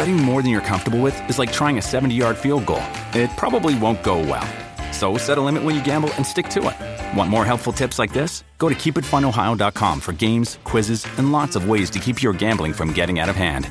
[0.00, 2.82] Betting more than you're comfortable with is like trying a 70 yard field goal.
[3.12, 4.48] It probably won't go well.
[4.94, 7.16] So set a limit when you gamble and stick to it.
[7.18, 8.42] Want more helpful tips like this?
[8.56, 12.94] Go to keepitfunohio.com for games, quizzes, and lots of ways to keep your gambling from
[12.94, 13.70] getting out of hand.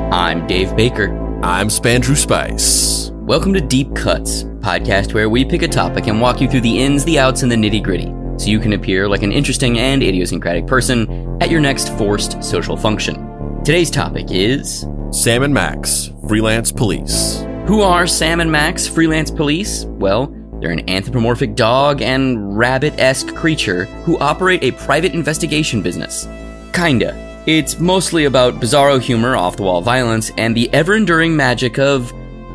[0.00, 1.16] I'm Dave Baker.
[1.44, 3.10] I'm Spandrew Spice.
[3.12, 6.82] Welcome to Deep Cuts, podcast where we pick a topic and walk you through the
[6.82, 10.02] ins, the outs, and the nitty gritty, so you can appear like an interesting and
[10.02, 13.31] idiosyncratic person at your next forced social function.
[13.64, 17.42] Today's topic is Sam and Max, freelance police.
[17.68, 19.84] Who are Sam and Max, freelance police?
[19.84, 26.26] Well, they're an anthropomorphic dog and rabbit esque creature who operate a private investigation business.
[26.72, 27.14] Kinda.
[27.46, 32.12] It's mostly about bizarro humor, off the wall violence, and the ever enduring magic of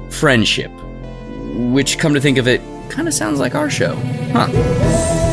[0.10, 0.72] friendship.
[1.72, 3.96] Which, come to think of it, kinda sounds like our show.
[4.34, 5.27] Huh.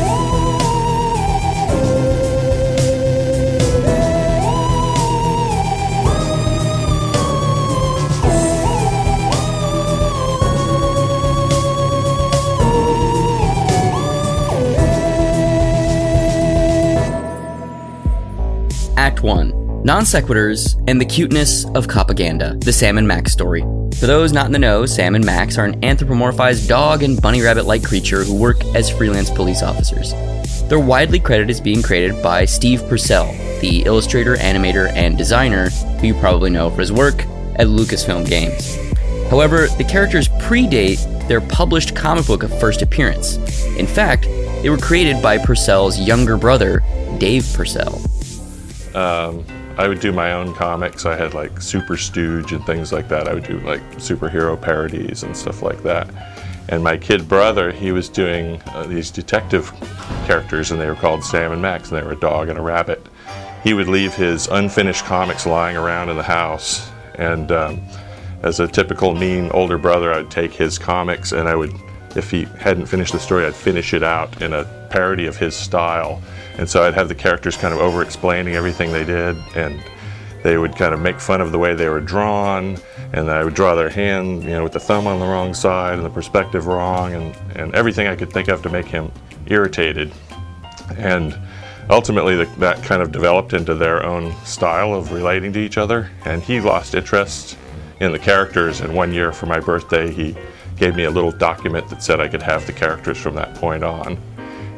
[19.25, 23.61] 1 Non sequiturs and the cuteness of Copaganda, the Sam and Max story.
[23.99, 27.41] For those not in the know, Sam and Max are an anthropomorphized dog and bunny
[27.41, 30.13] rabbit like creature who work as freelance police officers.
[30.69, 33.31] They're widely credited as being created by Steve Purcell,
[33.61, 37.23] the illustrator, animator, and designer who you probably know for his work
[37.57, 38.75] at Lucasfilm Games.
[39.29, 43.37] However, the characters predate their published comic book of first appearance.
[43.77, 44.23] In fact,
[44.61, 46.83] they were created by Purcell's younger brother,
[47.19, 48.01] Dave Purcell.
[48.95, 49.45] Um,
[49.77, 51.05] I would do my own comics.
[51.05, 53.27] I had like Super Stooge and things like that.
[53.27, 56.07] I would do like superhero parodies and stuff like that.
[56.69, 59.71] And my kid brother, he was doing uh, these detective
[60.25, 62.61] characters, and they were called Sam and Max, and they were a dog and a
[62.61, 63.05] rabbit.
[63.63, 67.81] He would leave his unfinished comics lying around in the house, and um,
[68.45, 71.73] as a typical mean older brother, I'd take his comics and I would,
[72.15, 75.55] if he hadn't finished the story, I'd finish it out in a parody of his
[75.55, 76.21] style.
[76.57, 79.81] And so I'd have the characters kind of over explaining everything they did, and
[80.43, 82.77] they would kind of make fun of the way they were drawn,
[83.13, 85.95] and I would draw their hand, you know, with the thumb on the wrong side
[85.95, 89.11] and the perspective wrong, and, and everything I could think of to make him
[89.47, 90.13] irritated.
[90.97, 91.37] And
[91.89, 96.09] ultimately, the, that kind of developed into their own style of relating to each other,
[96.25, 97.57] and he lost interest
[97.99, 100.37] in the characters, and one year for my birthday, he
[100.77, 103.83] gave me a little document that said I could have the characters from that point
[103.83, 104.17] on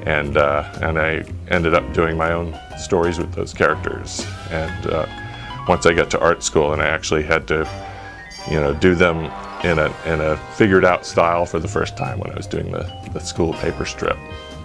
[0.08, 4.26] and uh, and I ended up doing my own stories with those characters.
[4.52, 5.06] And uh,
[5.68, 7.70] once I got to art school, and I actually had to,
[8.50, 9.32] you know, do them
[9.64, 12.72] in a in a figured out style for the first time when I was doing
[12.72, 14.18] the the school paper strip.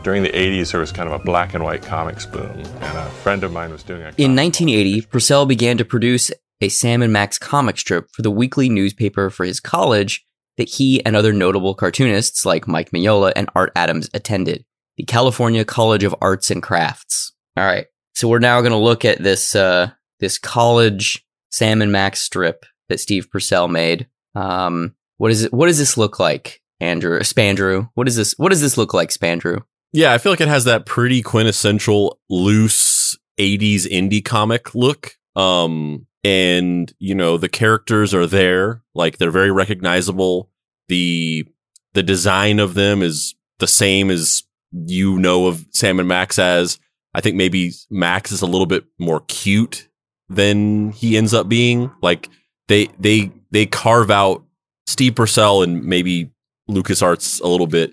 [0.03, 3.09] During the 80s, there was kind of a black and white comics boom, and a
[3.23, 4.07] friend of mine was doing a.
[4.19, 8.69] In 1980, Purcell began to produce a Sam and Max comic strip for the weekly
[8.69, 10.25] newspaper for his college
[10.59, 14.65] that he and other notable cartoonists like Mike Mignola and Art Adams attended
[14.97, 17.33] the California College of Arts and Crafts.
[17.57, 17.87] All right.
[18.15, 22.65] So we're now going to look at this uh, this college Sam and Max strip
[22.89, 24.09] that Steve Purcell made.
[24.35, 25.53] Um, what is it?
[25.53, 27.89] What does this look like, Andrew Spandrew?
[27.95, 28.35] What is this?
[28.37, 29.63] What does this look like, Spandrew?
[29.93, 35.17] Yeah, I feel like it has that pretty quintessential loose 80s indie comic look.
[35.37, 40.51] Um, and you know, the characters are there, like they're very recognizable.
[40.89, 41.47] The
[41.95, 46.79] the design of them is the same as you know of Sam and Max as.
[47.15, 49.89] I think maybe Max is a little bit more cute
[50.29, 51.91] than he ends up being.
[52.01, 52.29] Like
[52.69, 54.45] they they they carve out
[54.87, 56.31] Steve Purcell and maybe
[56.71, 57.93] LucasArts a little bit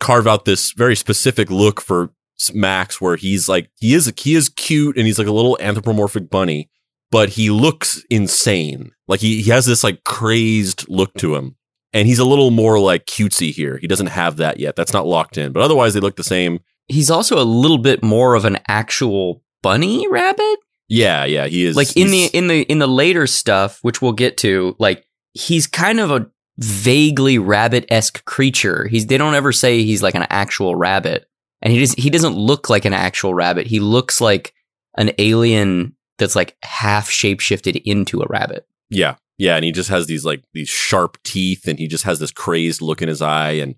[0.00, 2.10] carve out this very specific look for
[2.52, 6.30] Max where he's like he is he is cute and he's like a little anthropomorphic
[6.30, 6.70] bunny,
[7.10, 8.92] but he looks insane.
[9.08, 11.56] Like he, he has this like crazed look to him
[11.96, 13.78] and he's a little more like cutesy here.
[13.78, 14.76] He doesn't have that yet.
[14.76, 16.60] That's not locked in, but otherwise they look the same.
[16.88, 20.58] He's also a little bit more of an actual bunny rabbit.
[20.88, 21.74] Yeah, yeah, he is.
[21.74, 25.66] Like in the in the in the later stuff, which we'll get to, like he's
[25.66, 26.26] kind of a
[26.58, 28.86] vaguely rabbit esque creature.
[28.88, 31.24] He's they don't ever say he's like an actual rabbit,
[31.62, 33.66] and he just he doesn't look like an actual rabbit.
[33.66, 34.52] He looks like
[34.98, 38.66] an alien that's like half shapeshifted into a rabbit.
[38.90, 39.16] Yeah.
[39.38, 42.30] Yeah, and he just has these like these sharp teeth and he just has this
[42.30, 43.74] crazed look in his eye and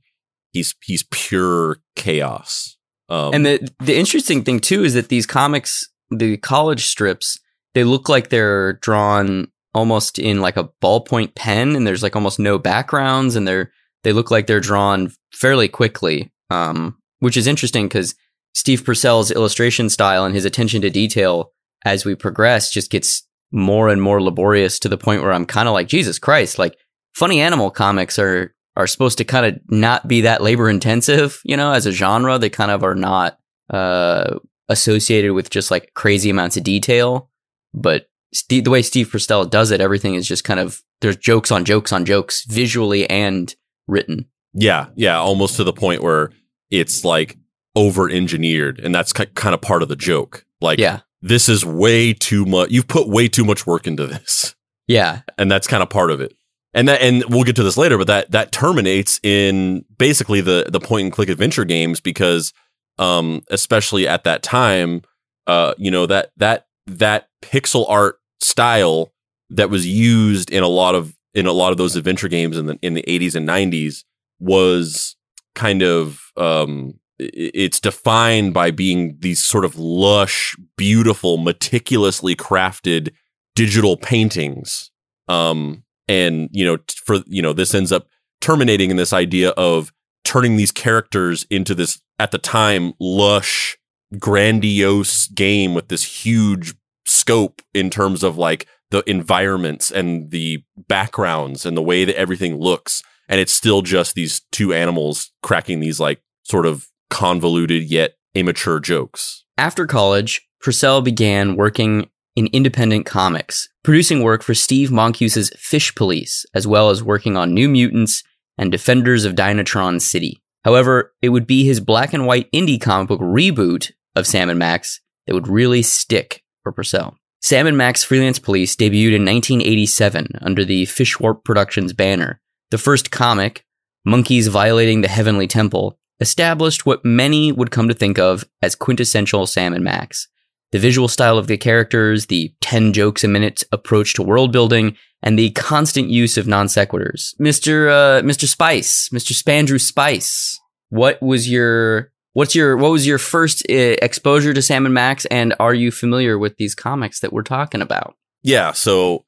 [0.53, 2.77] he's he's pure chaos.
[3.09, 7.39] Um, and the the interesting thing too is that these comics, the college strips,
[7.75, 12.39] they look like they're drawn almost in like a ballpoint pen, and there's like almost
[12.39, 13.73] no backgrounds, and they're
[14.05, 18.15] they look like they're drawn fairly quickly, um, which is interesting because
[18.55, 21.53] Steve Purcell's illustration style and his attention to detail
[21.85, 25.69] as we progress just gets more and more laborious to the point where I'm kind
[25.69, 26.77] of like Jesus Christ, like
[27.15, 31.56] funny animal comics are are supposed to kind of not be that labor intensive, you
[31.56, 32.39] know, as a genre.
[32.39, 33.39] They kind of are not
[33.71, 37.29] uh, associated with just like crazy amounts of detail.
[37.75, 41.50] But Steve, the way Steve Purcell does it, everything is just kind of there's jokes
[41.50, 43.55] on jokes on jokes, visually and
[43.89, 44.27] written.
[44.55, 46.31] Yeah, yeah, almost to the point where
[46.71, 47.37] it's like
[47.75, 50.45] over engineered, and that's kind of part of the joke.
[50.61, 52.70] Like, yeah, this is way too much.
[52.70, 54.55] You've put way too much work into this.
[54.87, 56.35] Yeah, and that's kind of part of it
[56.75, 60.67] and that and we'll get to this later but that that terminates in basically the
[60.69, 62.53] the point and click adventure games because
[62.99, 65.03] um especially at that time
[65.47, 69.12] uh you know that that that pixel art style
[69.50, 72.67] that was used in a lot of in a lot of those adventure games in
[72.67, 74.05] the in the 80s and 90s
[74.38, 75.17] was
[75.55, 83.11] kind of um it's defined by being these sort of lush beautiful meticulously crafted
[83.55, 84.91] digital paintings.
[85.29, 88.06] Um and you know for you know this ends up
[88.41, 89.93] terminating in this idea of
[90.25, 93.76] turning these characters into this at the time lush
[94.19, 96.75] grandiose game with this huge
[97.05, 102.56] scope in terms of like the environments and the backgrounds and the way that everything
[102.56, 103.03] looks.
[103.29, 108.79] And it's still just these two animals cracking these like sort of convoluted yet immature
[108.79, 115.93] jokes after college purcell began working in independent comics, producing work for Steve Moncuse's Fish
[115.97, 118.23] Police, as well as working on New Mutants
[118.57, 120.41] and Defenders of Dynatron City.
[120.65, 124.59] However, it would be his black and white indie comic book reboot of Sam and
[124.59, 127.17] Max that would really stick for Purcell.
[127.41, 132.41] Sam and Max Freelance Police debuted in 1987 under the Fishwrap Productions banner.
[132.71, 133.65] The first comic,
[134.05, 139.47] Monkeys Violating the Heavenly Temple, established what many would come to think of as quintessential
[139.47, 140.29] Sam and Max
[140.70, 144.97] the visual style of the characters, the 10 jokes a minute approach to world building,
[145.23, 147.35] and the constant use of non sequiturs.
[147.41, 147.88] Mr.
[147.91, 148.47] Uh, Mr.
[148.47, 149.32] Spice, Mr.
[149.32, 150.59] Spandrew Spice,
[150.91, 155.25] what was your what's your what was your first uh, exposure to Sam and Max,
[155.26, 158.14] and are you familiar with these comics that we're talking about?
[158.43, 159.25] Yeah, so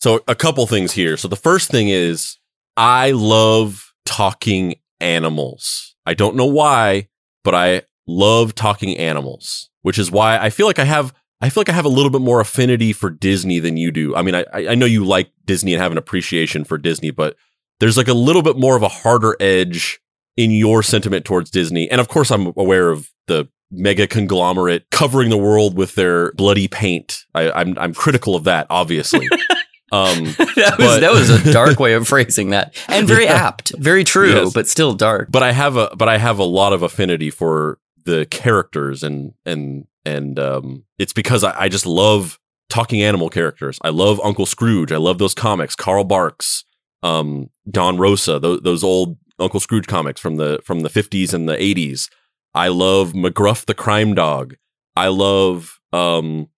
[0.00, 1.16] so a couple things here.
[1.16, 2.38] So the first thing is
[2.76, 5.91] I love talking animals.
[6.06, 7.08] I don't know why,
[7.44, 11.60] but I love talking animals which is why I feel like I have I feel
[11.60, 14.14] like I have a little bit more affinity for Disney than you do.
[14.16, 17.36] I mean, I I know you like Disney and have an appreciation for Disney, but
[17.80, 20.00] there's like a little bit more of a harder edge
[20.36, 21.90] in your sentiment towards Disney.
[21.90, 26.68] And of course, I'm aware of the mega conglomerate covering the world with their bloody
[26.68, 27.24] paint.
[27.34, 29.28] I, am I'm, I'm critical of that, obviously.
[29.92, 33.34] Um, that was but, that was a dark way of phrasing that, and very yeah.
[33.34, 34.52] apt, very true, yes.
[34.52, 35.30] but still dark.
[35.30, 39.34] But I have a but I have a lot of affinity for the characters and
[39.44, 43.78] and and um, it's because I, I, just love talking animal characters.
[43.82, 44.90] I love Uncle Scrooge.
[44.90, 45.76] I love those comics.
[45.76, 46.64] Carl Barks,
[47.04, 51.48] um, Don Rosa, those, those old Uncle Scrooge comics from the from the fifties and
[51.48, 52.10] the eighties.
[52.54, 54.56] I love McGruff the Crime Dog.
[54.96, 55.78] I love.
[55.92, 56.48] Um,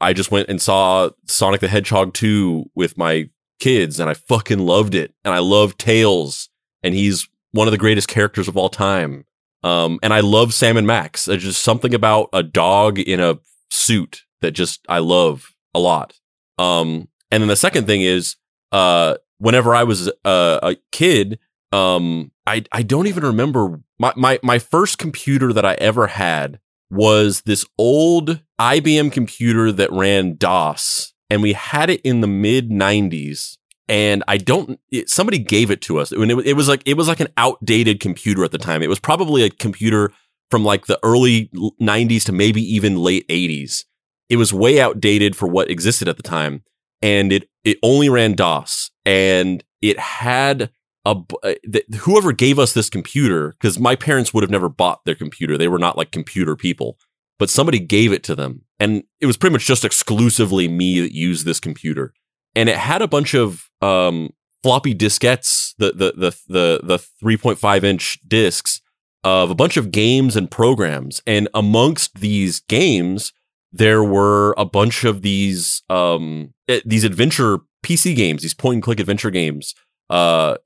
[0.00, 4.58] I just went and saw Sonic the Hedgehog two with my kids, and I fucking
[4.58, 5.14] loved it.
[5.24, 6.48] And I love Tails,
[6.82, 9.24] and he's one of the greatest characters of all time.
[9.62, 11.24] Um, and I love Sam and Max.
[11.24, 13.38] There's just something about a dog in a
[13.70, 16.18] suit that just I love a lot.
[16.58, 18.36] Um, and then the second thing is,
[18.72, 21.38] uh, whenever I was uh, a kid,
[21.72, 26.60] um, I I don't even remember my, my my first computer that I ever had
[26.94, 32.70] was this old IBM computer that ran DOS, and we had it in the mid
[32.70, 33.56] '90s
[33.88, 34.80] and I don't.
[34.90, 37.28] It, somebody gave it to us, and it, it was like it was like an
[37.36, 38.82] outdated computer at the time.
[38.82, 40.12] It was probably a computer
[40.50, 43.84] from like the early '90s to maybe even late '80s.
[44.30, 46.62] It was way outdated for what existed at the time,
[47.02, 50.70] and it it only ran DOS, and it had
[51.04, 51.54] a uh,
[52.00, 55.58] whoever gave us this computer because my parents would have never bought their computer.
[55.58, 56.98] They were not like computer people,
[57.38, 61.14] but somebody gave it to them, and it was pretty much just exclusively me that
[61.14, 62.14] used this computer
[62.54, 64.30] and it had a bunch of um,
[64.62, 68.80] floppy diskettes, the the the the the 3.5 inch discs
[69.22, 73.32] of a bunch of games and programs, and amongst these games,
[73.72, 78.82] there were a bunch of these um, eh, these adventure PC games, these point and
[78.82, 79.74] click adventure games.
[80.10, 80.56] Uh,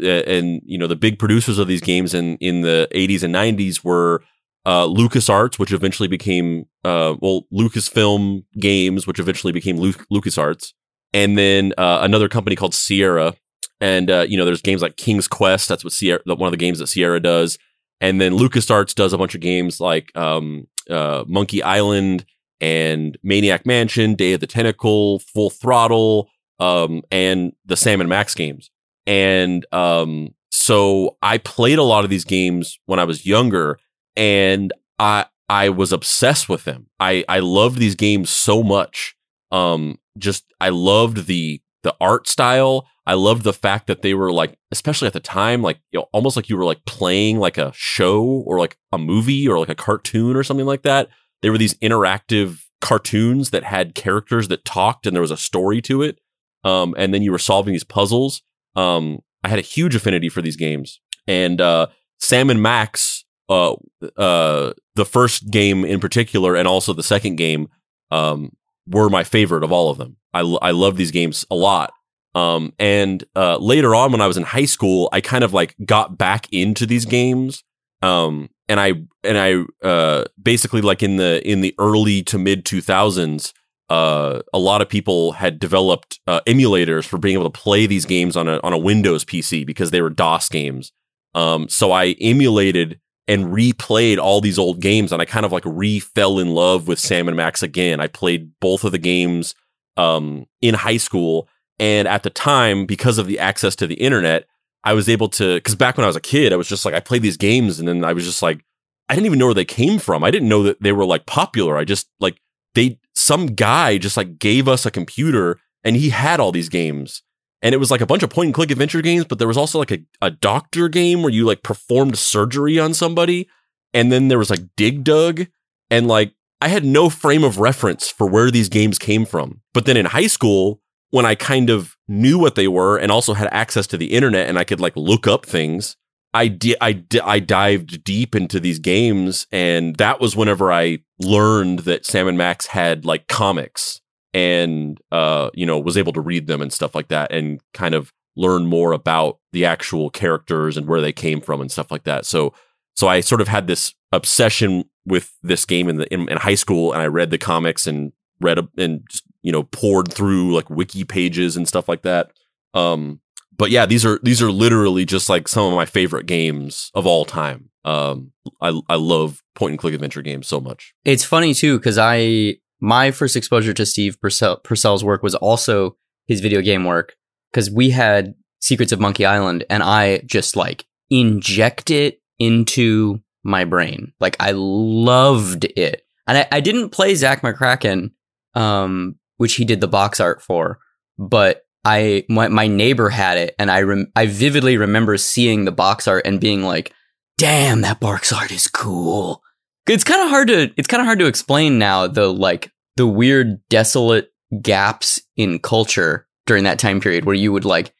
[0.00, 3.84] and you know the big producers of these games in in the 80s and 90s
[3.84, 4.22] were
[4.66, 10.72] uh, LucasArts, which eventually became uh, well Lucasfilm Games, which eventually became Lu- LucasArts,
[11.12, 13.34] and then uh, another company called Sierra.
[13.80, 15.68] And uh, you know, there's games like King's Quest.
[15.68, 17.58] That's what Sierra, one of the games that Sierra does.
[18.00, 22.24] And then LucasArts does a bunch of games like um, uh, Monkey Island
[22.60, 28.34] and Maniac Mansion, Day of the Tentacle, Full Throttle, um, and the Sam and Max
[28.34, 28.70] games.
[29.06, 33.78] And um, so I played a lot of these games when I was younger,
[34.16, 36.86] and I I was obsessed with them.
[36.98, 39.14] I I loved these games so much.
[39.50, 42.88] Um, just I loved the the art style.
[43.06, 46.06] I loved the fact that they were like, especially at the time, like you know,
[46.12, 49.68] almost like you were like playing like a show or like a movie or like
[49.68, 51.08] a cartoon or something like that.
[51.42, 55.82] They were these interactive cartoons that had characters that talked and there was a story
[55.82, 56.18] to it.
[56.64, 58.42] Um, and then you were solving these puzzles.
[58.76, 61.00] Um, I had a huge affinity for these games.
[61.26, 61.88] And uh,
[62.18, 63.74] Sam and Max, uh,
[64.16, 67.68] uh, the first game in particular, and also the second game,
[68.10, 68.50] um,
[68.86, 70.16] were my favorite of all of them.
[70.32, 71.92] I, I love these games a lot.
[72.34, 75.76] Um, and uh, later on, when I was in high school, I kind of like
[75.84, 77.62] got back into these games.
[78.02, 82.64] Um, and I and I uh, basically like in the in the early to mid
[82.64, 83.52] two thousands,
[83.90, 88.06] uh, a lot of people had developed uh, emulators for being able to play these
[88.06, 90.92] games on a on a Windows PC because they were DOS games.
[91.34, 95.64] Um, so I emulated and replayed all these old games, and I kind of like
[95.66, 98.00] re fell in love with Sam and Max again.
[98.00, 99.54] I played both of the games
[99.96, 101.48] um, in high school,
[101.78, 104.46] and at the time, because of the access to the internet,
[104.82, 105.56] I was able to.
[105.56, 107.78] Because back when I was a kid, I was just like I played these games,
[107.78, 108.64] and then I was just like
[109.08, 110.24] I didn't even know where they came from.
[110.24, 111.76] I didn't know that they were like popular.
[111.76, 112.40] I just like
[112.74, 117.22] they some guy just like gave us a computer and he had all these games
[117.64, 119.56] and it was like a bunch of point and click adventure games, but there was
[119.56, 123.48] also like a, a doctor game where you like performed surgery on somebody.
[123.94, 125.46] And then there was like Dig Dug.
[125.90, 129.62] And like I had no frame of reference for where these games came from.
[129.72, 133.32] But then in high school, when I kind of knew what they were and also
[133.32, 135.96] had access to the internet and I could like look up things,
[136.34, 140.98] I di- I di- I dived deep into these games and that was whenever I
[141.20, 144.00] learned that Sam and Max had like comics
[144.32, 147.94] and uh, you know was able to read them and stuff like that and kind
[147.94, 152.04] of learn more about the actual characters and where they came from and stuff like
[152.04, 152.26] that.
[152.26, 152.52] So
[152.96, 156.54] so i sort of had this obsession with this game in the in, in high
[156.54, 159.02] school and i read the comics and read and
[159.42, 162.32] you know poured through like wiki pages and stuff like that.
[162.72, 163.20] Um
[163.56, 167.06] but yeah these are these are literally just like some of my favorite games of
[167.06, 171.52] all time um i i love point and click adventure games so much it's funny
[171.54, 176.60] too because i my first exposure to Steve Purcell, Purcell's work was also his video
[176.60, 177.16] game work
[177.50, 183.64] because we had Secrets of Monkey Island and I just like inject it into my
[183.64, 184.12] brain.
[184.20, 186.02] Like I loved it.
[186.26, 188.10] And I, I didn't play Zak McKracken,
[188.54, 190.78] um, which he did the box art for,
[191.18, 195.72] but I my, my neighbor had it, and I rem- I vividly remember seeing the
[195.72, 196.94] box art and being like,
[197.38, 199.42] "Damn, that Barks art is cool."
[199.86, 203.06] It's kind of hard to it's kind of hard to explain now the like the
[203.06, 207.92] weird desolate gaps in culture during that time period where you would like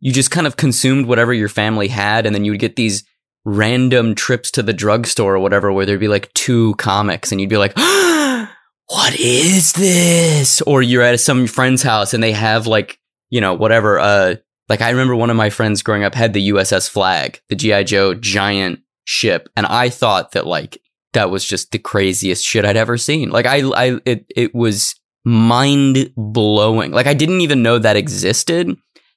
[0.00, 3.04] you just kind of consumed whatever your family had and then you would get these
[3.44, 7.50] random trips to the drugstore or whatever where there'd be like two comics and you'd
[7.50, 12.98] be like what is this or you're at some friend's house and they have like
[13.30, 14.34] you know whatever uh
[14.70, 17.84] like i remember one of my friends growing up had the uss flag the gi
[17.84, 20.80] joe giant ship and i thought that like
[21.12, 23.30] that was just the craziest shit I'd ever seen.
[23.30, 26.92] Like I, I, it, it was mind blowing.
[26.92, 28.76] Like I didn't even know that existed.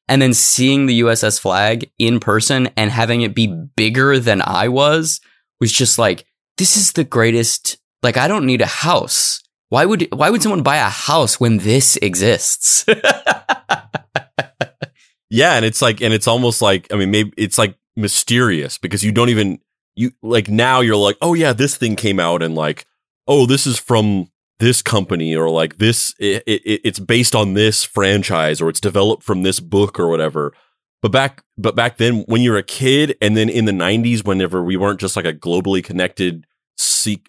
[0.09, 4.67] And then seeing the USS flag in person and having it be bigger than I
[4.67, 5.21] was
[5.61, 6.25] was just like,
[6.57, 7.77] this is the greatest.
[8.01, 9.41] Like I don't need a house.
[9.69, 12.85] Why would, why would someone buy a house when this exists?
[15.33, 15.55] yeah.
[15.55, 19.11] And it's like, and it's almost like, I mean, maybe it's like mysterious because you
[19.11, 19.59] don't even,
[19.95, 22.85] you like now you're like, oh yeah, this thing came out and like,
[23.27, 24.27] oh, this is from
[24.59, 29.23] this company or like this, it, it, it's based on this franchise or it's developed
[29.23, 30.53] from this book or whatever.
[31.01, 34.63] But back, but back then when you're a kid and then in the 90s, whenever
[34.63, 36.45] we weren't just like a globally connected,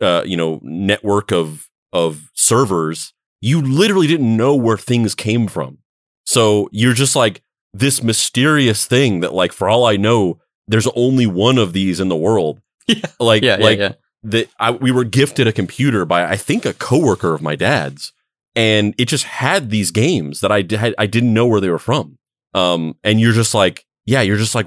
[0.02, 5.78] uh, you know, network of, of servers, you literally didn't know where things came from.
[6.26, 7.42] So you're just like
[7.74, 12.08] this mysterious thing that like, for all I know, there's only one of these in
[12.08, 12.60] the world.
[12.86, 13.00] Yeah.
[13.18, 13.92] Like, yeah, like yeah, yeah.
[14.24, 18.12] that I, we were gifted a computer by, I think, a coworker of my dad's.
[18.54, 21.78] and it just had these games that I did, I didn't know where they were
[21.78, 22.18] from.
[22.52, 24.66] Um, and you're just like, yeah, you're just like,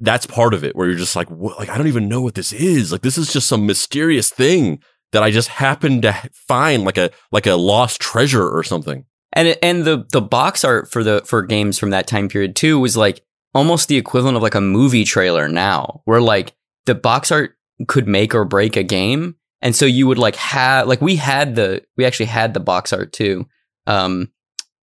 [0.00, 1.58] that's part of it where you're just like, what?
[1.58, 2.92] like, I don't even know what this is.
[2.92, 4.80] Like, this is just some mysterious thing
[5.12, 9.06] that I just happened to find like a, like a lost treasure or something.
[9.34, 12.78] And, and the, the box art for the, for games from that time period too
[12.78, 13.22] was like
[13.52, 16.54] almost the equivalent of like a movie trailer now where like
[16.86, 17.56] the box art
[17.88, 19.36] could make or break a game.
[19.60, 22.92] And so you would like have, like we had the, we actually had the box
[22.92, 23.46] art too.
[23.86, 24.30] Um,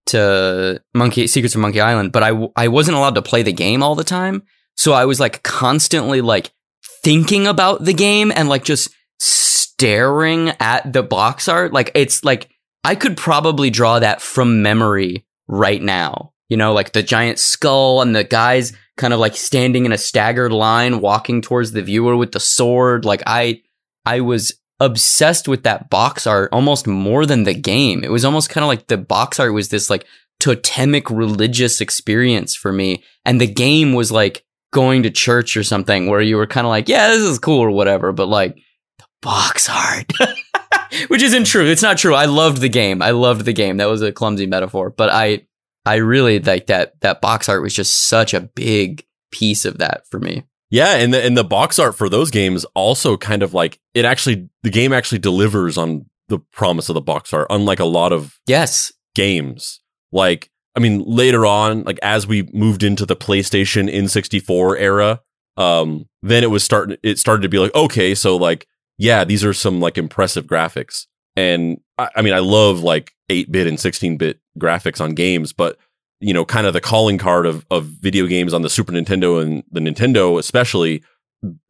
[0.08, 3.84] to Monkey Secrets of Monkey Island, but I I wasn't allowed to play the game
[3.84, 4.44] all the time.
[4.76, 6.52] So I was like constantly like
[7.04, 8.90] thinking about the game and like just
[9.20, 11.74] staring at the box art.
[11.74, 12.51] Like it's like
[12.84, 16.34] I could probably draw that from memory right now.
[16.50, 19.98] You know, like the giant skull and the guys kind of like standing in a
[19.98, 23.06] staggered line walking towards the viewer with the sword.
[23.06, 23.62] Like I
[24.06, 28.04] I was obsessed with that box art almost more than the game.
[28.04, 30.06] It was almost kind of like the box art was this like
[30.40, 33.04] totemic religious experience for me.
[33.24, 36.70] And the game was like going to church or something where you were kind of
[36.70, 38.12] like, yeah, this is cool or whatever.
[38.12, 38.58] But like
[39.22, 40.12] box art,
[41.08, 41.66] which isn't true.
[41.66, 42.16] It's not true.
[42.16, 43.02] I loved the game.
[43.02, 43.78] I loved the game.
[43.78, 45.46] That was a clumsy metaphor, but I,
[45.86, 50.04] I really like that, that box art was just such a big piece of that
[50.10, 50.44] for me.
[50.70, 54.06] Yeah, and the and the box art for those games also kind of like it
[54.06, 58.14] actually the game actually delivers on the promise of the box art, unlike a lot
[58.14, 59.82] of yes games.
[60.14, 65.22] Like I mean, later on, like as we moved into the PlayStation N64 era,
[65.58, 66.98] um, then it was starting.
[67.04, 68.66] It started to be like, okay, so like,
[69.02, 73.52] yeah, these are some like impressive graphics, and I, I mean, I love like eight
[73.52, 75.78] bit and sixteen bit graphics on games, but
[76.22, 79.42] you know, kind of the calling card of, of video games on the Super Nintendo
[79.42, 81.04] and the Nintendo, especially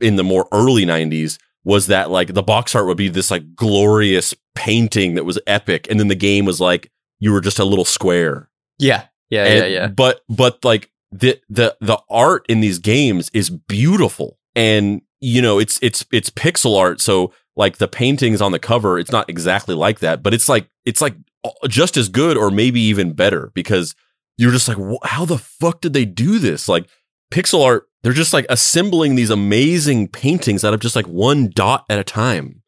[0.01, 3.55] in the more early 90s, was that like the box art would be this like
[3.55, 5.87] glorious painting that was epic.
[5.89, 8.49] And then the game was like, you were just a little square.
[8.77, 9.05] Yeah.
[9.29, 9.45] Yeah.
[9.45, 9.79] And, yeah.
[9.79, 9.87] Yeah.
[9.87, 14.37] But, but like the, the, the art in these games is beautiful.
[14.53, 16.99] And, you know, it's, it's, it's pixel art.
[16.99, 20.67] So like the paintings on the cover, it's not exactly like that, but it's like,
[20.85, 21.15] it's like
[21.69, 23.95] just as good or maybe even better because
[24.37, 26.67] you're just like, how the fuck did they do this?
[26.67, 26.87] Like
[27.31, 31.85] pixel art, they're just like assembling these amazing paintings out of just like one dot
[31.89, 32.61] at a time.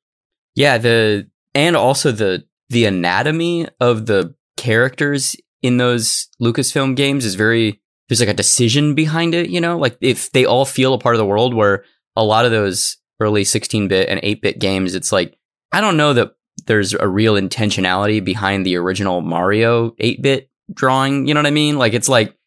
[0.55, 7.35] Yeah, the and also the the anatomy of the characters in those Lucasfilm games is
[7.35, 9.77] very there's like a decision behind it, you know?
[9.77, 11.83] Like if they all feel a part of the world where
[12.15, 15.37] a lot of those early 16-bit and 8-bit games it's like
[15.71, 16.33] I don't know that
[16.65, 21.27] there's a real intentionality behind the original Mario 8-bit drawing.
[21.27, 21.77] You know what I mean?
[21.77, 22.37] Like it's like,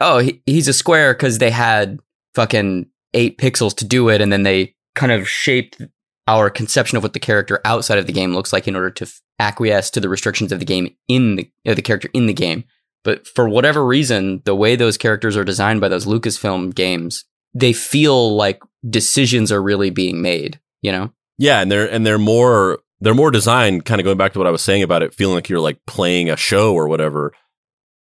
[0.00, 1.98] oh, he, he's a square because they had
[2.34, 5.82] fucking eight pixels to do it, and then they kind of shaped
[6.26, 9.04] our conception of what the character outside of the game looks like in order to
[9.04, 12.32] f- acquiesce to the restrictions of the game in the uh, the character in the
[12.32, 12.64] game.
[13.02, 17.72] But for whatever reason, the way those characters are designed by those Lucasfilm games, they
[17.72, 20.60] feel like decisions are really being made.
[20.82, 21.12] You know?
[21.38, 23.84] Yeah, and they're and they're more they're more designed.
[23.84, 25.78] Kind of going back to what I was saying about it, feeling like you're like
[25.86, 27.32] playing a show or whatever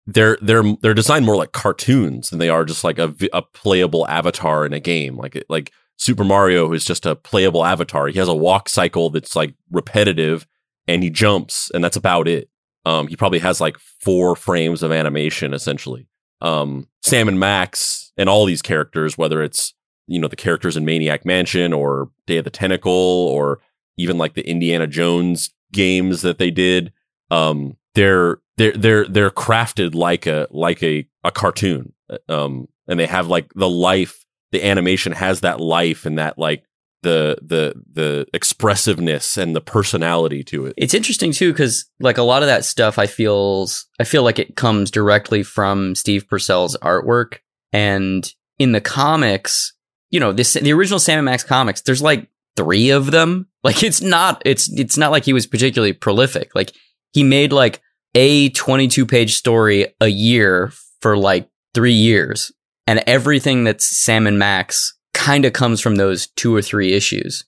[0.07, 4.07] they're they're they're designed more like cartoons than they are just like a, a playable
[4.07, 5.17] avatar in a game.
[5.17, 8.07] Like like Super Mario is just a playable avatar.
[8.07, 10.45] He has a walk cycle that's like repetitive,
[10.87, 12.49] and he jumps, and that's about it.
[12.85, 16.07] Um, he probably has like four frames of animation essentially.
[16.45, 19.73] Um, Sam and Max and all these characters, whether it's
[20.07, 23.59] you know the characters in Maniac Mansion or Day of the Tentacle or
[23.97, 26.93] even like the Indiana Jones games that they did,
[27.31, 31.93] um, they're they're they're they're crafted like a like a a cartoon.
[32.29, 36.63] Um and they have like the life the animation has that life and that like
[37.05, 40.73] the the the expressiveness and the personality to it.
[40.77, 44.39] It's interesting too because like a lot of that stuff i feels i feel like
[44.39, 47.37] it comes directly from steve purcell's artwork.
[47.71, 49.73] And in the comics
[50.09, 53.47] you know this the original sam and max comics there's like three of them.
[53.65, 56.53] Like it's not it's it's not like he was particularly prolific.
[56.53, 56.71] Like
[57.13, 57.81] he made like
[58.13, 62.51] a 22 page story a year for like three years.
[62.85, 64.94] And everything that's Sam and Max
[65.25, 67.45] kind of comes from those two or three issues.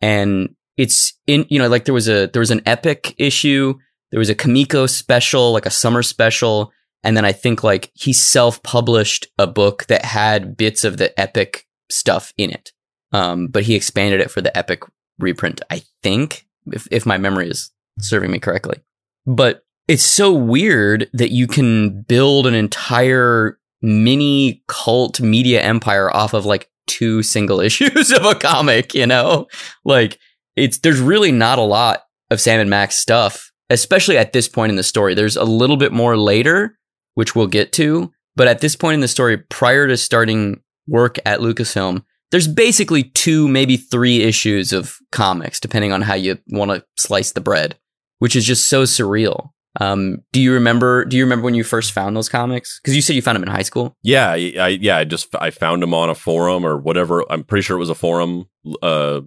[0.00, 3.74] And it's in, you know, like there was a, there was an epic issue.
[4.10, 6.72] There was a Comico special, like a summer special.
[7.04, 11.18] And then I think like he self published a book that had bits of the
[11.18, 12.72] epic stuff in it.
[13.12, 14.82] Um, but he expanded it for the epic
[15.20, 18.80] reprint, I think, if, if my memory is serving me correctly.
[19.26, 26.34] But it's so weird that you can build an entire mini cult media empire off
[26.34, 29.46] of like two single issues of a comic, you know?
[29.84, 30.18] Like
[30.56, 34.70] it's there's really not a lot of Sam and Max stuff especially at this point
[34.70, 35.14] in the story.
[35.14, 36.78] There's a little bit more later,
[37.14, 41.18] which we'll get to, but at this point in the story, prior to starting work
[41.24, 46.70] at Lucasfilm, there's basically two, maybe three issues of comics, depending on how you want
[46.70, 47.76] to slice the bread,
[48.18, 49.50] which is just so surreal.
[49.80, 51.04] Um, do you remember?
[51.04, 52.78] Do you remember when you first found those comics?
[52.80, 53.96] Because you said you found them in high school.
[54.02, 57.24] Yeah, I, I yeah, I just I found them on a forum or whatever.
[57.30, 58.48] I'm pretty sure it was a forum,
[58.82, 59.22] uh,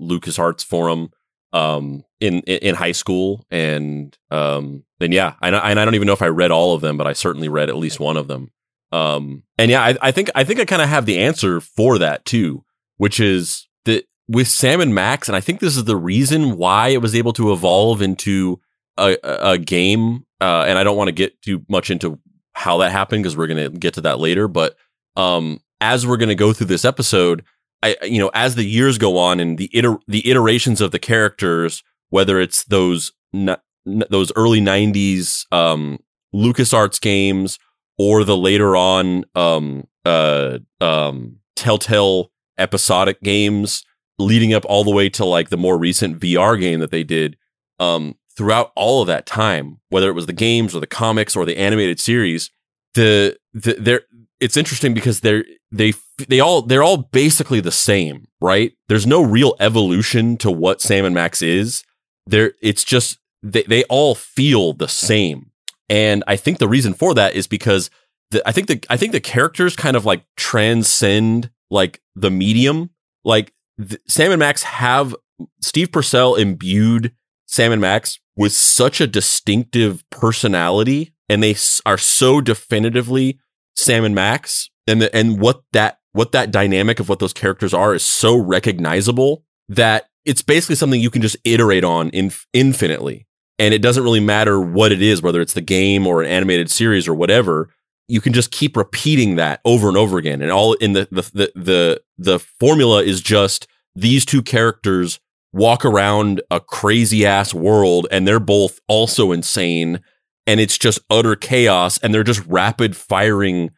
[0.00, 1.10] LucasArts forum,
[1.52, 6.06] um, in in high school, and um, then yeah, and I, and I don't even
[6.06, 8.28] know if I read all of them, but I certainly read at least one of
[8.28, 8.50] them.
[8.92, 11.98] Um, and yeah, I, I think I think I kind of have the answer for
[11.98, 12.64] that too,
[12.96, 16.88] which is that with Sam and Max, and I think this is the reason why
[16.88, 18.60] it was able to evolve into
[18.96, 20.24] a, a game.
[20.40, 22.18] Uh, and I don't want to get too much into
[22.54, 24.48] how that happened because we're going to get to that later.
[24.48, 24.76] But
[25.16, 27.44] um, as we're going to go through this episode,
[27.82, 30.98] I you know as the years go on and the iter- the iterations of the
[30.98, 35.98] characters, whether it's those n- those early '90s um,
[36.34, 37.58] LucasArts games
[37.98, 43.84] or the later on um, uh, um, Telltale episodic games,
[44.18, 47.36] leading up all the way to like the more recent VR game that they did.
[47.78, 51.44] Um, throughout all of that time, whether it was the games or the comics or
[51.44, 52.50] the animated series,
[52.94, 54.02] the the there
[54.40, 55.92] it's interesting because they're they
[56.28, 58.72] they all they're all basically the same, right?
[58.88, 61.84] There's no real evolution to what Sam and Max is.
[62.26, 65.50] There it's just they they all feel the same.
[65.88, 67.90] And I think the reason for that is because
[68.30, 72.90] the, I think the I think the characters kind of like transcend like the medium.
[73.24, 75.14] Like the, Sam and Max have
[75.60, 77.12] Steve Purcell imbued
[77.50, 83.40] Sam and Max with such a distinctive personality, and they are so definitively
[83.74, 87.74] Sam and Max, and the, and what that what that dynamic of what those characters
[87.74, 93.26] are is so recognizable that it's basically something you can just iterate on in, infinitely
[93.58, 96.70] and it doesn't really matter what it is, whether it's the game or an animated
[96.70, 97.68] series or whatever.
[98.08, 101.22] You can just keep repeating that over and over again, and all in the the
[101.34, 105.18] the the, the formula is just these two characters
[105.52, 110.00] walk around a crazy ass world, and they're both also insane,
[110.46, 113.70] and it's just utter chaos, and they're just rapid firing,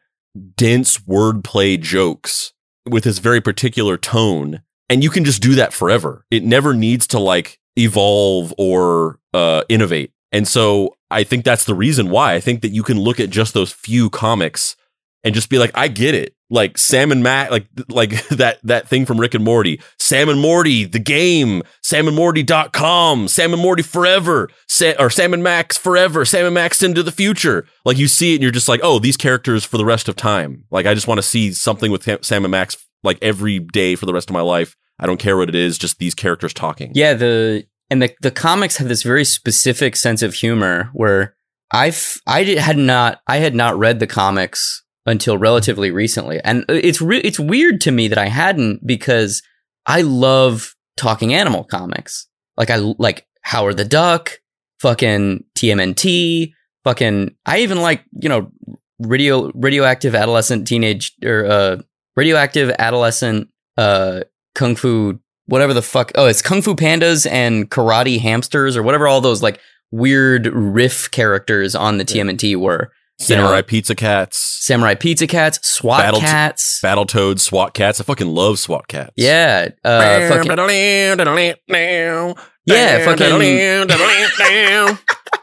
[0.57, 2.53] dense wordplay jokes
[2.89, 6.27] with this very particular tone, and you can just do that forever.
[6.31, 10.13] It never needs to like evolve or uh, innovate.
[10.33, 13.31] And so I think that's the reason why I think that you can look at
[13.31, 14.77] just those few comics
[15.25, 16.35] and just be like, I get it.
[16.53, 20.38] Like Sam and Matt, like like that that thing from Rick and Morty, Sam and
[20.38, 26.45] Morty, the game, samandmorty.com, Sam and Morty forever, Sa- or Sam and Max forever, Sam
[26.45, 27.67] and Max into the future.
[27.87, 30.17] Like you see it and you're just like, oh, these characters for the rest of
[30.17, 30.65] time.
[30.71, 34.05] Like I just want to see something with Sam and Max like every day for
[34.05, 34.77] the rest of my life.
[34.99, 36.93] I don't care what it is, just these characters talking.
[36.95, 41.35] Yeah, the and the the comics have this very specific sense of humor where
[41.73, 46.65] I've I did, had not I had not read the comics until relatively recently, and
[46.69, 49.43] it's re- it's weird to me that I hadn't because
[49.87, 52.27] I love talking animal comics.
[52.57, 54.38] Like I like Howard the Duck,
[54.81, 56.53] fucking TMNT,
[56.85, 57.35] fucking.
[57.47, 58.51] I even like you know
[59.01, 61.77] radio radioactive adolescent teenage or uh
[62.17, 64.21] radioactive adolescent uh
[64.55, 66.12] kung fu whatever the fuck.
[66.15, 69.61] Oh, it's Kung Fu Pandas and Karate Hamsters or whatever all those like
[69.91, 72.93] weird riff characters on the TMNT were.
[73.23, 74.39] Samurai know, Pizza Cats.
[74.39, 76.81] Samurai Pizza Cats, SWAT Battle Cats.
[76.83, 78.01] Battletoads, SWAT Cats.
[78.01, 79.13] I fucking love SWAT Cats.
[79.17, 79.69] Yeah.
[79.85, 80.51] Uh, fucking,
[82.67, 83.27] yeah, fucking,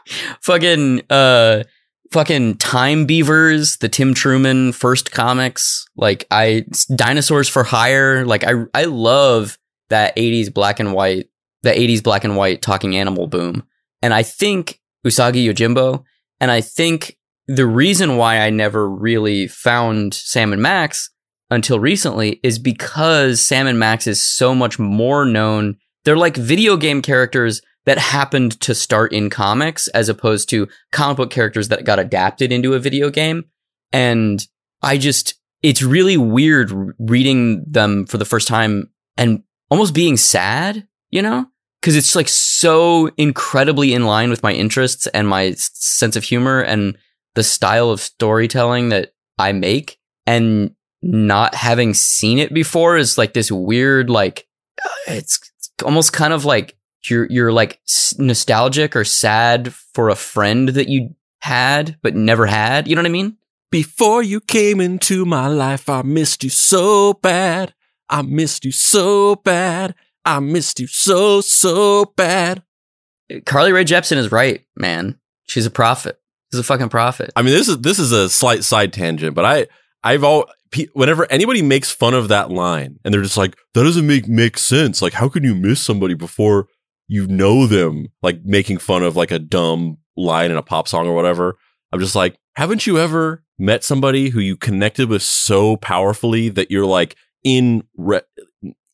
[0.42, 1.64] fucking, uh,
[2.12, 5.86] fucking Time Beavers, the Tim Truman first comics.
[5.96, 6.64] Like I,
[6.94, 8.24] Dinosaurs for Hire.
[8.24, 9.58] Like I, I love
[9.90, 11.28] that 80s black and white,
[11.62, 13.64] the 80s black and white talking animal boom.
[14.02, 16.04] And I think Usagi Yojimbo,
[16.40, 17.18] and I think
[17.52, 21.10] the reason why I never really found Sam and Max
[21.50, 25.76] until recently is because Sam and Max is so much more known.
[26.04, 31.16] They're like video game characters that happened to start in comics as opposed to comic
[31.16, 33.46] book characters that got adapted into a video game.
[33.92, 34.46] And
[34.80, 40.86] I just, it's really weird reading them for the first time and almost being sad,
[41.10, 41.46] you know?
[41.82, 46.60] Cause it's like so incredibly in line with my interests and my sense of humor
[46.60, 46.96] and
[47.40, 49.98] the style of storytelling that I make.
[50.26, 54.46] And not having seen it before is like this weird, like,
[54.84, 55.40] uh, it's
[55.82, 56.76] almost kind of like
[57.08, 57.80] you're, you're like
[58.18, 62.86] nostalgic or sad for a friend that you had, but never had.
[62.86, 63.38] You know what I mean?
[63.70, 67.72] Before you came into my life, I missed you so bad.
[68.10, 69.94] I missed you so bad.
[70.26, 72.62] I missed you so, so bad.
[73.46, 75.18] Carly Rae Jepsen is right, man.
[75.46, 76.19] She's a prophet.
[76.52, 77.30] She's a fucking prophet.
[77.36, 79.66] I mean, this is this is a slight side tangent, but I
[80.02, 80.50] I've all
[80.92, 84.58] whenever anybody makes fun of that line and they're just like that doesn't make make
[84.58, 85.00] sense.
[85.02, 86.66] Like, how can you miss somebody before
[87.06, 88.08] you know them?
[88.22, 91.56] Like making fun of like a dumb line in a pop song or whatever.
[91.92, 96.70] I'm just like, haven't you ever met somebody who you connected with so powerfully that
[96.70, 98.22] you're like in re-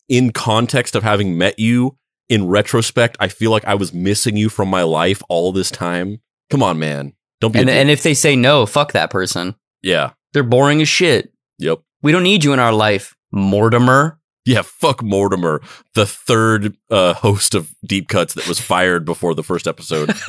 [0.09, 1.97] in context of having met you
[2.29, 6.21] in retrospect, I feel like I was missing you from my life all this time.
[6.49, 7.13] Come on, man.
[7.41, 7.59] Don't be.
[7.59, 9.55] And and if they say no, fuck that person.
[9.81, 10.11] yeah.
[10.33, 11.31] They're boring as shit.
[11.57, 11.79] Yep.
[12.03, 14.19] We don't need you in our life, Mortimer.
[14.45, 14.61] Yeah.
[14.61, 15.61] Fuck Mortimer,
[15.95, 20.13] the third uh, host of Deep Cuts that was fired before the first episode.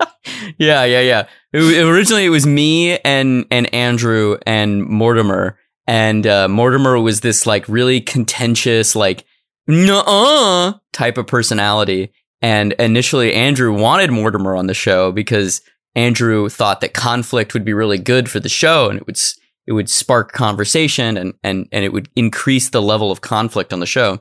[0.58, 1.26] yeah, yeah, yeah.
[1.52, 7.46] It, originally, it was me and and Andrew and Mortimer, and uh, Mortimer was this
[7.46, 9.24] like really contentious, like
[9.66, 12.12] nuh type of personality.
[12.40, 15.60] And initially, Andrew wanted Mortimer on the show because
[15.94, 19.18] Andrew thought that conflict would be really good for the show, and it would
[19.66, 23.80] it would spark conversation and and and it would increase the level of conflict on
[23.80, 24.20] the show.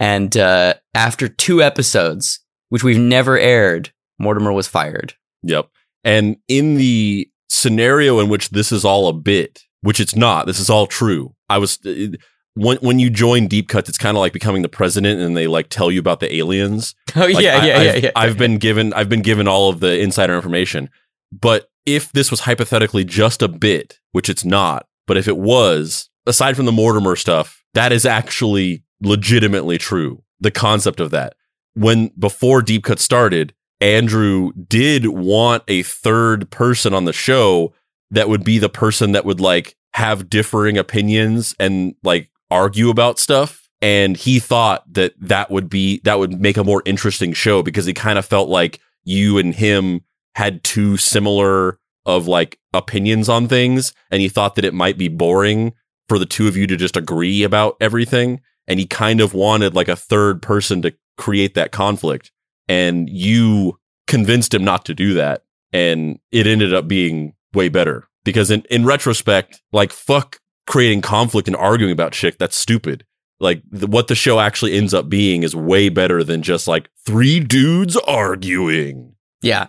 [0.00, 5.14] And uh, after two episodes, which we've never aired, Mortimer was fired.
[5.42, 5.68] Yep.
[6.04, 10.60] And in the scenario in which this is all a bit, which it's not, this
[10.60, 11.34] is all true.
[11.48, 12.16] I was uh,
[12.58, 15.46] when when you join Deep Cuts, it's kind of like becoming the president, and they
[15.46, 16.94] like tell you about the aliens.
[17.16, 18.10] Oh Like, yeah, I- yeah, I've, yeah, yeah.
[18.16, 20.90] I've been given I've been given all of the insider information.
[21.32, 26.10] But if this was hypothetically just a bit, which it's not, but if it was,
[26.26, 30.22] aside from the Mortimer stuff, that is actually legitimately true.
[30.40, 31.34] The concept of that.
[31.74, 37.72] When before Deep Cut started, Andrew did want a third person on the show
[38.10, 43.18] that would be the person that would like have differing opinions and like argue about
[43.18, 43.68] stuff.
[43.80, 47.86] And he thought that that would be that would make a more interesting show because
[47.86, 50.00] he kind of felt like you and him
[50.34, 53.92] had two similar of like opinions on things.
[54.10, 55.74] And he thought that it might be boring
[56.08, 58.40] for the two of you to just agree about everything.
[58.66, 62.32] And he kind of wanted like a third person to create that conflict.
[62.68, 65.44] And you convinced him not to do that.
[65.72, 71.48] And it ended up being way better because in, in retrospect like fuck creating conflict
[71.48, 73.04] and arguing about shit that's stupid
[73.40, 76.88] like the, what the show actually ends up being is way better than just like
[77.04, 79.68] three dudes arguing yeah,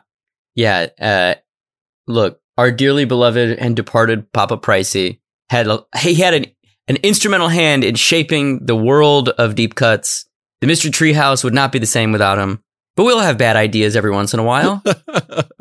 [0.55, 0.87] yeah.
[0.99, 1.35] Uh,
[2.07, 6.45] look, our dearly beloved and departed Papa Pricey had a, he had an
[6.87, 10.27] an instrumental hand in shaping the world of deep cuts.
[10.61, 12.63] The Mystery Treehouse would not be the same without him.
[12.95, 14.83] But we'll have bad ideas every once in a while.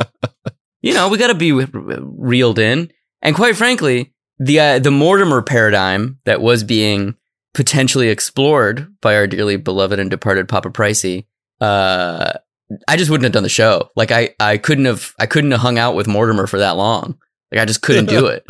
[0.83, 2.91] you know, we got to be re- reeled in.
[3.21, 7.17] And quite frankly, the uh, the Mortimer paradigm that was being
[7.55, 11.27] potentially explored by our dearly beloved and departed Papa Pricey,
[11.61, 12.33] uh,
[12.87, 13.91] I just wouldn't have done the show.
[13.97, 17.19] Like I, I couldn't have, I couldn't have hung out with Mortimer for that long.
[17.51, 18.47] Like I just couldn't do it.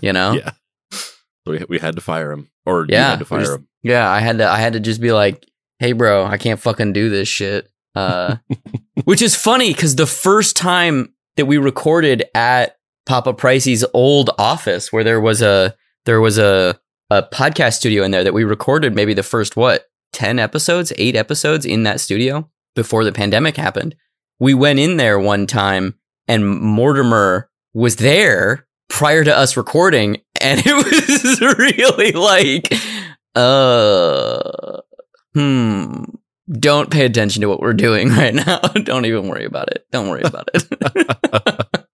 [0.00, 0.32] You know?
[0.42, 0.50] Yeah.
[1.44, 3.68] So we, we had to fire him or you Yeah, had to fire just- him
[3.82, 5.44] Yeah, I had to I had to just be like,
[5.80, 8.36] "Hey bro, I can't fucking do this shit." Uh
[9.04, 14.92] which is funny cuz the first time that we recorded at Papa Pricey's old office
[14.92, 16.78] where there was a there was a
[17.10, 21.16] a podcast studio in there that we recorded maybe the first what 10 episodes, 8
[21.16, 23.94] episodes in that studio before the pandemic happened.
[24.38, 25.94] We went in there one time
[26.28, 32.72] and Mortimer was there prior to us recording and it was really like
[33.34, 34.80] uh
[35.34, 36.04] hmm
[36.50, 38.58] don't pay attention to what we're doing right now.
[38.82, 39.86] Don't even worry about it.
[39.90, 41.86] Don't worry about it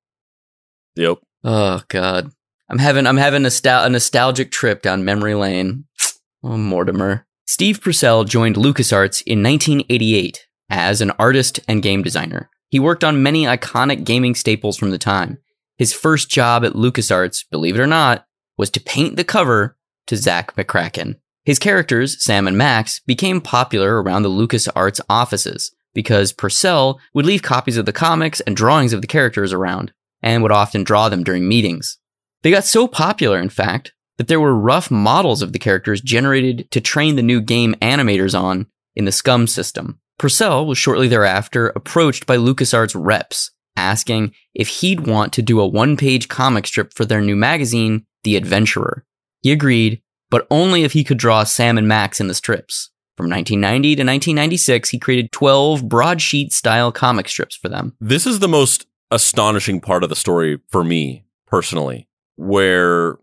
[0.99, 1.19] yep.
[1.45, 2.33] Oh god.
[2.69, 5.85] I'm having i'm having nostal- a nostalgic trip down memory lane.
[6.41, 7.27] Oh mortimer.
[7.47, 12.49] Steve purcell joined lucasarts in 1988 as an artist and game designer.
[12.69, 15.39] He worked on many iconic gaming staples from the time.
[15.79, 18.25] His first job at lucasarts believe it or not
[18.57, 21.17] was to paint the cover to Zak McKracken.
[21.45, 27.43] His characters, Sam and Max, became popular around the LucasArts offices because Purcell would leave
[27.43, 31.25] copies of the comics and drawings of the characters around and would often draw them
[31.25, 31.99] during meetings.
[32.43, 36.71] They got so popular, in fact, that there were rough models of the characters generated
[36.73, 40.01] to train the new game animators on in the SCUMM system.
[40.19, 45.67] Purcell was shortly thereafter approached by LucasArts reps asking if he'd want to do a
[45.67, 49.05] one page comic strip for their new magazine, The Adventurer.
[49.41, 52.91] He agreed, but only if he could draw Sam and Max in the strips.
[53.17, 57.97] From 1990 to 1996, he created 12 broadsheet style comic strips for them.
[58.01, 63.19] this is the most astonishing part of the story for me personally where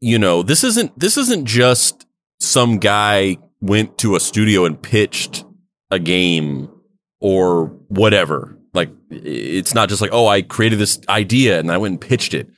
[0.00, 2.06] you know this isn't this isn't just
[2.38, 5.44] some guy went to a studio and pitched
[5.90, 6.68] a game
[7.20, 8.58] or whatever.
[8.74, 12.34] Like it's not just like, oh, I created this idea and I went and pitched
[12.34, 12.48] it.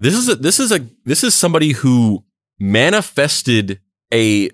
[0.00, 2.24] This is a this is a this is somebody who
[2.58, 3.80] manifested
[4.12, 4.50] a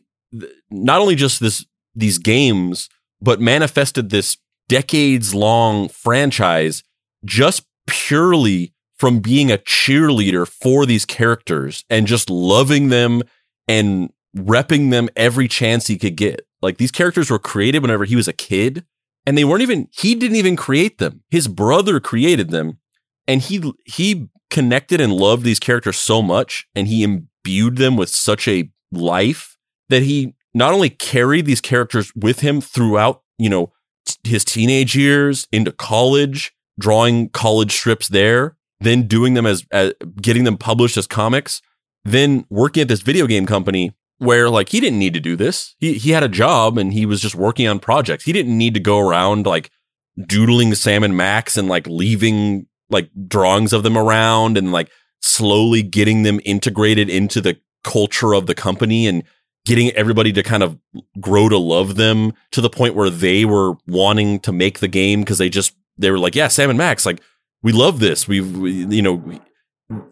[0.71, 1.65] not only just this
[1.95, 2.89] these games,
[3.21, 4.37] but manifested this
[4.69, 6.83] decades long franchise
[7.25, 13.23] just purely from being a cheerleader for these characters and just loving them
[13.67, 16.47] and repping them every chance he could get.
[16.63, 18.85] Like these characters were created whenever he was a kid
[19.27, 21.23] and they weren't even he didn't even create them.
[21.31, 22.79] His brother created them
[23.27, 28.11] and he he connected and loved these characters so much and he imbued them with
[28.11, 29.57] such a life
[29.89, 33.73] that he not only carried these characters with him throughout, you know,
[34.05, 39.93] t- his teenage years into college, drawing college strips there, then doing them as, as
[40.21, 41.63] getting them published as comics,
[42.05, 45.75] then working at this video game company where like he didn't need to do this.
[45.79, 48.25] He he had a job and he was just working on projects.
[48.25, 49.71] He didn't need to go around like
[50.27, 54.91] doodling Sam and Max and like leaving like drawings of them around and like
[55.23, 59.23] slowly getting them integrated into the culture of the company and
[59.65, 60.79] getting everybody to kind of
[61.21, 65.21] grow to love them to the point where they were wanting to make the game
[65.21, 67.21] because they just they were like, yeah, Sam and Max, like
[67.63, 68.27] we love this.
[68.27, 69.41] We've we, you know we,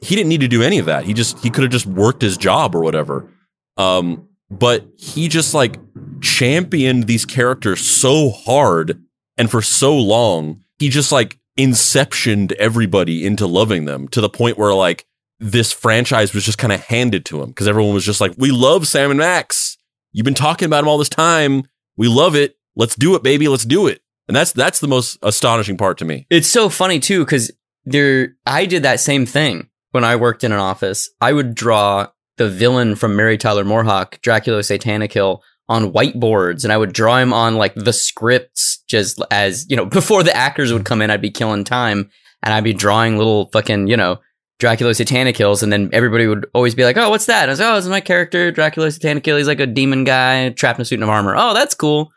[0.00, 1.04] he didn't need to do any of that.
[1.04, 3.28] He just he could have just worked his job or whatever.
[3.76, 5.78] Um, but he just like
[6.20, 9.02] championed these characters so hard
[9.36, 10.64] and for so long.
[10.78, 15.06] He just like inceptioned everybody into loving them to the point where like
[15.40, 18.50] this franchise was just kind of handed to him because everyone was just like, "We
[18.50, 19.76] love Sam and Max.
[20.12, 21.64] You've been talking about him all this time.
[21.96, 22.56] We love it.
[22.74, 23.48] Let's do it, baby.
[23.48, 26.26] Let's do it." And that's that's the most astonishing part to me.
[26.30, 27.50] It's so funny too because
[27.84, 31.10] there I did that same thing when I worked in an office.
[31.20, 36.72] I would draw the villain from Mary Tyler Moorhawk, Dracula Satanic Hill, on whiteboards, and
[36.72, 40.72] I would draw him on like the scripts just as you know before the actors
[40.72, 41.10] would come in.
[41.10, 42.10] I'd be killing time
[42.42, 44.18] and I'd be drawing little fucking you know
[44.58, 47.52] Dracula Satanic Hills, and then everybody would always be like, "Oh, what's that?" And I
[47.52, 49.36] was like, "Oh, is my character, Dracula Satanic Hill.
[49.36, 51.34] He's like a demon guy trapped in a suit of armor.
[51.36, 52.10] Oh, that's cool."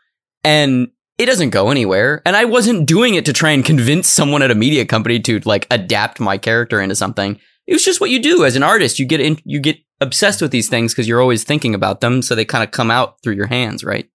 [0.44, 2.22] And it doesn't go anywhere.
[2.24, 5.40] And I wasn't doing it to try and convince someone at a media company to
[5.44, 7.38] like adapt my character into something.
[7.66, 8.98] It was just what you do as an artist.
[8.98, 12.22] You get in, you get obsessed with these things because you're always thinking about them,
[12.22, 14.10] so they kind of come out through your hands, right?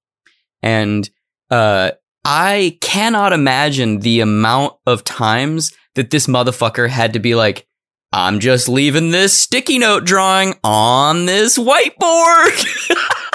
[0.61, 1.09] And
[1.49, 1.91] uh,
[2.25, 7.67] I cannot imagine the amount of times that this motherfucker had to be like,
[8.11, 12.93] I'm just leaving this sticky note drawing on this whiteboard.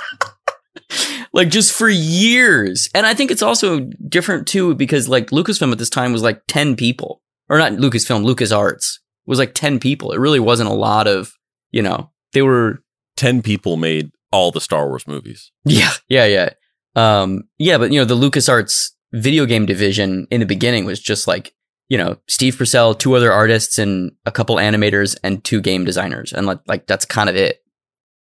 [1.33, 2.89] like just for years.
[2.95, 6.43] And I think it's also different too because like Lucasfilm at this time was like
[6.49, 7.23] 10 people.
[7.49, 10.13] Or not Lucasfilm, LucasArts was like 10 people.
[10.13, 11.33] It really wasn't a lot of,
[11.71, 12.83] you know, they were
[13.17, 15.53] 10 people made all the Star Wars movies.
[15.65, 16.51] Yeah, yeah, yeah.
[16.95, 21.27] Um yeah, but you know, the LucasArts video game division in the beginning was just
[21.27, 21.55] like
[21.93, 26.33] you know, Steve Purcell, two other artists and a couple animators and two game designers.
[26.33, 27.63] And like, like that's kind of it.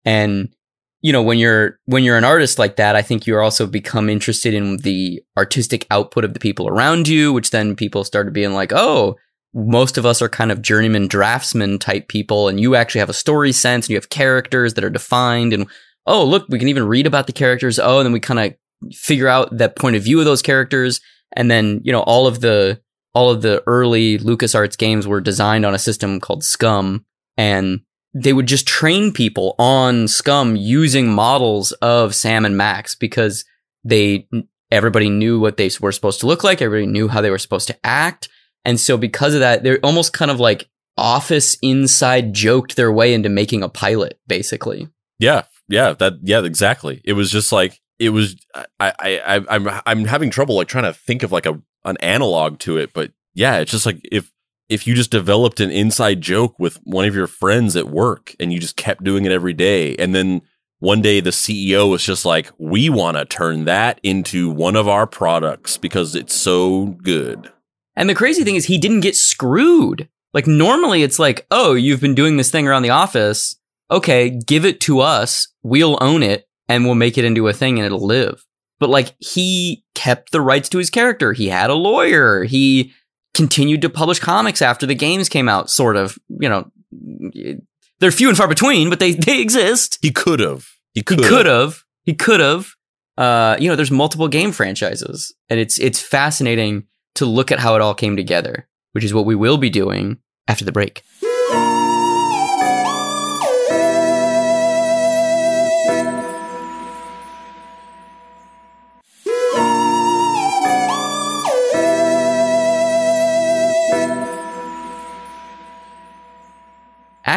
[0.03, 0.55] And,
[1.03, 4.11] you know, when you're, when you're an artist like that, I think you also become
[4.11, 8.53] interested in the artistic output of the people around you, which then people started being
[8.53, 9.17] like, oh,
[9.55, 12.49] most of us are kind of journeyman draftsman type people.
[12.49, 15.53] And you actually have a story sense and you have characters that are defined.
[15.53, 15.67] And,
[16.07, 17.79] oh, look, we can even read about the characters.
[17.79, 21.01] Oh, and then we kind of figure out that point of view of those characters.
[21.33, 22.81] And then, you know, all of the,
[23.15, 27.05] all of the early LucasArts games were designed on a system called SCUMM
[27.37, 27.81] and
[28.15, 33.45] they would just train people on SCUMM using models of Sam and Max because
[33.85, 34.29] they
[34.71, 37.67] everybody knew what they were supposed to look like, everybody knew how they were supposed
[37.69, 38.29] to act.
[38.65, 43.15] And so because of that, they're almost kind of like office inside joked their way
[43.15, 44.89] into making a pilot basically.
[45.19, 45.45] Yeah.
[45.71, 47.01] Yeah, that yeah, exactly.
[47.05, 48.37] It was just like it was
[48.81, 52.59] I I, I'm I'm having trouble like trying to think of like a an analog
[52.61, 54.33] to it, but yeah, it's just like if
[54.71, 58.53] if you just developed an inside joke with one of your friends at work and
[58.53, 60.41] you just kept doing it every day and then
[60.79, 64.89] one day the CEO was just like, "We want to turn that into one of
[64.89, 67.53] our products because it's so good."
[67.95, 70.09] And the crazy thing is he didn't get screwed.
[70.33, 73.57] Like normally it's like, "Oh, you've been doing this thing around the office.
[73.91, 75.49] Okay, give it to us.
[75.63, 78.47] We'll own it and we'll make it into a thing and it'll live."
[78.81, 81.33] but like he kept the rights to his character.
[81.33, 82.43] He had a lawyer.
[82.43, 82.93] He
[83.35, 86.71] continued to publish comics after the games came out, sort of, you know,
[88.01, 89.99] they're few and far between, but they, they exist.
[90.03, 90.67] He could have.
[90.95, 91.85] He could have.
[92.05, 92.75] He could have.
[93.17, 97.75] Uh, you know, there's multiple game franchises and it's, it's fascinating to look at how
[97.75, 100.19] it all came together, which is what we will be doing
[100.49, 101.03] after the break.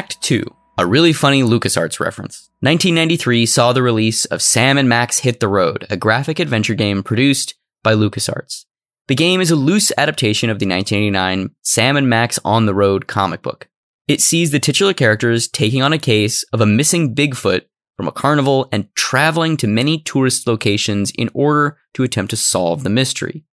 [0.02, 0.44] 2,
[0.80, 2.50] a really funny LucasArts reference.
[2.62, 7.04] 1993 saw the release of Sam and Max Hit the Road, a graphic adventure game
[7.04, 8.66] produced by LucasArts.
[9.08, 13.06] The game is a loose adaptation of the 1989 Sam and Max on the Road
[13.06, 13.68] comic book.
[14.08, 17.62] It sees the titular characters taking on a case of a missing Bigfoot
[17.96, 22.84] from a carnival and traveling to many tourist locations in order to attempt to solve
[22.84, 23.44] the mystery.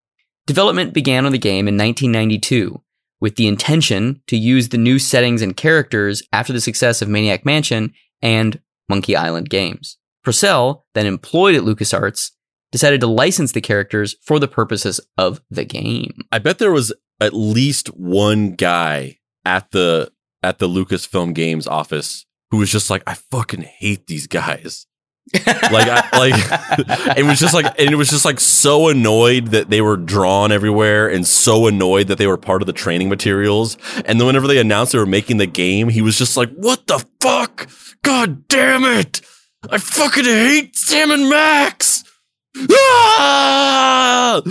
[0.47, 2.81] Development began on the game in 1992
[3.21, 7.45] with the intention to use the new settings and characters after the success of Maniac
[7.45, 7.93] Mansion
[8.23, 9.99] and Monkey Island games.
[10.25, 12.31] Purcell, then employed at LucasArts,
[12.73, 16.21] decided to license the characters for the purposes of the game.
[16.31, 20.13] I bet there was at least one guy at the
[20.43, 24.87] at the Lucasfilm Games office who was just like, I fucking hate these guys.
[25.33, 29.71] Like I, like it was just like and it was just like so annoyed that
[29.71, 33.77] they were drawn everywhere and so annoyed that they were part of the training materials
[34.05, 36.87] and then whenever they announced they were making the game he was just like what
[36.89, 37.69] the fuck
[38.03, 39.21] god damn it
[39.71, 42.03] i fucking hate sam and max
[42.73, 44.43] ah!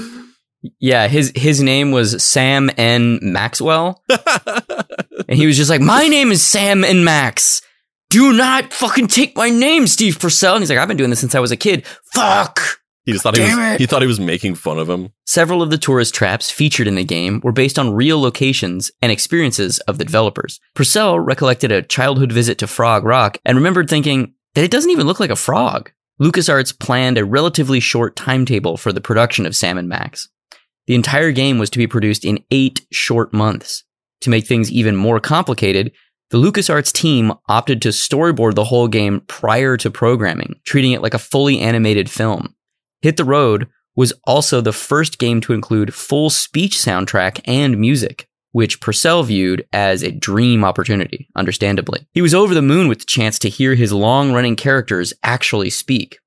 [0.79, 4.03] Yeah, his his name was Sam N Maxwell.
[4.09, 7.61] and he was just like, "My name is Sam and Max."
[8.09, 10.55] Do not fucking take my name, Steve Purcell.
[10.55, 11.85] And he's like, I've been doing this since I was a kid.
[12.13, 12.59] Fuck.
[13.05, 15.09] He just thought he was, he thought he was making fun of him.
[15.25, 19.11] Several of the tourist traps featured in the game were based on real locations and
[19.11, 20.59] experiences of the developers.
[20.75, 25.07] Purcell recollected a childhood visit to Frog Rock and remembered thinking that it doesn't even
[25.07, 25.91] look like a frog.
[26.21, 30.29] LucasArts planned a relatively short timetable for the production of Sam and Max.
[30.85, 33.85] The entire game was to be produced in eight short months.
[34.21, 35.93] To make things even more complicated,
[36.29, 41.13] the LucasArts team opted to storyboard the whole game prior to programming, treating it like
[41.13, 42.55] a fully animated film.
[43.01, 48.27] Hit the Road was also the first game to include full speech soundtrack and music,
[48.51, 52.07] which Purcell viewed as a dream opportunity, understandably.
[52.13, 55.69] He was over the moon with the chance to hear his long running characters actually
[55.69, 56.19] speak.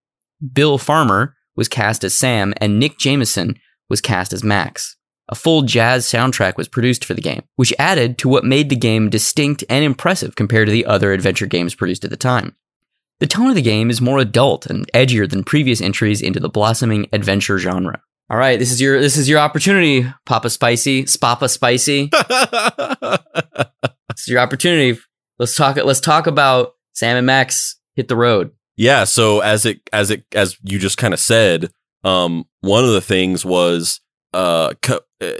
[0.53, 3.57] Bill Farmer was cast as Sam, and Nick Jameson
[3.89, 4.97] was cast as Max
[5.33, 8.77] a full jazz soundtrack was produced for the game, which added to what made the
[8.77, 12.55] game distinct and impressive compared to the other adventure games produced at the time.
[13.19, 16.51] The tone of the game is more adult and edgier than previous entries into the
[16.51, 18.03] blossoming adventure genre.
[18.29, 22.11] All right, this is your this is your opportunity, Papa Spicy, Spapa Spicy.
[22.13, 23.19] this
[24.19, 25.01] is your opportunity.
[25.39, 25.77] Let's talk.
[25.77, 28.51] Let's talk about Sam and Max hit the road.
[28.77, 29.05] Yeah.
[29.05, 31.71] So as it as it as you just kind of said,
[32.05, 34.03] um, one of the things was
[34.33, 35.33] uh, co- uh,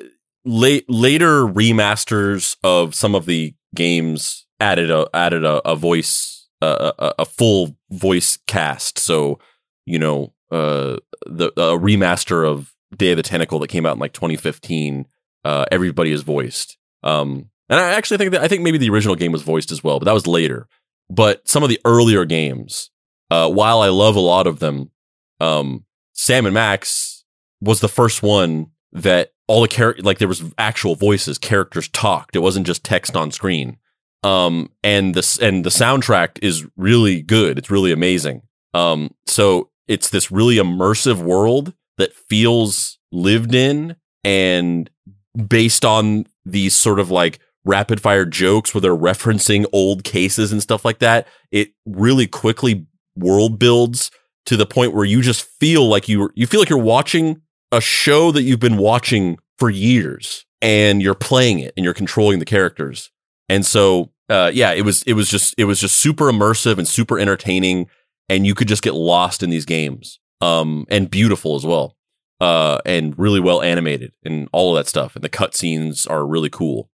[0.45, 7.15] late later remasters of some of the games added a added a, a voice a,
[7.19, 8.99] a full voice cast.
[8.99, 9.39] So
[9.87, 13.99] you know uh, the a remaster of Day of the Tentacle that came out in
[13.99, 15.07] like 2015.
[15.45, 16.77] Uh, everybody is voiced.
[17.03, 19.83] Um, and I actually think that I think maybe the original game was voiced as
[19.83, 20.69] well, but that was later.
[21.09, 22.91] But some of the earlier games,
[23.31, 24.91] uh, while I love a lot of them,
[25.41, 27.25] um, Sam and Max
[27.61, 32.37] was the first one that all the character like there was actual voices, characters talked.
[32.37, 33.79] It wasn't just text on screen.
[34.23, 37.59] Um, and the and the soundtrack is really good.
[37.59, 38.43] It's really amazing.
[38.75, 44.89] Um, so it's this really immersive world that feels lived in and
[45.49, 50.63] based on these sort of like rapid fire jokes where they're referencing old cases and
[50.63, 51.27] stuff like that.
[51.51, 52.87] It really quickly
[53.17, 54.11] world builds
[54.47, 57.81] to the point where you just feel like you you feel like you're watching a
[57.81, 62.45] show that you've been watching for years and you're playing it and you're controlling the
[62.45, 63.11] characters.
[63.49, 66.87] And so, uh, yeah, it was, it was just, it was just super immersive and
[66.87, 67.89] super entertaining.
[68.29, 70.21] And you could just get lost in these games.
[70.41, 71.97] Um, and beautiful as well.
[72.41, 75.15] Uh, and really well animated and all of that stuff.
[75.15, 76.91] And the cutscenes are really cool.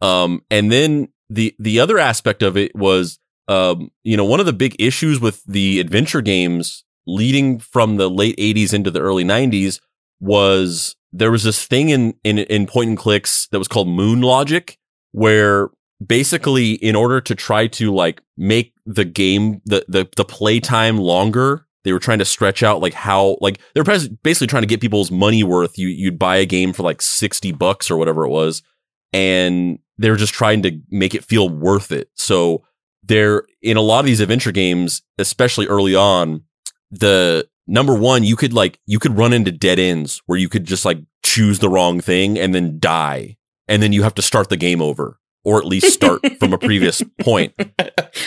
[0.00, 4.46] Um, and then the, the other aspect of it was, um, you know, one of
[4.46, 9.24] the big issues with the adventure games leading from the late 80s into the early
[9.24, 9.80] 90s
[10.24, 14.20] was there was this thing in, in, in point and clicks that was called moon
[14.20, 14.78] logic
[15.12, 15.70] where
[16.04, 21.66] basically in order to try to like make the game, the, the, the playtime longer,
[21.84, 24.80] they were trying to stretch out like how, like they were basically trying to get
[24.80, 25.78] people's money worth.
[25.78, 28.62] You, you'd buy a game for like 60 bucks or whatever it was.
[29.12, 32.08] And they're just trying to make it feel worth it.
[32.14, 32.64] So
[33.04, 36.42] there, in a lot of these adventure games, especially early on,
[36.90, 40.64] the number one, you could like, you could run into dead ends where you could
[40.64, 43.36] just like choose the wrong thing and then die.
[43.68, 46.58] And then you have to start the game over or at least start from a
[46.58, 47.54] previous point.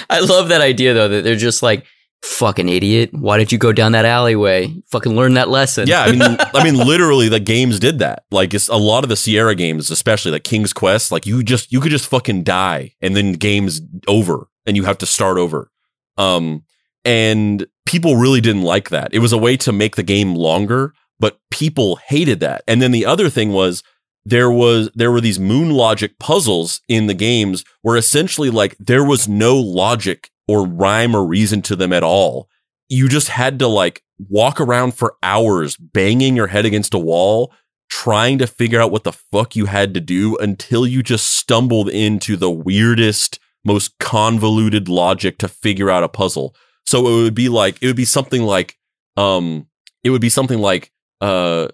[0.10, 1.86] I love that idea though, that they're just like,
[2.24, 3.12] fucking idiot.
[3.14, 4.74] Why did you go down that alleyway?
[4.92, 5.88] Fucking learn that lesson.
[5.88, 6.02] Yeah.
[6.02, 8.24] I mean, I mean, literally the games did that.
[8.32, 11.72] Like it's a lot of the Sierra games, especially like King's Quest, like you just,
[11.72, 15.72] you could just fucking die and then game's over and you have to start over.
[16.18, 16.64] Um,
[17.08, 19.14] and people really didn't like that.
[19.14, 22.64] It was a way to make the game longer, but people hated that.
[22.68, 23.82] And then the other thing was
[24.26, 29.06] there was there were these moon logic puzzles in the games where essentially like there
[29.06, 32.50] was no logic or rhyme or reason to them at all.
[32.90, 37.54] You just had to like walk around for hours banging your head against a wall
[37.90, 41.88] trying to figure out what the fuck you had to do until you just stumbled
[41.88, 46.54] into the weirdest most convoluted logic to figure out a puzzle.
[46.88, 48.78] So it would be like it would be something like
[49.16, 49.68] um
[50.04, 51.68] it would be something like uh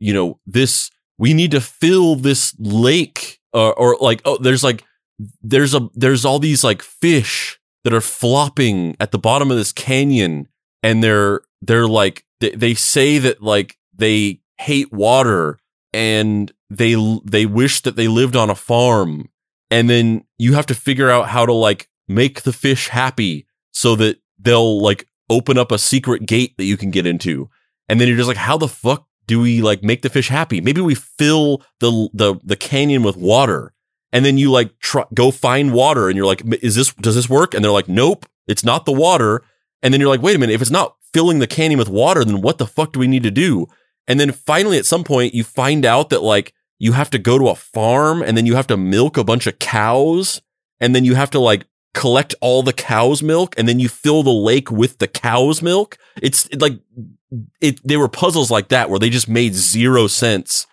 [0.00, 4.82] you know this we need to fill this lake or or like oh there's like
[5.42, 9.70] there's a there's all these like fish that are flopping at the bottom of this
[9.72, 10.48] canyon
[10.82, 15.58] and they're they're like they, they say that like they hate water
[15.92, 16.94] and they
[17.24, 19.30] they wish that they lived on a farm.
[19.70, 23.96] And then you have to figure out how to like make the fish happy so
[23.96, 27.48] that they'll like open up a secret gate that you can get into.
[27.88, 30.60] And then you're just like, how the fuck do we like make the fish happy?
[30.60, 33.72] Maybe we fill the the the canyon with water.
[34.12, 37.28] And then you like try, go find water and you're like, is this does this
[37.28, 37.54] work?
[37.54, 39.42] And they're like, nope, it's not the water.
[39.82, 42.24] And then you're like, wait a minute, if it's not filling the canyon with water,
[42.24, 43.66] then what the fuck do we need to do?
[44.06, 47.38] And then finally at some point you find out that like you have to go
[47.38, 50.42] to a farm and then you have to milk a bunch of cows
[50.80, 54.22] and then you have to like collect all the cow's milk and then you fill
[54.22, 55.96] the lake with the cow's milk.
[56.20, 56.78] It's like
[57.60, 60.66] it they were puzzles like that where they just made zero sense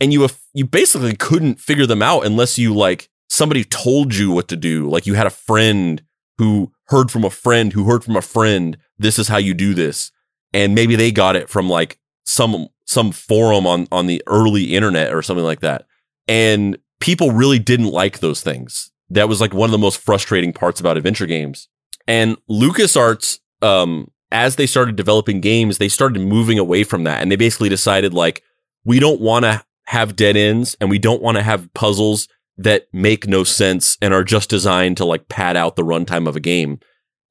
[0.00, 4.48] and you you basically couldn't figure them out unless you like somebody told you what
[4.48, 4.88] to do.
[4.88, 6.02] Like you had a friend
[6.38, 9.74] who heard from a friend who heard from a friend, this is how you do
[9.74, 10.12] this.
[10.52, 15.12] And maybe they got it from like some some forum on on the early internet
[15.12, 15.86] or something like that.
[16.28, 20.52] And people really didn't like those things that was like one of the most frustrating
[20.52, 21.68] parts about adventure games.
[22.06, 27.22] And LucasArts, um, as they started developing games, they started moving away from that.
[27.22, 28.42] And they basically decided like,
[28.84, 32.28] we don't want to have dead ends and we don't want to have puzzles
[32.58, 36.36] that make no sense and are just designed to like pad out the runtime of
[36.36, 36.80] a game.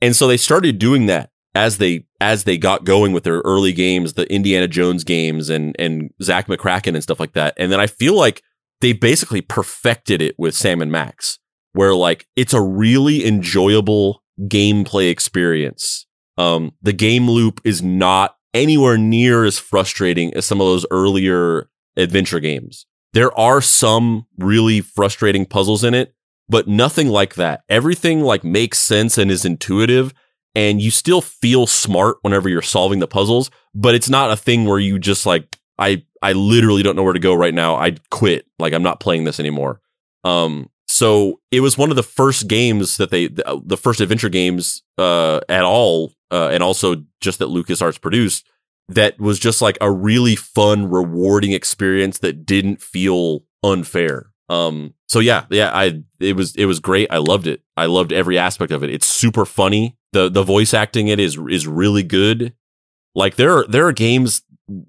[0.01, 3.73] And so they started doing that as they as they got going with their early
[3.73, 7.53] games, the Indiana Jones games and and Zak McKracken and stuff like that.
[7.57, 8.43] And then I feel like
[8.81, 11.39] they basically perfected it with Sam and Max
[11.75, 16.05] where like it's a really enjoyable gameplay experience.
[16.37, 21.69] Um, the game loop is not anywhere near as frustrating as some of those earlier
[21.97, 22.85] adventure games.
[23.13, 26.13] There are some really frustrating puzzles in it,
[26.49, 27.63] but nothing like that.
[27.69, 30.13] Everything like makes sense and is intuitive
[30.55, 34.65] and you still feel smart whenever you're solving the puzzles, but it's not a thing
[34.65, 37.75] where you just like I I literally don't know where to go right now.
[37.75, 38.45] I quit.
[38.59, 39.81] Like I'm not playing this anymore.
[40.23, 44.29] Um so it was one of the first games that they, the, the first adventure
[44.29, 48.47] games uh, at all, uh, and also just that LucasArts produced
[48.87, 54.31] that was just like a really fun, rewarding experience that didn't feel unfair.
[54.47, 57.09] Um, so yeah, yeah, I it was it was great.
[57.11, 57.61] I loved it.
[57.75, 58.89] I loved every aspect of it.
[58.89, 59.97] It's super funny.
[60.13, 62.53] the The voice acting it is is really good.
[63.13, 64.43] Like there are there are games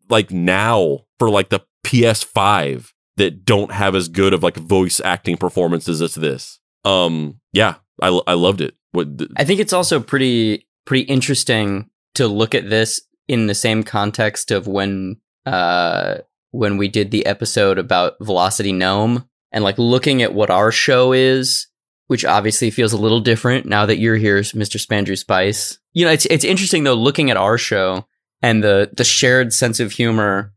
[0.08, 5.36] like now for like the PS5 that don't have as good of like voice acting
[5.36, 6.60] performances as this.
[6.84, 8.74] Um, yeah, I, I loved it.
[8.92, 13.82] What I think it's also pretty pretty interesting to look at this in the same
[13.82, 16.18] context of when uh
[16.52, 21.12] when we did the episode about Velocity Gnome and like looking at what our show
[21.12, 21.66] is,
[22.06, 24.78] which obviously feels a little different now that you're here, Mr.
[24.78, 25.78] Spandrew Spice.
[25.92, 28.06] You know, it's it's interesting though looking at our show
[28.42, 30.52] and the the shared sense of humor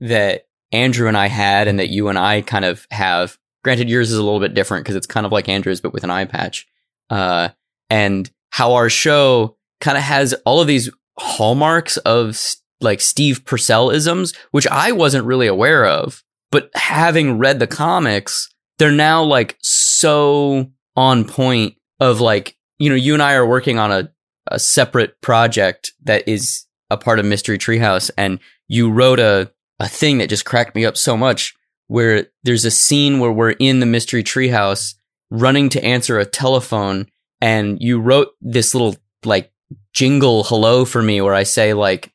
[0.00, 3.38] that Andrew and I had and that you and I kind of have.
[3.62, 6.04] Granted, yours is a little bit different because it's kind of like Andrew's, but with
[6.04, 6.66] an eye patch.
[7.08, 7.48] Uh,
[7.88, 12.38] and how our show kind of has all of these hallmarks of
[12.80, 16.22] like Steve Purcell isms, which I wasn't really aware of.
[16.50, 22.96] But having read the comics, they're now like so on point of like, you know,
[22.96, 24.12] you and I are working on a,
[24.48, 28.10] a separate project that is a part of Mystery Treehouse.
[28.16, 29.50] And you wrote a
[29.80, 31.54] a thing that just cracked me up so much
[31.86, 34.94] where there's a scene where we're in the mystery treehouse
[35.30, 37.06] running to answer a telephone
[37.40, 39.52] and you wrote this little like
[39.92, 42.12] jingle hello for me where I say like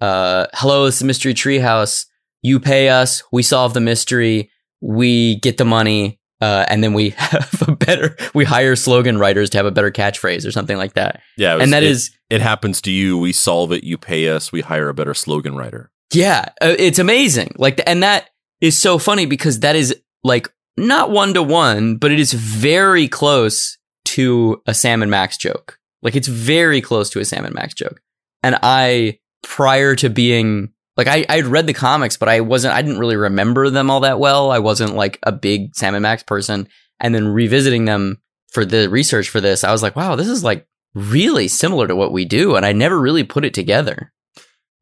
[0.00, 2.06] uh hello it's the mystery treehouse.
[2.42, 3.22] You pay us.
[3.30, 4.50] We solve the mystery.
[4.80, 9.48] We get the money uh, and then we have a better we hire slogan writers
[9.50, 11.20] to have a better catchphrase or something like that.
[11.36, 13.16] Yeah was, and that it, is it happens to you.
[13.16, 13.84] We solve it.
[13.84, 14.50] You pay us.
[14.50, 17.52] We hire a better slogan writer yeah, uh, it's amazing.
[17.56, 19.94] Like, and that is so funny because that is
[20.24, 25.36] like not one to one, but it is very close to a Sam and Max
[25.36, 25.78] joke.
[26.02, 28.00] Like it's very close to a Sam and Max joke.
[28.42, 32.82] And I, prior to being like I I'd read the comics, but I wasn't I
[32.82, 34.50] didn't really remember them all that well.
[34.50, 36.68] I wasn't like a big Sam and Max person.
[37.00, 38.20] And then revisiting them
[38.52, 41.96] for the research for this, I was like, wow, this is like really similar to
[41.96, 44.12] what we do, and I never really put it together.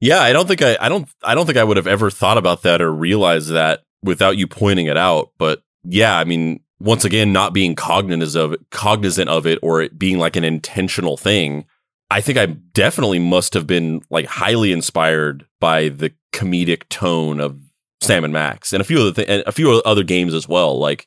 [0.01, 2.39] Yeah, I don't think I I don't I don't think I would have ever thought
[2.39, 5.31] about that or realized that without you pointing it out.
[5.39, 9.83] But yeah, I mean, once again, not being cognizant of it, cognizant of it or
[9.83, 11.67] it being like an intentional thing,
[12.11, 17.61] I think I definitely must have been like highly inspired by the comedic tone of
[18.01, 20.79] Sam and Max and a few other th- and a few other games as well.
[20.79, 21.07] Like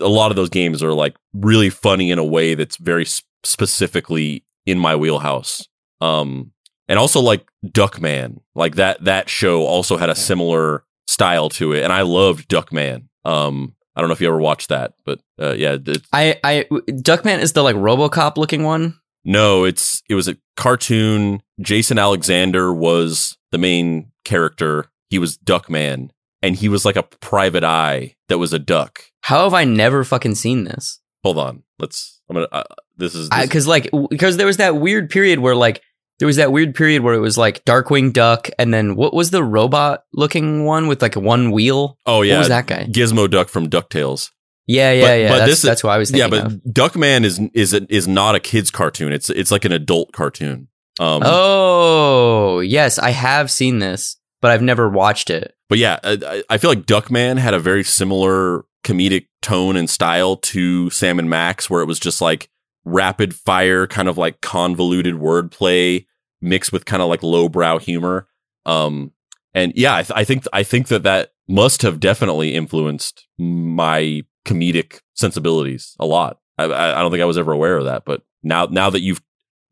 [0.00, 3.22] a lot of those games are like really funny in a way that's very s-
[3.44, 5.66] specifically in my wheelhouse.
[6.02, 6.52] Um,
[6.88, 11.84] and also like Duckman, like that that show also had a similar style to it,
[11.84, 13.08] and I loved Duckman.
[13.24, 15.76] Um, I don't know if you ever watched that, but uh, yeah,
[16.12, 18.98] I I Duckman is the like RoboCop looking one.
[19.24, 21.42] no, it's it was a cartoon.
[21.60, 24.86] Jason Alexander was the main character.
[25.08, 26.10] He was Duckman,
[26.42, 29.04] and he was like a private eye that was a duck.
[29.22, 31.00] How have I never fucking seen this?
[31.24, 32.20] Hold on, let's.
[32.28, 32.48] I'm gonna.
[32.52, 32.64] Uh,
[32.96, 35.82] this is Because like because there was that weird period where like
[36.18, 39.30] there was that weird period where it was like Darkwing Duck, and then what was
[39.30, 41.98] the robot looking one with like one wheel?
[42.06, 42.86] oh yeah, What was that guy?
[42.86, 44.30] Gizmo Duck from Ducktales.
[44.68, 45.28] Yeah, yeah, But- yeah.
[45.28, 46.32] but that's, this is- that's what I was thinking.
[46.32, 46.60] Yeah, but of.
[46.64, 49.12] Duckman is is is not a kids cartoon.
[49.12, 50.68] It's it's like an adult cartoon.
[50.98, 55.54] Um, oh yes, I have seen this, but I've never watched it.
[55.68, 60.36] But yeah, I- I feel like Duckman had a very similar comedic tone and style
[60.36, 62.48] to Sam and Max, where it was just like
[62.86, 66.06] rapid fire, kind of like convoluted wordplay
[66.40, 68.28] mixed with kind of like lowbrow humor.
[68.64, 69.12] Um,
[69.52, 74.22] and yeah, I, th- I think I think that that must have definitely influenced my
[74.46, 76.38] comedic sensibilities a lot.
[76.56, 79.00] I, I I don't think I was ever aware of that, but now now that
[79.00, 79.20] you've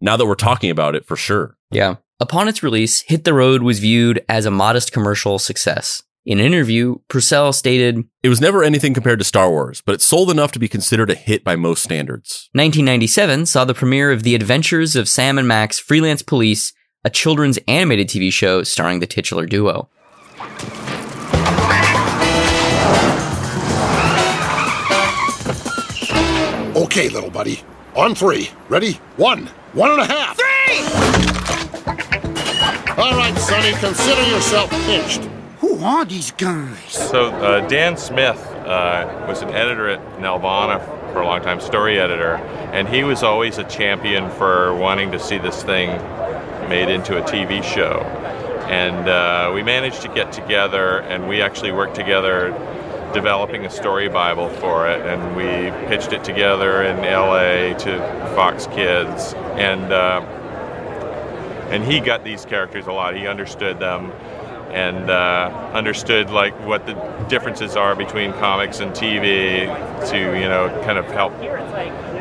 [0.00, 1.56] now that we're talking about it for sure.
[1.70, 1.96] Yeah.
[2.20, 6.02] Upon its release, Hit the Road was viewed as a modest commercial success.
[6.26, 10.00] In an interview, Purcell stated, It was never anything compared to Star Wars, but it
[10.00, 12.48] sold enough to be considered a hit by most standards.
[12.52, 16.72] 1997 saw the premiere of The Adventures of Sam and Max Freelance Police,
[17.04, 19.90] a children's animated TV show starring the titular duo.
[26.74, 27.60] Okay, little buddy.
[27.96, 28.48] On three.
[28.70, 28.94] Ready?
[29.18, 29.48] One.
[29.74, 30.38] One and a half.
[30.38, 30.78] Three!
[32.96, 35.28] All right, Sonny, consider yourself pinched.
[35.74, 36.92] Who are these guys?
[36.92, 40.80] So uh, Dan Smith uh, was an editor at Nelvana
[41.12, 42.36] for a long time, story editor,
[42.72, 45.88] and he was always a champion for wanting to see this thing
[46.68, 48.02] made into a TV show.
[48.68, 52.50] And uh, we managed to get together, and we actually worked together
[53.12, 57.98] developing a story bible for it, and we pitched it together in LA to
[58.36, 59.92] Fox Kids, and.
[59.92, 60.24] Uh,
[61.64, 63.16] and he got these characters a lot.
[63.16, 64.12] He understood them
[64.74, 66.94] and uh, understood like what the
[67.28, 69.66] differences are between comics and TV
[70.10, 71.32] to you know kind of help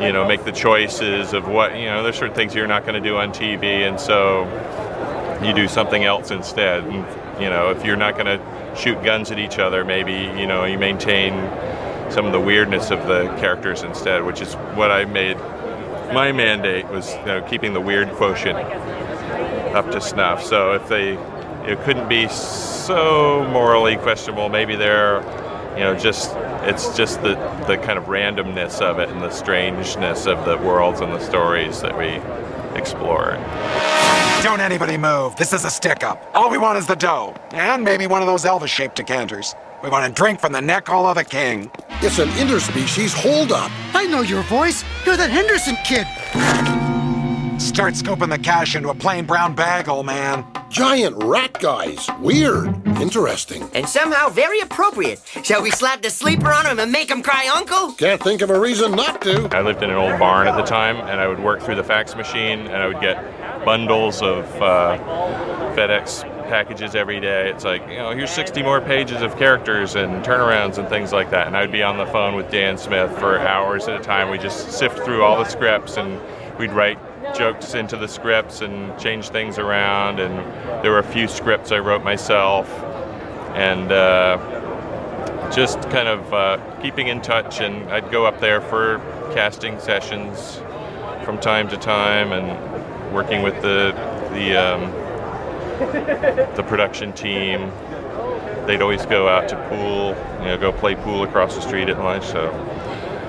[0.00, 2.94] you know make the choices of what you know there's certain things you're not going
[2.94, 4.44] to do on TV and so
[5.44, 9.32] you do something else instead and you know if you're not going to shoot guns
[9.32, 11.32] at each other maybe you know you maintain
[12.08, 15.36] some of the weirdness of the characters instead which is what I made
[16.12, 18.58] my mandate was you know, keeping the weird quotient
[19.74, 20.44] up to snuff.
[20.44, 21.16] So if they
[21.66, 25.22] it couldn't be so morally questionable, maybe they're
[25.74, 26.32] you know just
[26.64, 27.34] it's just the
[27.66, 31.80] the kind of randomness of it and the strangeness of the worlds and the stories
[31.80, 32.20] that we
[32.78, 33.38] explore.
[34.42, 35.36] Don't anybody move.
[35.36, 36.22] This is a stick up.
[36.34, 37.34] All we want is the dough.
[37.52, 39.54] And maybe one of those Elvis shaped decanters.
[39.82, 41.70] We want to drink from the neck hole of a king.
[42.02, 43.70] It's an interspecies holdup.
[43.94, 44.84] I know your voice.
[45.06, 46.83] You're that Henderson kid.
[47.58, 50.44] Start scooping the cash into a plain brown bag, old man.
[50.70, 52.08] Giant rat guys.
[52.20, 52.66] Weird.
[52.98, 53.68] Interesting.
[53.74, 55.20] And somehow very appropriate.
[55.42, 57.92] Shall we slap the sleeper on him and make him cry uncle?
[57.92, 59.48] Can't think of a reason not to.
[59.56, 61.84] I lived in an old barn at the time, and I would work through the
[61.84, 64.98] fax machine, and I would get bundles of uh,
[65.76, 67.50] FedEx packages every day.
[67.50, 71.30] It's like, you know, here's 60 more pages of characters and turnarounds and things like
[71.30, 71.46] that.
[71.46, 74.28] And I'd be on the phone with Dan Smith for hours at a time.
[74.30, 76.20] We just sift through all the scripts, and
[76.58, 76.98] we'd write
[77.36, 80.20] jokes into the scripts and change things around.
[80.20, 80.34] And
[80.84, 82.68] there were a few scripts I wrote myself,
[83.54, 83.92] and.
[83.92, 84.54] Uh,
[85.54, 88.98] just kind of uh, keeping in touch, and I'd go up there for
[89.34, 90.56] casting sessions
[91.24, 93.92] from time to time, and working with the
[94.32, 94.90] the um,
[96.56, 97.70] the production team.
[98.66, 100.08] They'd always go out to pool,
[100.40, 102.24] you know, go play pool across the street at lunch.
[102.24, 102.48] So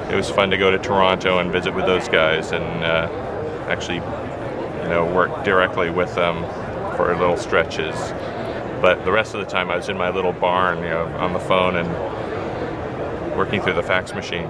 [0.10, 3.08] it was fun to go to Toronto and visit with those guys and uh,
[3.68, 6.44] actually, you know, work directly with them
[6.96, 7.96] for little stretches.
[8.82, 11.34] But the rest of the time, I was in my little barn, you know, on
[11.34, 11.90] the phone and
[13.36, 14.50] working through the fax machine.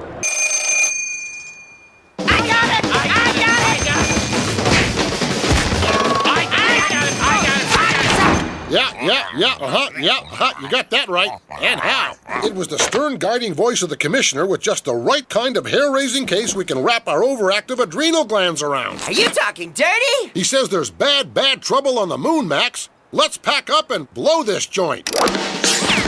[9.06, 11.30] Yeah, yeah, yeah, uh-huh, yeah, uh-huh, you got that right.
[11.62, 12.16] And how?
[12.43, 15.68] It was the stern guiding voice of the commissioner with just the right kind of
[15.68, 19.01] hair-raising case we can wrap our overactive adrenal glands around.
[19.03, 20.32] Are you talking dirty?
[20.34, 22.89] He says there's bad, bad trouble on the moon, Max.
[23.12, 25.10] Let's pack up and blow this joint.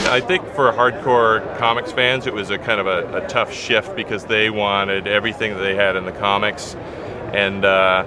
[0.09, 3.95] I think for hardcore comics fans, it was a kind of a, a tough shift
[3.95, 6.75] because they wanted everything that they had in the comics.
[7.33, 8.03] And uh,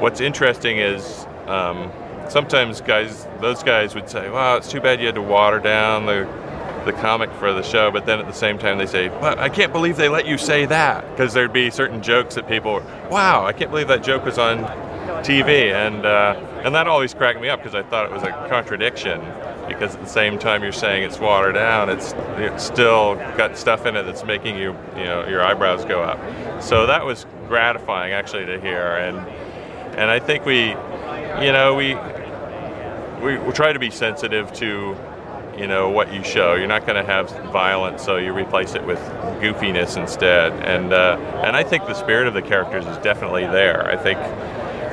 [0.00, 1.90] what's interesting is um,
[2.30, 6.06] sometimes guys, those guys would say, "Wow, it's too bad you had to water down
[6.06, 6.26] the
[6.86, 9.48] the comic for the show," but then at the same time they say, "Well, I
[9.48, 13.44] can't believe they let you say that," because there'd be certain jokes that people, "Wow,
[13.44, 14.64] I can't believe that joke was on
[15.22, 18.30] TV," and uh, and that always cracked me up because I thought it was a
[18.48, 19.20] contradiction.
[19.68, 23.86] Because at the same time you're saying it's watered down, it's it's still got stuff
[23.86, 26.18] in it that's making you you know your eyebrows go up.
[26.60, 29.18] So that was gratifying actually to hear, and
[29.96, 30.70] and I think we,
[31.44, 31.94] you know, we
[33.20, 34.96] we, we try to be sensitive to
[35.58, 36.54] you know what you show.
[36.54, 38.98] You're not going to have violence, so you replace it with
[39.40, 40.52] goofiness instead.
[40.52, 43.86] And uh, and I think the spirit of the characters is definitely there.
[43.86, 44.18] I think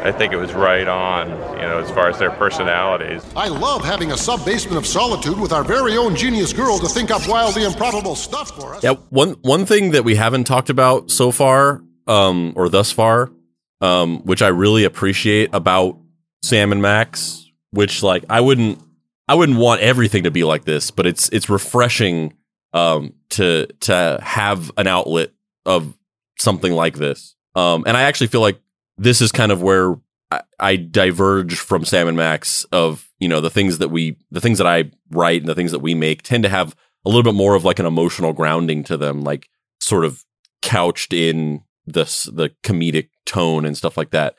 [0.06, 3.24] I think it was right on, you know, as far as their personalities.
[3.36, 7.12] I love having a sub-basement of solitude with our very own genius girl to think
[7.12, 8.84] up wildly improbable stuff for us.
[8.84, 13.32] Yeah, one one thing that we haven't talked about so far, um, or thus far,
[13.82, 15.98] um, which I really appreciate about
[16.42, 17.47] Sam and Max,
[17.78, 18.82] which like I wouldn't
[19.28, 22.34] I wouldn't want everything to be like this, but it's it's refreshing
[22.74, 25.30] um to to have an outlet
[25.64, 25.96] of
[26.40, 27.36] something like this.
[27.54, 28.60] Um and I actually feel like
[28.98, 29.96] this is kind of where
[30.32, 34.42] I, I diverge from Sam and Max of, you know, the things that we the
[34.42, 36.76] things that I write and the things that we make tend to have
[37.06, 39.50] a little bit more of like an emotional grounding to them, like
[39.80, 40.26] sort of
[40.64, 44.34] couched in this the comedic tone and stuff like that.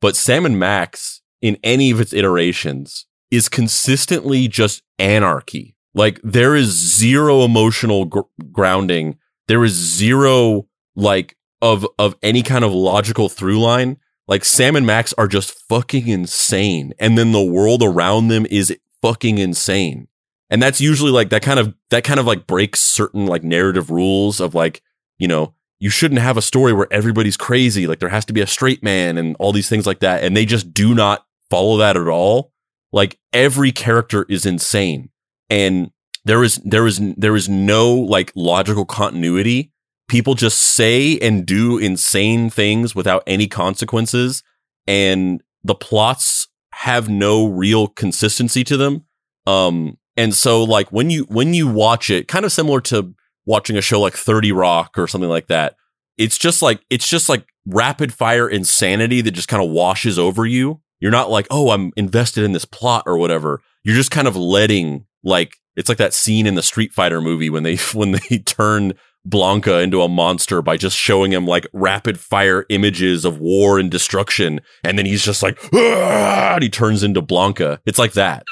[0.00, 5.76] But Sam and Max in any of its iterations is consistently just anarchy.
[5.92, 8.20] Like there is zero emotional gr-
[8.50, 9.18] grounding.
[9.46, 10.66] There is zero
[10.96, 13.98] like of of any kind of logical through line.
[14.26, 18.74] Like Sam and Max are just fucking insane, and then the world around them is
[19.02, 20.08] fucking insane.
[20.48, 23.90] And that's usually like that kind of that kind of like breaks certain like narrative
[23.90, 24.82] rules of like
[25.18, 27.86] you know you shouldn't have a story where everybody's crazy.
[27.86, 30.24] Like there has to be a straight man and all these things like that.
[30.24, 32.52] And they just do not follow that at all.
[32.92, 35.10] Like every character is insane.
[35.50, 35.90] And
[36.24, 39.72] there is, there is, there is no like logical continuity.
[40.08, 44.42] People just say and do insane things without any consequences.
[44.86, 49.04] And the plots have no real consistency to them.
[49.46, 53.14] Um, and so like when you, when you watch it, kind of similar to
[53.46, 55.76] watching a show like 30 Rock or something like that.
[56.16, 60.46] It's just like it's just like rapid fire insanity that just kind of washes over
[60.46, 60.80] you.
[61.04, 64.36] You're not like, "Oh, I'm invested in this plot or whatever." You're just kind of
[64.36, 68.38] letting like it's like that scene in the Street Fighter movie when they when they
[68.38, 68.94] turn
[69.28, 73.90] Blanka into a monster by just showing him like rapid fire images of war and
[73.90, 76.54] destruction and then he's just like ah!
[76.54, 77.80] and he turns into Blanka.
[77.84, 78.46] It's like that.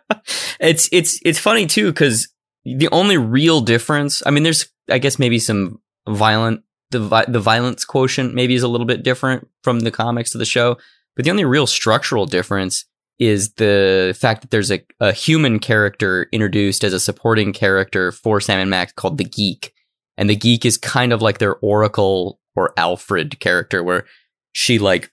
[0.60, 2.26] it's it's it's funny too cuz
[2.64, 7.84] the only real difference, I mean, there's, I guess, maybe some violent, the the violence
[7.84, 10.78] quotient maybe is a little bit different from the comics to the show,
[11.18, 12.84] but the only real structural difference
[13.18, 18.40] is the fact that there's a, a human character introduced as a supporting character for
[18.40, 19.74] Sam and Max called the Geek,
[20.16, 24.04] and the Geek is kind of like their Oracle or Alfred character, where
[24.52, 25.10] she like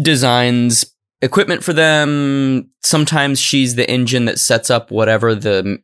[0.00, 0.86] designs
[1.20, 2.70] equipment for them.
[2.82, 5.82] Sometimes she's the engine that sets up whatever the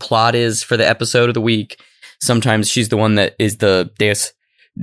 [0.00, 1.80] plot is for the episode of the week.
[2.20, 4.34] Sometimes she's the one that is the Deus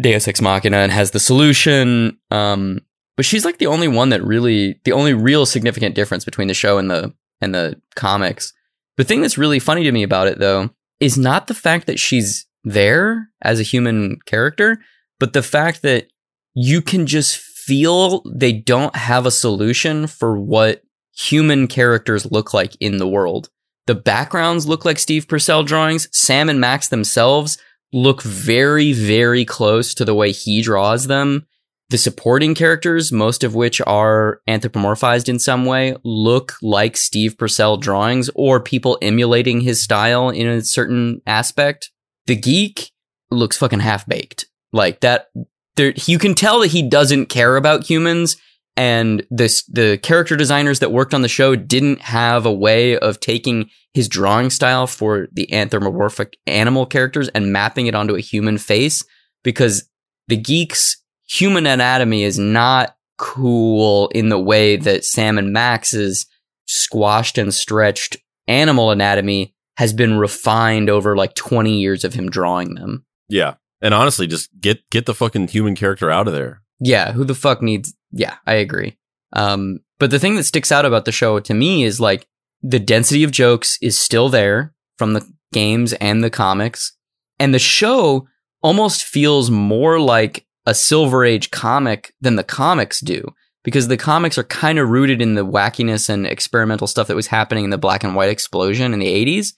[0.02, 2.18] Deus Ex Machina and has the solution.
[2.32, 2.82] Um,
[3.20, 6.54] but she's like the only one that really, the only real significant difference between the
[6.54, 8.54] show and the and the comics.
[8.96, 10.70] The thing that's really funny to me about it, though,
[11.02, 14.80] is not the fact that she's there as a human character,
[15.20, 16.08] but the fact that
[16.54, 22.78] you can just feel they don't have a solution for what human characters look like
[22.80, 23.50] in the world.
[23.86, 26.08] The backgrounds look like Steve Purcell drawings.
[26.18, 27.58] Sam and Max themselves
[27.92, 31.48] look very, very close to the way he draws them.
[31.90, 37.78] The supporting characters, most of which are anthropomorphized in some way, look like Steve Purcell
[37.78, 41.90] drawings or people emulating his style in a certain aspect.
[42.28, 42.92] The geek
[43.32, 44.46] looks fucking half baked.
[44.72, 45.30] Like that,
[45.78, 48.38] there you can tell that he doesn't care about humans,
[48.78, 53.20] and this the character designers that worked on the show didn't have a way of
[53.20, 58.60] taking his drawing style for the anthropomorphic animal characters and mapping it onto a human
[58.60, 59.04] face
[59.44, 59.90] because
[60.28, 60.99] the geeks
[61.30, 66.26] human anatomy is not cool in the way that Sam and Max's
[66.66, 68.18] squashed and stretched
[68.48, 73.06] animal anatomy has been refined over like 20 years of him drawing them.
[73.28, 73.56] Yeah.
[73.82, 76.62] And honestly, just get get the fucking human character out of there.
[76.82, 78.98] Yeah, who the fuck needs Yeah, I agree.
[79.34, 82.28] Um but the thing that sticks out about the show to me is like
[82.62, 86.94] the density of jokes is still there from the games and the comics.
[87.40, 88.28] And the show
[88.62, 93.26] almost feels more like a Silver Age comic than the comics do
[93.64, 97.26] because the comics are kind of rooted in the wackiness and experimental stuff that was
[97.26, 99.54] happening in the black and white explosion in the 80s.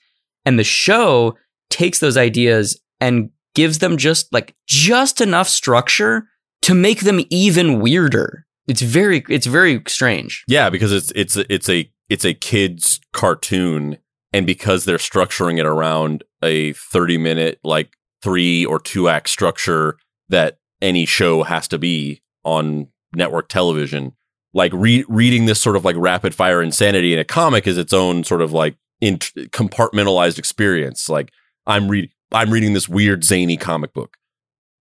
[0.46, 1.36] And the show
[1.68, 6.24] takes those ideas and gives them just like just enough structure
[6.62, 8.46] to make them even weirder.
[8.66, 10.44] It's very it's very strange.
[10.48, 13.98] Yeah, because it's it's it's a it's a kids cartoon
[14.32, 17.92] and because they're structuring it around a 30 minute like
[18.22, 19.98] 3 or 2 act structure
[20.30, 24.12] that any show has to be on network television.
[24.52, 27.92] Like re- reading this sort of like rapid fire insanity in a comic is its
[27.92, 31.08] own sort of like in- compartmentalized experience.
[31.08, 31.32] Like
[31.66, 34.16] I'm reading, I'm reading this weird zany comic book,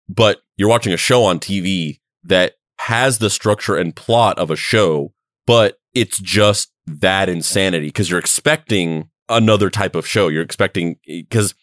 [0.09, 4.55] but you're watching a show on TV that has the structure and plot of a
[4.55, 5.13] show,
[5.45, 10.27] but it's just that insanity because you're expecting another type of show.
[10.27, 11.53] You're expecting because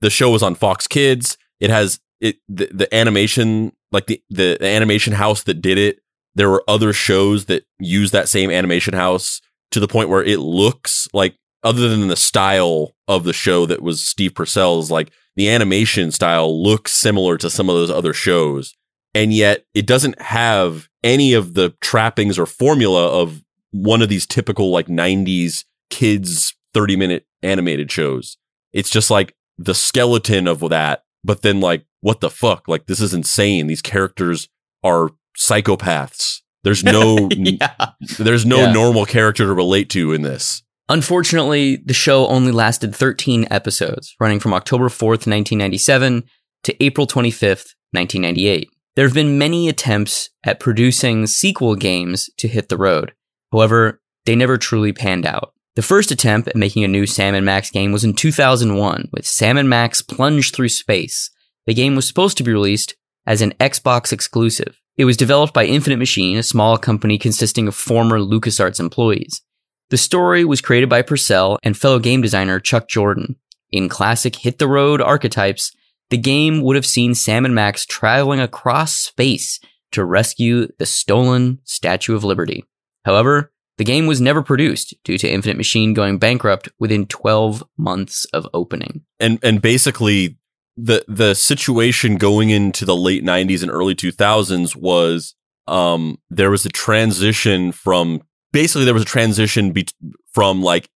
[0.00, 1.38] the show was on Fox Kids.
[1.60, 6.00] It has it the, the animation like the, the animation house that did it
[6.34, 9.40] there were other shows that use that same animation house
[9.70, 13.82] to the point where it looks like other than the style of the show that
[13.82, 18.74] was Steve Purcell's like the animation style looks similar to some of those other shows.
[19.14, 24.26] And yet it doesn't have any of the trappings or formula of one of these
[24.26, 28.36] typical like 90s kids 30 minute animated shows.
[28.72, 33.00] It's just like the skeleton of that but then like what the fuck like this
[33.00, 34.48] is insane these characters
[34.82, 37.74] are psychopaths there's no yeah.
[38.18, 38.72] there's no Yeah.
[38.72, 44.38] normal character to relate to in this Unfortunately, the show only lasted 13 episodes, running
[44.38, 46.24] from October 4th, 1997
[46.64, 48.68] to April 25th, 1998.
[48.94, 53.14] There have been many attempts at producing sequel games to hit the road.
[53.50, 55.54] However, they never truly panned out.
[55.76, 59.26] The first attempt at making a new Sam and Max game was in 2001 with
[59.26, 61.30] Sam Max Plunge Through Space.
[61.66, 62.94] The game was supposed to be released
[63.26, 64.80] as an Xbox exclusive.
[64.96, 69.42] It was developed by Infinite Machine, a small company consisting of former LucasArts employees.
[69.90, 73.36] The story was created by Purcell and fellow game designer Chuck Jordan.
[73.72, 75.72] In classic hit the road archetypes,
[76.10, 79.58] the game would have seen Sam and Max traveling across space
[79.90, 82.64] to rescue the stolen Statue of Liberty.
[83.04, 88.24] However, the game was never produced due to Infinite Machine going bankrupt within 12 months
[88.26, 89.02] of opening.
[89.20, 90.38] and and basically
[90.76, 95.34] the the situation going into the late 90s and early 2000s was
[95.68, 98.20] um there was a transition from
[98.52, 99.86] basically there was a transition be-
[100.32, 100.88] from like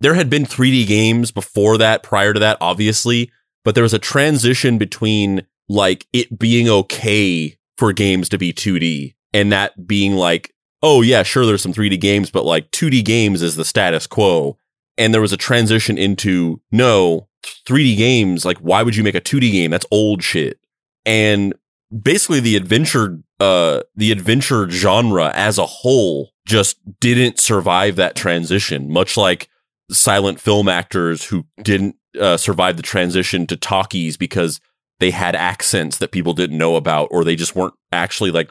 [0.00, 3.30] there had been 3D games before that prior to that obviously
[3.64, 9.14] but there was a transition between like it being okay for games to be 2D
[9.32, 10.54] and that being like
[10.86, 14.56] oh yeah sure there's some 3D games but like 2D games is the status quo.
[14.96, 19.20] And there was a transition into no 3D games like why would you make a
[19.20, 19.72] 2D game?
[19.72, 20.60] That's old shit.
[21.04, 21.54] And
[22.02, 28.88] basically the adventure uh the adventure genre as a whole just didn't survive that transition
[28.90, 29.48] much like
[29.90, 34.60] silent film actors who didn't uh, survive the transition to talkies because
[34.98, 38.50] they had accents that people didn't know about or they just weren't actually like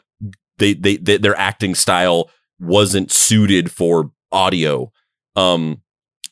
[0.58, 4.92] they, they, they their acting style wasn't suited for audio.
[5.34, 5.82] Um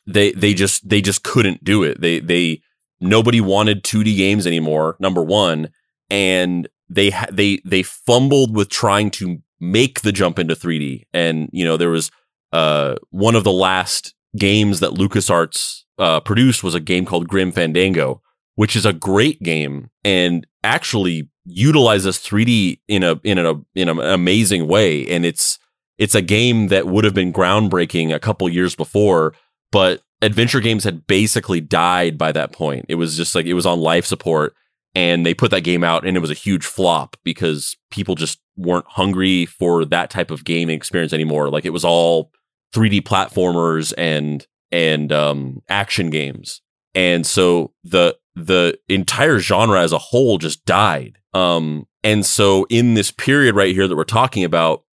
[0.06, 2.00] they they just they just couldn't do it.
[2.00, 2.62] They they
[3.00, 5.68] nobody wanted 2D games anymore number 1
[6.10, 11.64] and they they they fumbled with trying to make the jump into 3D and you
[11.64, 12.10] know there was
[12.52, 17.52] uh one of the last games that LucasArts uh produced was a game called Grim
[17.52, 18.22] Fandango
[18.54, 19.90] which is a great game.
[20.04, 25.06] And actually utilizes 3D in a in a in an amazing way.
[25.08, 25.58] And it's
[25.98, 29.34] it's a game that would have been groundbreaking a couple years before
[29.74, 32.86] but adventure games had basically died by that point.
[32.88, 34.54] It was just like it was on life support
[34.94, 38.38] and they put that game out and it was a huge flop because people just
[38.56, 41.50] weren't hungry for that type of gaming experience anymore.
[41.50, 42.30] Like it was all
[42.72, 46.62] 3D platformers and and um action games.
[46.94, 51.18] And so the the entire genre as a whole just died.
[51.32, 54.84] Um, and so in this period right here that we're talking about,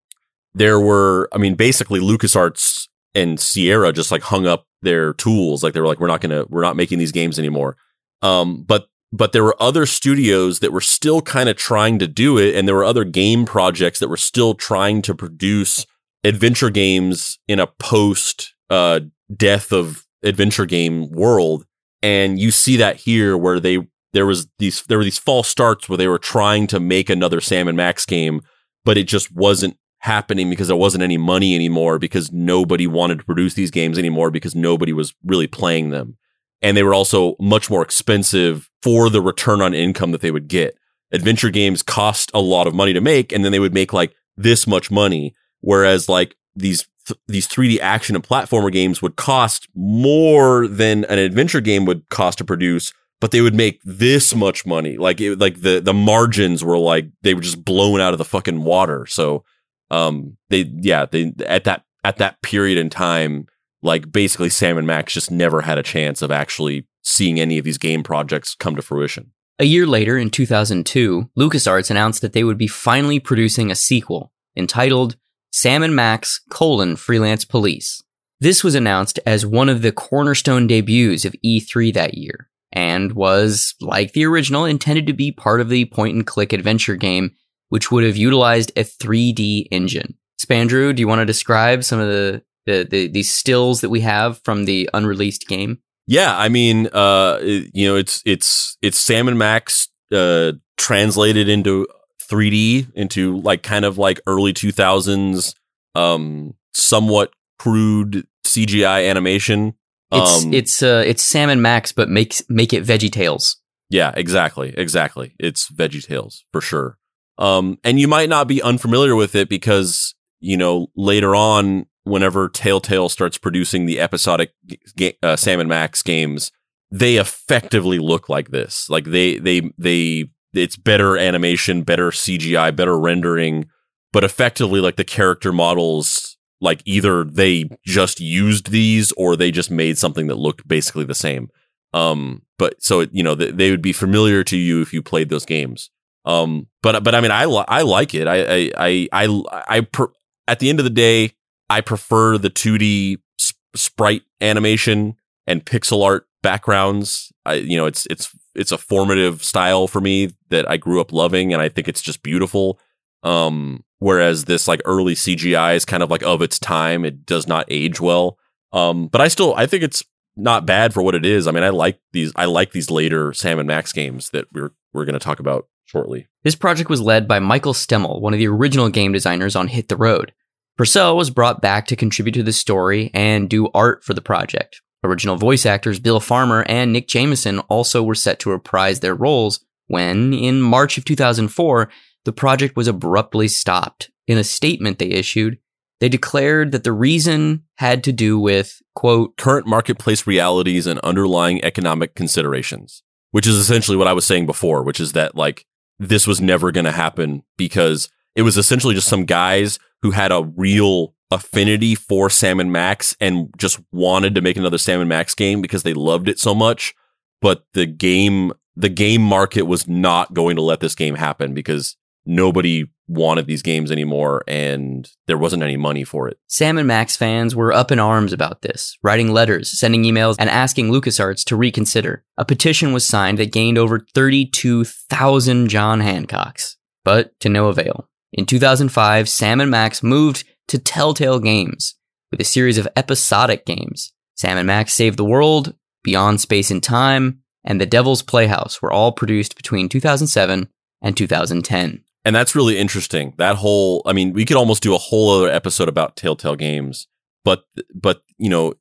[0.55, 5.63] there were, I mean, basically LucasArts and Sierra just like hung up their tools.
[5.63, 7.77] Like they were like, we're not to, we're not making these games anymore.
[8.23, 12.39] Um, but, but there were other studios that were still kind of trying to do
[12.39, 12.55] it.
[12.55, 15.87] And there were other game projects that were still trying to produce
[16.25, 19.01] adventure games in a post, uh,
[19.35, 21.65] death of adventure game world.
[22.03, 25.89] And you see that here where they, there was these, there were these false starts
[25.89, 28.41] where they were trying to make another Sam and Max game,
[28.85, 33.25] but it just wasn't happening because there wasn't any money anymore because nobody wanted to
[33.25, 36.17] produce these games anymore because nobody was really playing them.
[36.63, 40.49] And they were also much more expensive for the return on income that they would
[40.49, 40.77] get.
[41.13, 44.15] Adventure games cost a lot of money to make and then they would make like
[44.37, 45.35] this much money.
[45.61, 51.19] Whereas like these, th- these 3D action and platformer games would cost more than an
[51.19, 54.97] adventure game would cost to produce, but they would make this much money.
[54.97, 58.25] Like it, like the, the margins were like, they were just blown out of the
[58.25, 59.07] fucking water.
[59.07, 59.45] So,
[59.91, 63.47] um they yeah they at that at that period in time
[63.83, 67.65] like basically sam and max just never had a chance of actually seeing any of
[67.65, 72.45] these game projects come to fruition A year later, in 2002, LucasArts announced that they
[72.45, 75.17] would be finally producing a sequel entitled
[75.51, 78.03] Sam and Max colon Freelance Police.
[78.41, 83.75] This was announced as one of the cornerstone debuts of E3 that year, and was,
[83.81, 87.33] like the original, intended to be part of the point and click adventure game,
[87.69, 90.15] which would have utilized a 3D engine.
[90.41, 94.01] Spandrew, do you want to describe some of the, the, the these stills that we
[94.01, 95.81] have from the unreleased game?
[96.11, 101.87] yeah i mean uh you know it's it's it's sam and max uh translated into
[102.31, 105.55] 3d into like kind of like early 2000s
[105.95, 109.75] um somewhat crude cgi animation
[110.13, 113.57] It's um it's uh it's Sam and Max, but make make it Veggie Tales.
[113.91, 114.73] Yeah, exactly.
[114.77, 115.35] Exactly.
[115.39, 116.97] It's Veggie Tales for sure.
[117.39, 122.49] Um, and you might not be unfamiliar with it because, you know, later on, whenever
[122.49, 124.53] Telltale starts producing the episodic
[124.97, 126.53] ga- uh, Sam and Max games,
[126.91, 128.89] they effectively look like this.
[128.91, 133.67] Like they, they, they, it's better animation, better CGI, better rendering,
[134.13, 139.71] but effectively like the character models, like either they just used these or they just
[139.71, 141.51] made something that looked basically the same.
[141.93, 145.03] Um, but so it, you know th- they would be familiar to you if you
[145.03, 145.91] played those games.
[146.25, 148.29] Um, but but I mean I li- I like it.
[148.29, 150.13] I I I I, I per-
[150.47, 151.33] at the end of the day
[151.69, 157.33] I prefer the 2D sp- sprite animation and pixel art backgrounds.
[157.45, 158.31] I you know it's it's
[158.61, 162.03] it's a formative style for me that I grew up loving and I think it's
[162.03, 162.79] just beautiful.
[163.23, 167.05] Um, whereas this like early CGI is kind of like of its time.
[167.05, 168.39] It does not age well.
[168.73, 170.05] Um, but I still I think it's
[170.37, 171.47] not bad for what it is.
[171.49, 172.33] I mean, I like these.
[172.37, 175.67] I like these later Sam and Max games that we're we're going to talk about
[175.87, 176.29] shortly.
[176.45, 179.89] This project was led by Michael Stemmle, one of the original game designers on Hit
[179.89, 180.33] the Road.
[180.77, 184.81] Purcell was brought back to contribute to the story and do art for the project.
[185.03, 189.65] Original voice actors Bill Farmer and Nick Jameson also were set to reprise their roles
[189.87, 191.91] when, in March of 2004,
[192.25, 194.11] the project was abruptly stopped.
[194.27, 195.59] In a statement they issued,
[196.01, 201.63] they declared that the reason had to do with, quote, Current marketplace realities and underlying
[201.65, 205.67] economic considerations, which is essentially what I was saying before, which is that like
[205.99, 210.33] this was never going to happen because it was essentially just some guys who had
[210.33, 215.09] a real affinity for Sam and Max and just wanted to make another Sam and
[215.09, 216.95] Max game because they loved it so much.
[217.41, 221.97] But the game, the game market was not going to let this game happen because
[222.27, 226.39] nobody wanted these games anymore and there wasn't any money for it.
[226.47, 230.49] Sam and Max fans were up in arms about this, writing letters, sending emails, and
[230.49, 232.25] asking LucasArts to reconsider.
[232.39, 238.09] A petition was signed that gained over 32,000 John Hancocks, but to no avail.
[238.33, 241.97] In 2005, Sam and Max moved to Telltale Games
[242.31, 244.13] with a series of episodic games.
[244.37, 248.93] Sam and Max Save the World, Beyond Space and Time, and The Devil's Playhouse were
[248.93, 250.69] all produced between 2007
[251.03, 252.05] and 2010.
[252.25, 253.35] And that's really interesting.
[253.37, 257.09] That whole, I mean, we could almost do a whole other episode about Telltale games,
[257.45, 258.75] but, but, you know,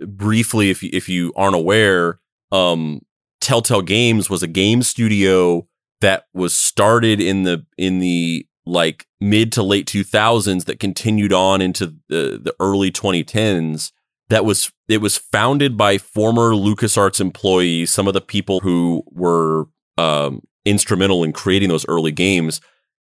[0.00, 2.20] briefly, if you, if you aren't aware,
[2.52, 3.00] um,
[3.40, 5.66] Telltale Games was a game studio
[6.02, 11.60] that was started in the, in the like mid to late 2000s that continued on
[11.60, 13.92] into the, the early 2010s.
[14.28, 19.66] That was, it was founded by former LucasArts employees, some of the people who were,
[19.98, 22.60] um, instrumental in creating those early games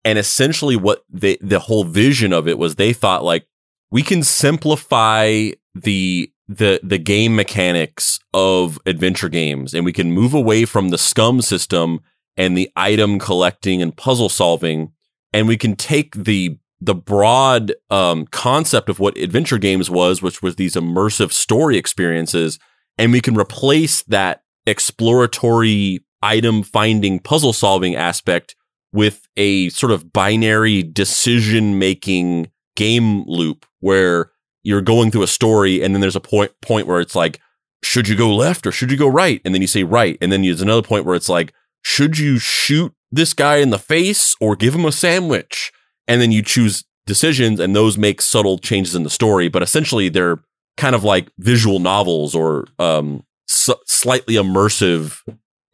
[0.04, 3.46] and essentially what they the whole vision of it was they thought like
[3.90, 10.34] we can simplify the the the game mechanics of adventure games and we can move
[10.34, 12.00] away from the SCUMM system
[12.36, 14.92] and the item collecting and puzzle solving
[15.34, 20.42] and we can take the the broad um, concept of what adventure games was which
[20.42, 22.58] was these immersive story experiences
[22.96, 28.56] and we can replace that exploratory item finding puzzle solving aspect
[28.92, 34.30] with a sort of binary decision making game loop where
[34.62, 37.40] you're going through a story and then there's a point point where it's like
[37.84, 39.40] should you go left or should you go right?
[39.44, 40.16] And then you say right.
[40.20, 43.78] And then there's another point where it's like should you shoot this guy in the
[43.78, 45.72] face or give him a sandwich
[46.06, 50.08] and then you choose decisions and those make subtle changes in the story but essentially
[50.08, 50.38] they're
[50.76, 55.20] kind of like visual novels or um, s- slightly immersive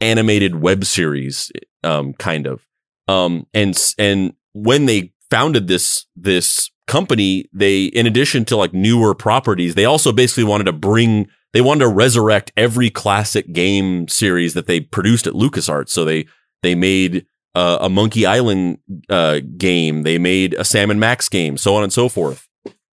[0.00, 1.50] animated web series
[1.84, 2.66] um, kind of
[3.10, 9.14] um, and and when they founded this this company, they in addition to like newer
[9.14, 14.54] properties, they also basically wanted to bring they wanted to resurrect every classic game series
[14.54, 15.90] that they produced at LucasArts.
[15.90, 16.26] So they
[16.62, 18.78] they made uh, a Monkey Island
[19.08, 22.48] uh, game, they made a Sam and Max game, so on and so forth.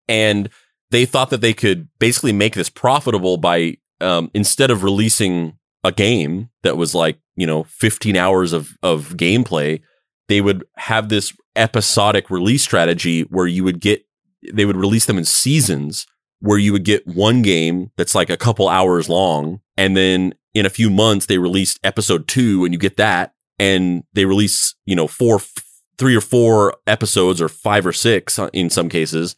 [0.08, 0.50] And
[0.92, 5.92] they thought that they could basically make this profitable by um, instead of releasing a
[5.92, 9.82] game that was like you know 15 hours of of gameplay
[10.28, 14.06] they would have this episodic release strategy where you would get
[14.54, 16.06] they would release them in seasons
[16.40, 20.66] where you would get one game that's like a couple hours long and then in
[20.66, 24.96] a few months they released episode 2 and you get that and they release you
[24.96, 25.42] know four
[25.98, 29.36] three or four episodes or five or six in some cases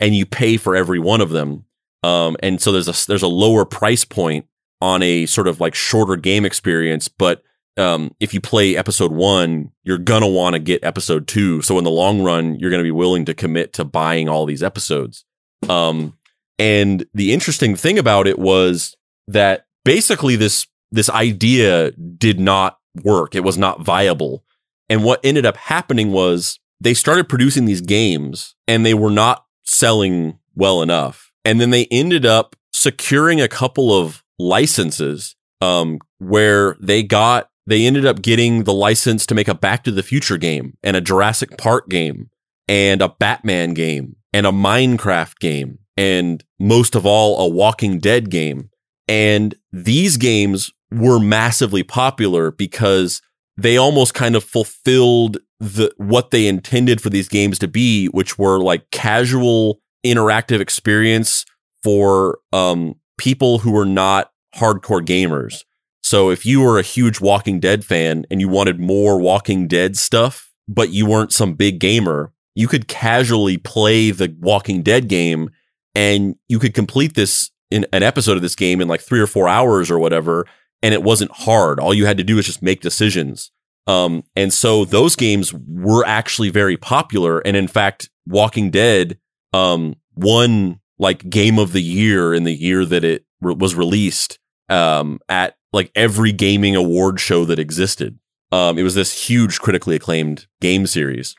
[0.00, 1.64] and you pay for every one of them
[2.02, 4.46] um, and so there's a there's a lower price point
[4.80, 7.42] on a sort of like shorter game experience but
[7.76, 11.62] um, if you play episode one, you're gonna want to get episode two.
[11.62, 14.62] So in the long run, you're gonna be willing to commit to buying all these
[14.62, 15.24] episodes.
[15.68, 16.18] Um,
[16.58, 18.94] and the interesting thing about it was
[19.28, 23.34] that basically this this idea did not work.
[23.34, 24.44] It was not viable.
[24.88, 29.44] And what ended up happening was they started producing these games and they were not
[29.64, 31.32] selling well enough.
[31.44, 37.86] And then they ended up securing a couple of licenses um, where they got they
[37.86, 41.00] ended up getting the license to make a Back to the Future game and a
[41.00, 42.28] Jurassic Park game
[42.66, 48.30] and a Batman game and a Minecraft game and most of all a Walking Dead
[48.30, 48.70] game.
[49.06, 53.22] And these games were massively popular because
[53.56, 58.38] they almost kind of fulfilled the what they intended for these games to be, which
[58.38, 61.44] were like casual interactive experience
[61.82, 65.64] for um, people who were not hardcore gamers.
[66.02, 69.96] So if you were a huge Walking Dead fan and you wanted more Walking Dead
[69.96, 75.50] stuff, but you weren't some big gamer, you could casually play the Walking Dead game
[75.94, 79.26] and you could complete this in an episode of this game in like three or
[79.26, 80.46] four hours or whatever.
[80.82, 81.78] And it wasn't hard.
[81.78, 83.50] All you had to do was just make decisions.
[83.86, 87.40] Um, and so those games were actually very popular.
[87.40, 89.18] And in fact, Walking Dead,
[89.52, 94.38] um, won like game of the year in the year that it re- was released,
[94.68, 98.18] um, at like every gaming award show that existed.
[98.50, 101.34] Um, it was this huge critically acclaimed game series.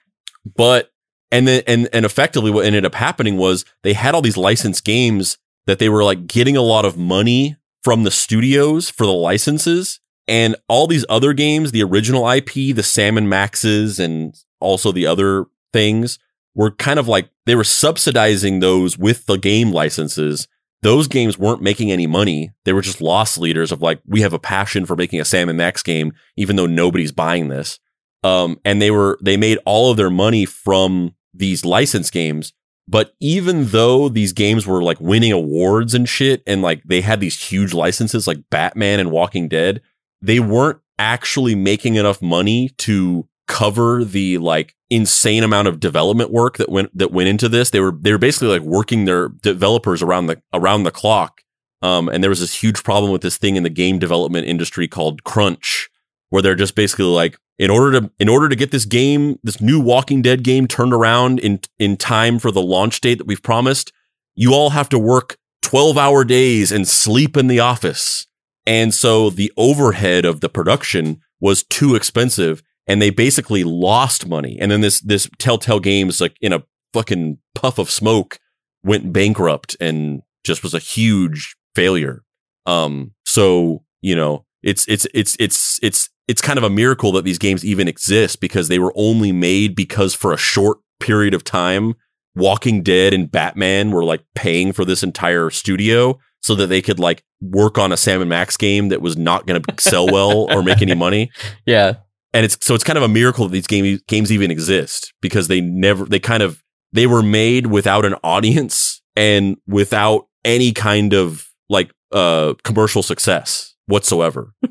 [0.56, 0.92] But
[1.32, 4.84] and then and and effectively what ended up happening was they had all these licensed
[4.84, 9.14] games that they were like getting a lot of money from the studios for the
[9.14, 14.92] licenses and all these other games, the original IP, the Sam and Maxes and also
[14.92, 16.20] the other things
[16.56, 20.48] were kind of like they were subsidizing those with the game licenses
[20.84, 22.52] those games weren't making any money.
[22.66, 25.48] They were just loss leaders of like, we have a passion for making a Sam
[25.50, 27.80] and Max game, even though nobody's buying this.
[28.22, 32.54] Um, and they were, they made all of their money from these license games.
[32.88, 37.20] But even though these games were like winning awards and shit, and like they had
[37.20, 39.82] these huge licenses like Batman and Walking Dead,
[40.22, 46.58] they weren't actually making enough money to cover the like insane amount of development work
[46.58, 47.70] that went that went into this.
[47.70, 51.42] They were they were basically like working their developers around the around the clock.
[51.84, 54.88] Um, and there was this huge problem with this thing in the game development industry
[54.88, 55.90] called crunch,
[56.30, 59.62] where they're just basically like, in order to in order to get this game, this
[59.62, 63.44] new Walking Dead game turned around in in time for the launch date that we've
[63.44, 63.92] promised,
[64.36, 68.28] you all have to work 12 hour days and sleep in the office.
[68.66, 74.58] And so the overhead of the production was too expensive and they basically lost money.
[74.60, 76.64] And then this this Telltale Games, like in a
[76.94, 78.40] fucking puff of smoke,
[78.84, 82.24] went bankrupt and just was a huge failure.
[82.66, 87.26] Um, so you know, it's it's it's it's it's it's kind of a miracle that
[87.26, 91.44] these games even exist because they were only made because for a short period of
[91.44, 91.96] time,
[92.36, 96.20] Walking Dead and Batman were like paying for this entire studio.
[96.40, 99.48] so that they could like work on a Sam and Max game that was not
[99.48, 101.32] going to sell well or make any money.
[101.66, 101.96] Yeah.
[102.34, 105.48] And it's so it's kind of a miracle that these game, games even exist because
[105.48, 106.62] they never they kind of
[106.92, 113.73] they were made without an audience and without any kind of like uh commercial success
[113.88, 114.54] whatsoever.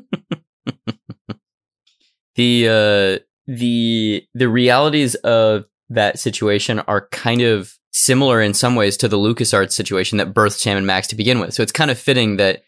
[2.35, 8.97] the uh the the realities of that situation are kind of similar in some ways
[8.97, 11.53] to the LucasArts situation that birthed Sam and Max to begin with.
[11.53, 12.63] So it's kind of fitting that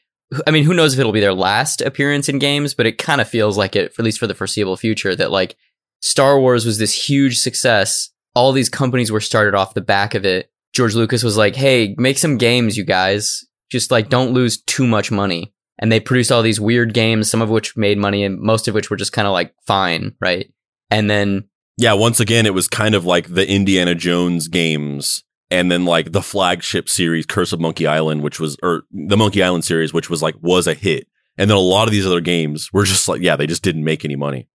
[0.47, 3.21] I mean, who knows if it'll be their last appearance in games, but it kind
[3.21, 5.55] of feels like it, at least for the foreseeable future, that like
[6.01, 8.09] Star Wars was this huge success.
[8.33, 10.49] All these companies were started off the back of it.
[10.73, 13.45] George Lucas was like, "Hey, make some games, you guys.
[13.71, 17.41] Just like don't lose too much money." And they produced all these weird games, some
[17.41, 20.51] of which made money, and most of which were just kind of like fine, right?
[20.89, 25.69] And then yeah, once again, it was kind of like the Indiana Jones games and
[25.69, 29.65] then like the flagship series Curse of Monkey Island, which was or the Monkey Island
[29.65, 31.07] series, which was like was a hit.
[31.37, 33.83] And then a lot of these other games were just like, yeah, they just didn't
[33.83, 34.47] make any money.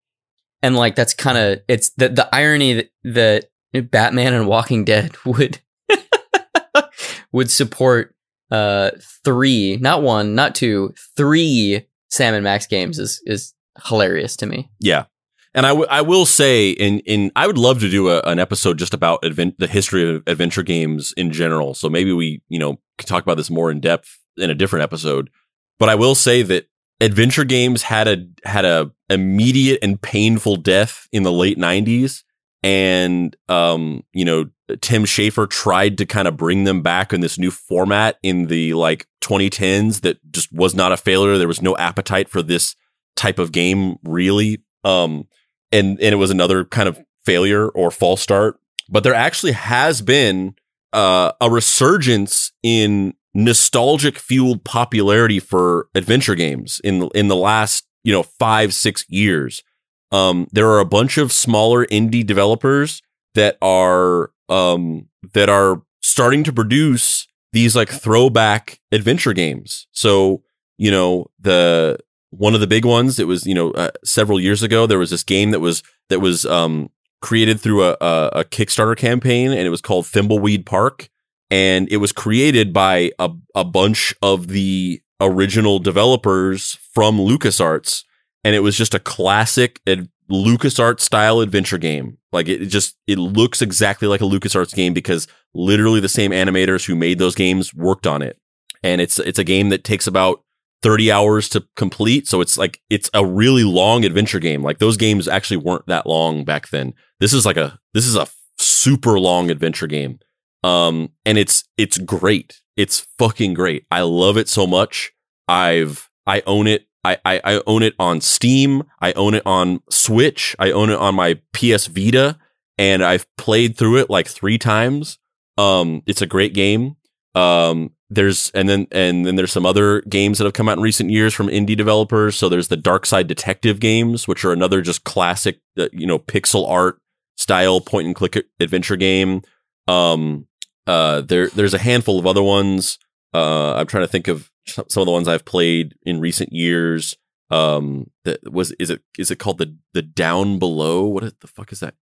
[0.63, 5.15] And like that's kind of it's the the irony that, that Batman and Walking Dead
[5.25, 5.59] would
[7.31, 8.15] would support
[8.51, 8.91] uh
[9.23, 13.53] three, not one, not two, three Sam and Max games is is
[13.87, 14.69] hilarious to me.
[14.79, 15.05] Yeah.
[15.53, 18.39] And I, w- I will say, in in I would love to do a, an
[18.39, 21.73] episode just about advent- the history of adventure games in general.
[21.73, 24.83] So maybe we, you know, can talk about this more in depth in a different
[24.83, 25.29] episode.
[25.77, 26.67] But I will say that
[27.01, 32.23] adventure games had a had a immediate and painful death in the late '90s,
[32.63, 34.49] and um, you know,
[34.81, 38.73] Tim Schafer tried to kind of bring them back in this new format in the
[38.73, 41.37] like 2010s that just was not a failure.
[41.37, 42.75] There was no appetite for this
[43.15, 44.63] type of game, really.
[44.83, 45.27] Um,
[45.71, 48.59] and and it was another kind of failure or false start.
[48.89, 50.55] But there actually has been
[50.93, 58.13] uh, a resurgence in nostalgic fueled popularity for adventure games in in the last you
[58.13, 59.63] know five six years.
[60.11, 63.01] Um, there are a bunch of smaller indie developers
[63.35, 69.87] that are um, that are starting to produce these like throwback adventure games.
[69.91, 70.43] So
[70.77, 71.99] you know the
[72.31, 73.19] one of the big ones.
[73.19, 74.87] It was you know uh, several years ago.
[74.87, 76.89] There was this game that was that was um,
[77.21, 81.09] created through a, a, a Kickstarter campaign, and it was called Thimbleweed Park,
[81.49, 88.03] and it was created by a a bunch of the original developers from LucasArts,
[88.43, 92.17] and it was just a classic ad- LucasArts style adventure game.
[92.31, 96.31] Like it, it just it looks exactly like a LucasArts game because literally the same
[96.31, 98.37] animators who made those games worked on it.
[98.83, 100.43] And it's it's a game that takes about
[100.81, 102.27] 30 hours to complete.
[102.27, 104.63] So it's like, it's a really long adventure game.
[104.63, 106.93] Like those games actually weren't that long back then.
[107.19, 108.27] This is like a, this is a
[108.57, 110.19] super long adventure game.
[110.63, 112.61] Um, and it's, it's great.
[112.77, 113.85] It's fucking great.
[113.91, 115.11] I love it so much.
[115.47, 116.87] I've, I own it.
[117.03, 118.83] I, I, I own it on Steam.
[118.99, 120.55] I own it on Switch.
[120.59, 122.37] I own it on my PS Vita
[122.77, 125.19] and I've played through it like three times.
[125.57, 126.95] Um, it's a great game.
[127.35, 130.83] Um, there's and then and then there's some other games that have come out in
[130.83, 132.35] recent years from indie developers.
[132.35, 136.19] So there's the Dark Side Detective games, which are another just classic, uh, you know,
[136.19, 136.99] pixel art
[137.37, 139.43] style point and click adventure game.
[139.87, 140.47] Um,
[140.87, 142.99] uh, there there's a handful of other ones.
[143.33, 147.15] Uh, I'm trying to think of some of the ones I've played in recent years.
[147.49, 151.05] Um, that was is it is it called the the Down Below?
[151.05, 151.95] What the fuck is that?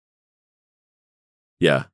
[1.60, 1.86] Yeah,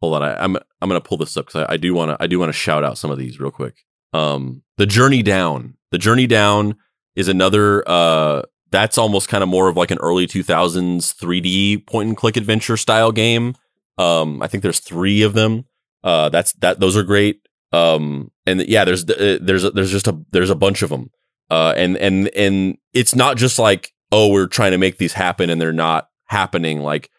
[0.00, 0.22] hold on.
[0.22, 2.26] I, am I'm, I'm gonna pull this up because I, I, do want to I
[2.26, 3.84] do want to shout out some of these real quick.
[4.12, 5.76] Um, the Journey Down.
[5.90, 6.76] The Journey Down
[7.16, 7.88] is another.
[7.88, 12.36] Uh, that's almost kind of more of like an early 2000s 3D point and click
[12.36, 13.56] adventure style game.
[13.98, 15.64] Um, I think there's three of them.
[16.04, 16.80] Uh, that's that.
[16.80, 17.46] Those are great.
[17.72, 21.10] Um, and yeah, there's uh, there's there's just a there's a bunch of them.
[21.50, 25.50] Uh, and and and it's not just like oh we're trying to make these happen
[25.50, 26.80] and they're not happening.
[26.80, 27.10] Like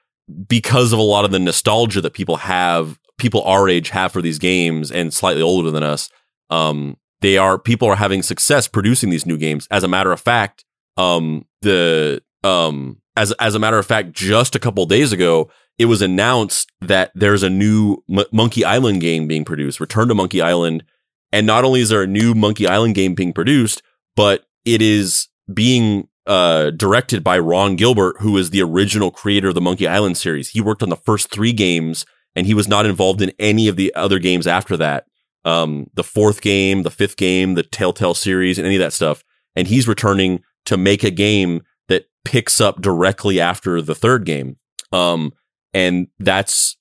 [0.47, 4.21] because of a lot of the nostalgia that people have, people our age have for
[4.21, 6.09] these games and slightly older than us,
[6.49, 9.67] um, they are people are having success producing these new games.
[9.71, 10.65] As a matter of fact,
[10.97, 15.85] um, the um, as as a matter of fact, just a couple days ago, it
[15.85, 19.79] was announced that there's a new M- Monkey Island game being produced.
[19.79, 20.83] Return to Monkey Island,
[21.31, 23.81] and not only is there a new Monkey Island game being produced,
[24.15, 29.55] but it is being uh, directed by Ron Gilbert, who is the original creator of
[29.55, 30.49] the Monkey Island series.
[30.49, 33.75] He worked on the first three games, and he was not involved in any of
[33.75, 35.05] the other games after that.
[35.43, 39.23] Um, the fourth game, the fifth game, the Telltale series, and any of that stuff.
[39.55, 44.57] And he's returning to make a game that picks up directly after the third game.
[44.91, 45.33] Um,
[45.73, 46.77] and that's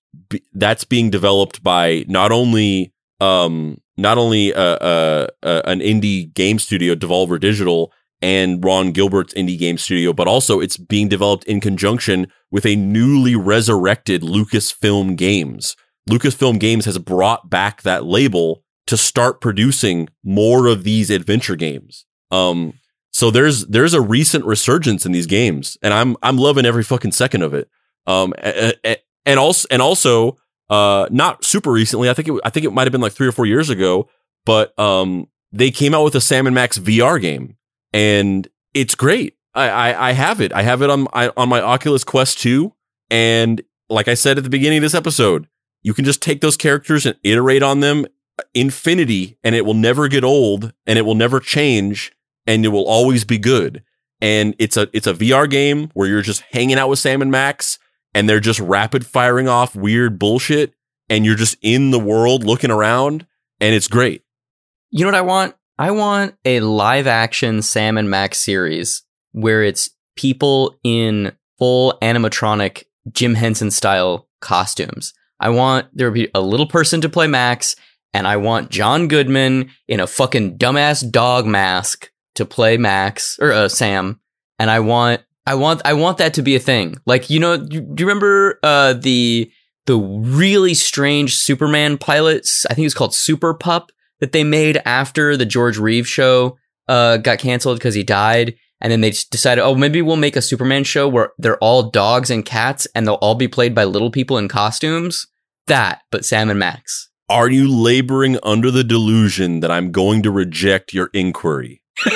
[0.53, 6.59] that's being developed by not only um, not only uh, uh, uh, an indie game
[6.59, 7.93] studio, Devolver Digital,
[8.23, 12.77] and Ron Gilbert's indie game studio, but also it's being developed in conjunction with a
[12.77, 15.77] newly resurrected Lucasfilm Games.
[16.09, 22.07] Lucasfilm Games has brought back that label to start producing more of these adventure games.
[22.31, 22.75] Um,
[23.12, 27.12] so there's there's a recent resurgence in these games, and I'm I'm loving every fucking
[27.12, 27.69] second of it.
[28.07, 30.37] Um, and also and also
[30.69, 32.09] uh, not super recently.
[32.09, 34.09] I think it I think it might have been like three or four years ago,
[34.45, 37.57] but um, they came out with a Sam and Max VR game,
[37.93, 39.37] and it's great.
[39.55, 40.53] I, I, I have it.
[40.53, 42.73] I have it on I, on my Oculus Quest 2.
[43.11, 45.49] And like I said at the beginning of this episode,
[45.83, 48.07] you can just take those characters and iterate on them
[48.55, 52.13] infinity and it will never get old and it will never change
[52.47, 53.83] and it will always be good.
[54.21, 57.31] And it's a it's a VR game where you're just hanging out with Sam and
[57.31, 57.79] Max
[58.15, 60.74] and they're just rapid firing off weird bullshit
[61.09, 63.27] and you're just in the world looking around
[63.61, 64.23] and it's great.
[64.91, 65.55] You know what I want?
[65.78, 72.85] I want a live action Sam and Max series where it's people in full animatronic
[73.12, 75.15] Jim Henson style costumes.
[75.39, 77.77] I want there to be a little person to play Max,
[78.12, 83.53] and I want John Goodman in a fucking dumbass dog mask to play Max or
[83.53, 84.20] uh, Sam,
[84.59, 86.95] and I want I want I want that to be a thing.
[87.07, 89.51] Like you know, do you remember uh, the
[89.87, 92.67] the really strange Superman pilots?
[92.67, 93.91] I think it's called Super Pup
[94.21, 96.57] that they made after the George Reeves show
[96.87, 98.55] uh, got canceled because he died.
[98.81, 102.31] And then they decided, oh, maybe we'll make a Superman show where they're all dogs
[102.31, 105.27] and cats and they'll all be played by little people in costumes.
[105.67, 107.11] That, but Sam and Max.
[107.29, 111.83] Are you laboring under the delusion that I'm going to reject your inquiry?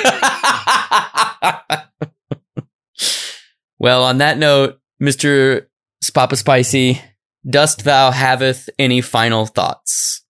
[3.85, 5.67] well, on that note, Mr.
[6.11, 6.99] Papa Spicy,
[7.47, 10.25] dost thou haveth any final thoughts?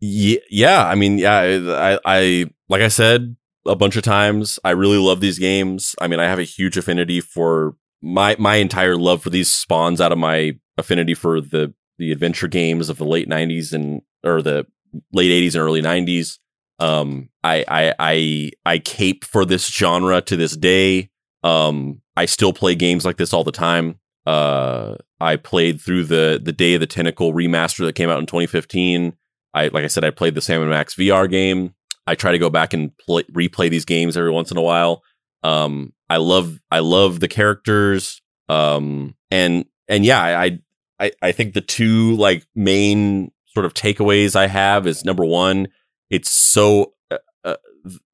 [0.00, 0.84] Yeah, yeah.
[0.84, 1.38] I mean, yeah.
[1.38, 5.94] I, I, like I said a bunch of times, I really love these games.
[6.00, 10.00] I mean, I have a huge affinity for my my entire love for these spawns
[10.00, 14.42] out of my affinity for the the adventure games of the late '90s and or
[14.42, 14.66] the
[15.12, 16.38] late '80s and early '90s.
[16.80, 21.10] Um, I I I I cape for this genre to this day.
[21.42, 23.98] Um, I still play games like this all the time.
[24.26, 28.26] Uh, I played through the the Day of the Tentacle remaster that came out in
[28.26, 29.14] 2015.
[29.54, 31.74] I like I said, I played the Sam and Max VR game.
[32.06, 35.02] I try to go back and play, replay these games every once in a while.
[35.42, 38.20] Um, I love I love the characters.
[38.48, 40.58] Um, and and yeah, I
[40.98, 45.68] I I think the two like main sort of takeaways I have is number one,
[46.10, 46.94] it's so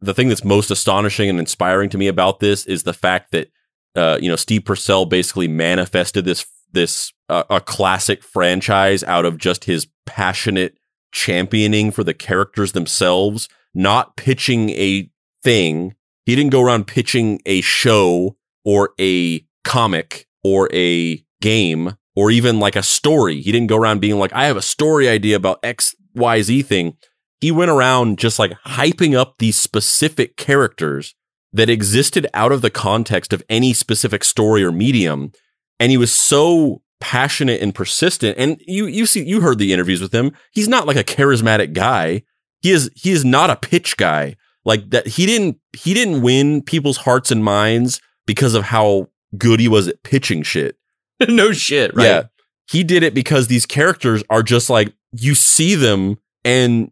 [0.00, 3.50] the thing that's most astonishing and inspiring to me about this is the fact that
[3.94, 9.38] uh, you know Steve Purcell basically manifested this this uh, a classic franchise out of
[9.38, 10.76] just his passionate
[11.12, 15.08] championing for the characters themselves, not pitching a
[15.42, 15.94] thing.
[16.26, 22.58] He didn't go around pitching a show or a comic or a game or even
[22.58, 23.40] like a story.
[23.40, 26.96] He didn't go around being like, I have a story idea about XYZ thing.
[27.40, 31.14] He went around just like hyping up these specific characters
[31.52, 35.32] that existed out of the context of any specific story or medium.
[35.78, 38.36] And he was so passionate and persistent.
[38.38, 40.32] And you you see you heard the interviews with him.
[40.52, 42.22] He's not like a charismatic guy.
[42.60, 44.36] He is he is not a pitch guy.
[44.64, 49.60] Like that he didn't he didn't win people's hearts and minds because of how good
[49.60, 50.76] he was at pitching shit.
[51.28, 52.04] no shit, right?
[52.04, 52.22] Yeah.
[52.70, 56.90] He did it because these characters are just like you see them and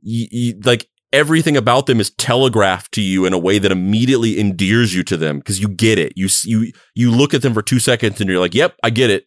[0.64, 5.02] like everything about them is telegraphed to you in a way that immediately endears you
[5.04, 6.12] to them because you get it.
[6.16, 9.10] You you you look at them for 2 seconds and you're like, "Yep, I get
[9.10, 9.26] it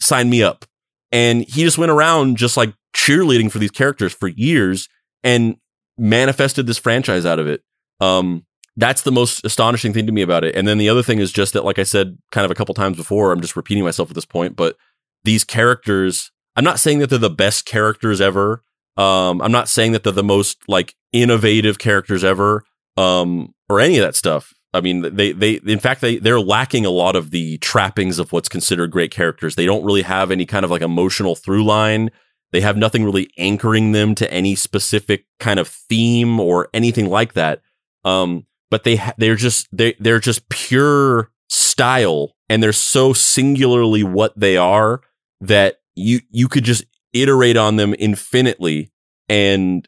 [0.00, 0.64] sign me up.
[1.10, 4.88] And he just went around just like cheerleading for these characters for years
[5.22, 5.56] and
[5.98, 7.62] manifested this franchise out of it.
[8.00, 8.46] Um,
[8.76, 10.54] that's the most astonishing thing to me about it.
[10.56, 12.74] And then the other thing is just that, like I said, kind of a couple
[12.74, 14.76] times before, I'm just repeating myself at this point, but
[15.24, 18.64] these characters, I'm not saying that they're the best characters ever.
[18.96, 22.64] Um, I'm not saying that they're the most like innovative characters ever,
[22.96, 24.52] um, or any of that stuff.
[24.74, 28.32] I mean, they they in fact they they're lacking a lot of the trappings of
[28.32, 29.54] what's considered great characters.
[29.54, 32.10] They don't really have any kind of like emotional through line.
[32.52, 37.32] They have nothing really anchoring them to any specific kind of theme or anything like
[37.34, 37.62] that.
[38.04, 44.02] Um, but they ha- they're just they they're just pure style, and they're so singularly
[44.02, 45.02] what they are
[45.42, 48.90] that you you could just iterate on them infinitely,
[49.28, 49.86] and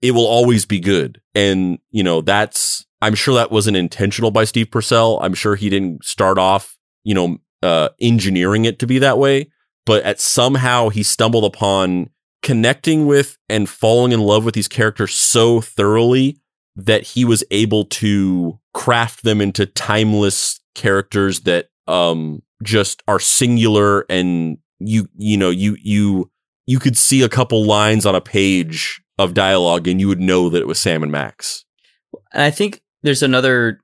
[0.00, 1.20] it will always be good.
[1.34, 5.18] And you know that's I'm sure that wasn't intentional by Steve Purcell.
[5.22, 9.50] I'm sure he didn't start off, you know, uh, engineering it to be that way,
[9.84, 12.10] but at somehow he stumbled upon
[12.42, 16.40] connecting with and falling in love with these characters so thoroughly
[16.76, 24.06] that he was able to craft them into timeless characters that um just are singular
[24.08, 26.30] and you you know you you
[26.66, 30.48] you could see a couple lines on a page of dialogue and you would know
[30.48, 31.64] that it was Sam and Max.
[32.32, 33.80] And I think there's another.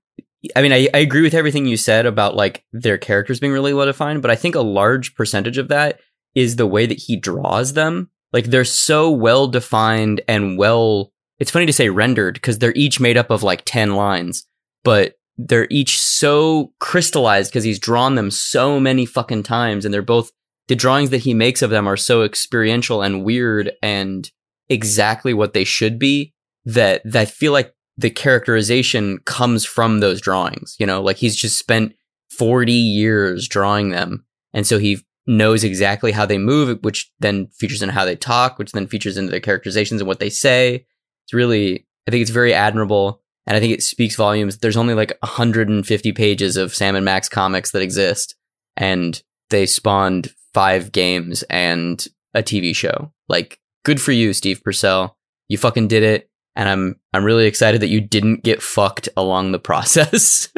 [0.54, 3.74] I mean, I, I agree with everything you said about like their characters being really
[3.74, 5.98] well defined, but I think a large percentage of that
[6.34, 8.10] is the way that he draws them.
[8.32, 11.12] Like they're so well defined and well.
[11.40, 14.46] It's funny to say rendered because they're each made up of like 10 lines,
[14.84, 20.02] but they're each so crystallized because he's drawn them so many fucking times and they're
[20.02, 20.32] both
[20.68, 24.30] the drawings that he makes of them are so experiential and weird and
[24.68, 26.34] exactly what they should be
[26.64, 30.76] that, that I feel like the characterization comes from those drawings.
[30.78, 31.94] You know, like he's just spent
[32.30, 34.24] 40 years drawing them.
[34.52, 38.58] And so he knows exactly how they move, which then features in how they talk,
[38.58, 40.86] which then features into their characterizations and what they say.
[41.24, 43.22] It's really, I think it's very admirable.
[43.46, 44.58] And I think it speaks volumes.
[44.58, 48.34] There's only like 150 pages of Sam and Max comics that exist.
[48.76, 49.20] And
[49.50, 53.12] they spawned five games and a TV show.
[53.28, 55.16] Like, good for you, Steve Purcell.
[55.48, 59.52] You fucking did it and I'm I'm really excited that you didn't get fucked along
[59.52, 60.52] the process.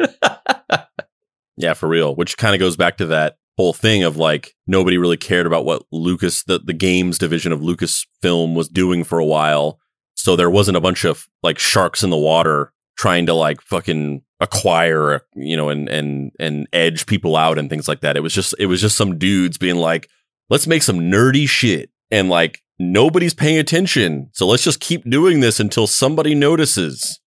[1.55, 2.15] yeah, for real.
[2.15, 5.63] Which kind of goes back to that whole thing of like nobody really cared about
[5.63, 9.79] what Lucas the the games division of Lucasfilm was doing for a while.
[10.15, 14.21] So there wasn't a bunch of like sharks in the water trying to like fucking
[14.39, 18.15] acquire, you know, and and and edge people out and things like that.
[18.15, 20.07] It was just it was just some dudes being like,
[20.51, 24.29] let's make some nerdy shit and like nobody's paying attention.
[24.33, 27.19] So let's just keep doing this until somebody notices.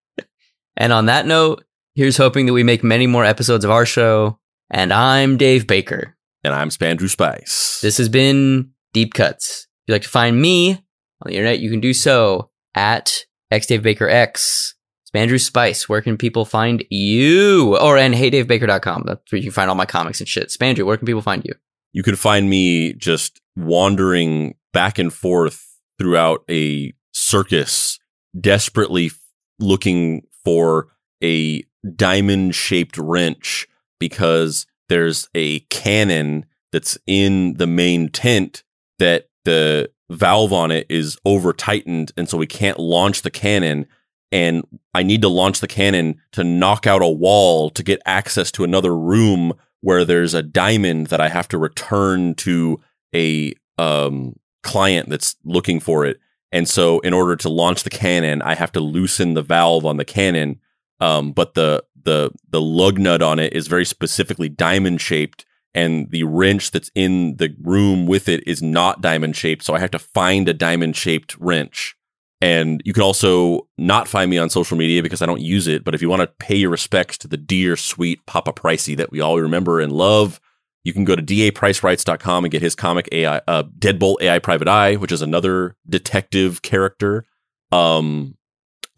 [0.76, 1.64] And on that note,
[1.96, 4.38] here's hoping that we make many more episodes of our show.
[4.70, 6.16] And I'm Dave Baker.
[6.44, 7.80] And I'm Spandrew Spice.
[7.82, 9.66] This has been Deep Cuts.
[9.66, 14.73] If you'd like to find me on the internet, you can do so at xdavebakerx.
[15.14, 17.76] Spandrew Spice, where can people find you?
[17.78, 19.04] Or and heydavebaker.com.
[19.06, 20.48] That's where you can find all my comics and shit.
[20.48, 21.54] Spandrew, where can people find you?
[21.92, 28.00] You can find me just wandering back and forth throughout a circus,
[28.38, 29.12] desperately
[29.60, 30.88] looking for
[31.22, 31.62] a
[31.94, 33.68] diamond shaped wrench
[34.00, 38.64] because there's a cannon that's in the main tent
[38.98, 42.12] that the valve on it is over tightened.
[42.16, 43.86] And so we can't launch the cannon.
[44.34, 48.50] And I need to launch the cannon to knock out a wall to get access
[48.50, 52.80] to another room where there's a diamond that I have to return to
[53.14, 54.34] a um,
[54.64, 56.18] client that's looking for it.
[56.50, 59.98] And so, in order to launch the cannon, I have to loosen the valve on
[59.98, 60.58] the cannon.
[60.98, 65.44] Um, but the the the lug nut on it is very specifically diamond shaped,
[65.74, 69.62] and the wrench that's in the room with it is not diamond shaped.
[69.62, 71.96] So I have to find a diamond shaped wrench.
[72.44, 75.82] And you can also not find me on social media because I don't use it.
[75.82, 79.10] But if you want to pay your respects to the dear, sweet Papa Pricey that
[79.10, 80.42] we all remember and love,
[80.82, 84.96] you can go to dapricewrites.com and get his comic AI, uh, Deadbolt AI Private Eye,
[84.96, 87.24] which is another detective character.
[87.72, 88.36] Um,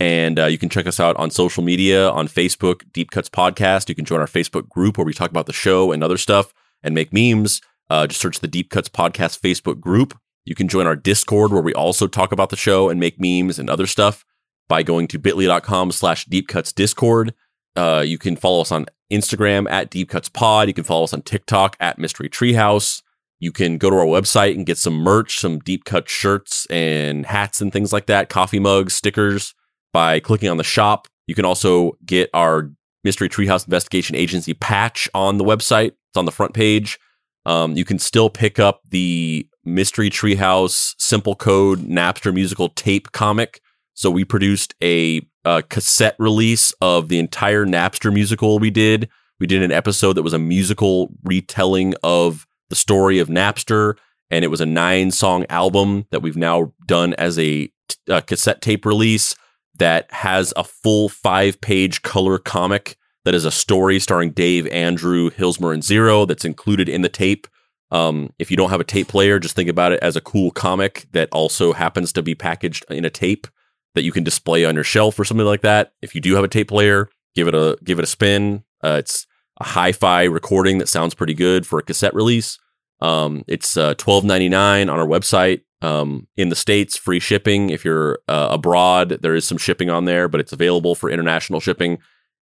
[0.00, 3.88] and uh, you can check us out on social media on Facebook, Deep Cuts Podcast.
[3.88, 6.52] You can join our Facebook group where we talk about the show and other stuff
[6.82, 7.60] and make memes.
[7.88, 10.18] Uh, just search the Deep Cuts Podcast Facebook group.
[10.46, 13.58] You can join our Discord where we also talk about the show and make memes
[13.58, 14.24] and other stuff
[14.68, 17.34] by going to bit.ly.com slash Deep Cuts Discord.
[17.74, 20.68] Uh, you can follow us on Instagram at Deep Cuts Pod.
[20.68, 23.02] You can follow us on TikTok at Mystery Treehouse.
[23.38, 27.26] You can go to our website and get some merch, some deep cut shirts and
[27.26, 29.52] hats and things like that, coffee mugs, stickers
[29.92, 31.06] by clicking on the shop.
[31.26, 32.70] You can also get our
[33.04, 35.88] Mystery Treehouse Investigation Agency patch on the website.
[35.88, 36.98] It's on the front page.
[37.44, 43.60] Um, you can still pick up the Mystery Treehouse Simple Code Napster musical tape comic.
[43.94, 49.08] So we produced a uh, cassette release of the entire Napster musical we did.
[49.38, 53.94] We did an episode that was a musical retelling of the story of Napster,
[54.30, 57.70] and it was a nine song album that we've now done as a,
[58.08, 59.36] a cassette tape release
[59.78, 65.30] that has a full five page color comic that is a story starring Dave, Andrew,
[65.30, 67.46] Hillsmer, and Zero that's included in the tape.
[67.90, 70.50] Um, if you don't have a tape player, just think about it as a cool
[70.50, 73.46] comic that also happens to be packaged in a tape
[73.94, 75.92] that you can display on your shelf or something like that.
[76.02, 78.64] If you do have a tape player, give it a give it a spin.
[78.82, 79.26] Uh, it's
[79.60, 82.58] a hi-fi recording that sounds pretty good for a cassette release.
[83.00, 85.62] Um, it's uh, twelve ninety nine on our website.
[85.82, 87.70] Um, in the states, free shipping.
[87.70, 91.60] If you're uh, abroad, there is some shipping on there, but it's available for international
[91.60, 91.98] shipping.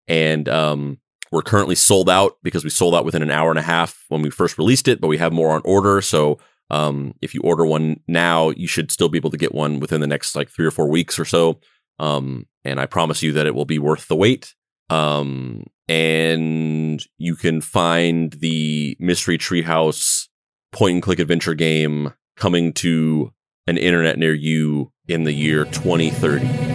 [0.07, 0.99] And um,
[1.35, 4.23] we're currently sold out because we sold out within an hour and a half when
[4.23, 6.01] we first released it, but we have more on order.
[6.01, 6.39] So
[6.71, 10.01] Um, if you order one now, you should still be able to get one within
[10.01, 11.61] the next like three or four weeks or so.
[11.99, 14.55] Um, and I promise you that it will be worth the wait.
[14.89, 20.29] Um, and you can find the Mystery Treehouse
[20.73, 23.33] point and click adventure game coming to
[23.67, 26.74] an internet near you in the year 2030.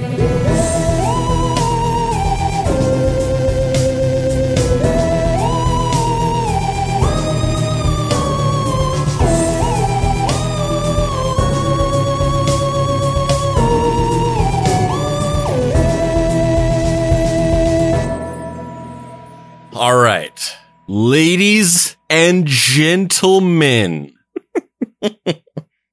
[19.79, 20.37] All right.
[20.89, 24.13] Ladies and gentlemen,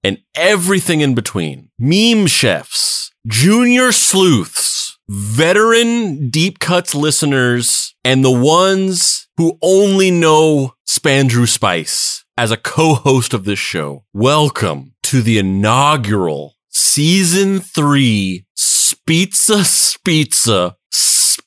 [0.02, 9.28] and everything in between meme chefs, junior sleuths, veteran deep cuts listeners, and the ones
[9.36, 14.04] who only know Spandrew Spice as a co host of this show.
[14.12, 20.74] Welcome to the inaugural season three Spizza Spizza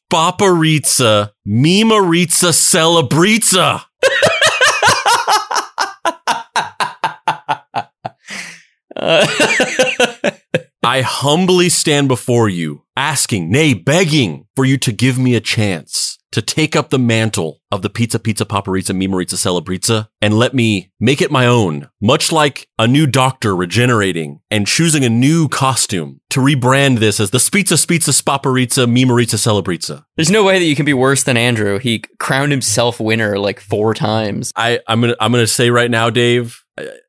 [0.09, 3.83] Spaparizza Mimarizza Celebrizza.
[10.83, 16.18] I humbly stand before you, asking, nay, begging for you to give me a chance
[16.31, 20.91] to take up the mantle of the Pizza Pizza Paparizza Mimarizza Celebrizza and let me
[20.99, 26.19] make it my own, much like a new doctor regenerating and choosing a new costume
[26.29, 30.05] to rebrand this as the Spizza Spizza Spaparizza Mimarizza Celebrizza.
[30.15, 31.79] There's no way that you can be worse than Andrew.
[31.79, 34.51] He crowned himself winner like four times.
[34.55, 36.63] I, I'm gonna I'm gonna say right now, Dave.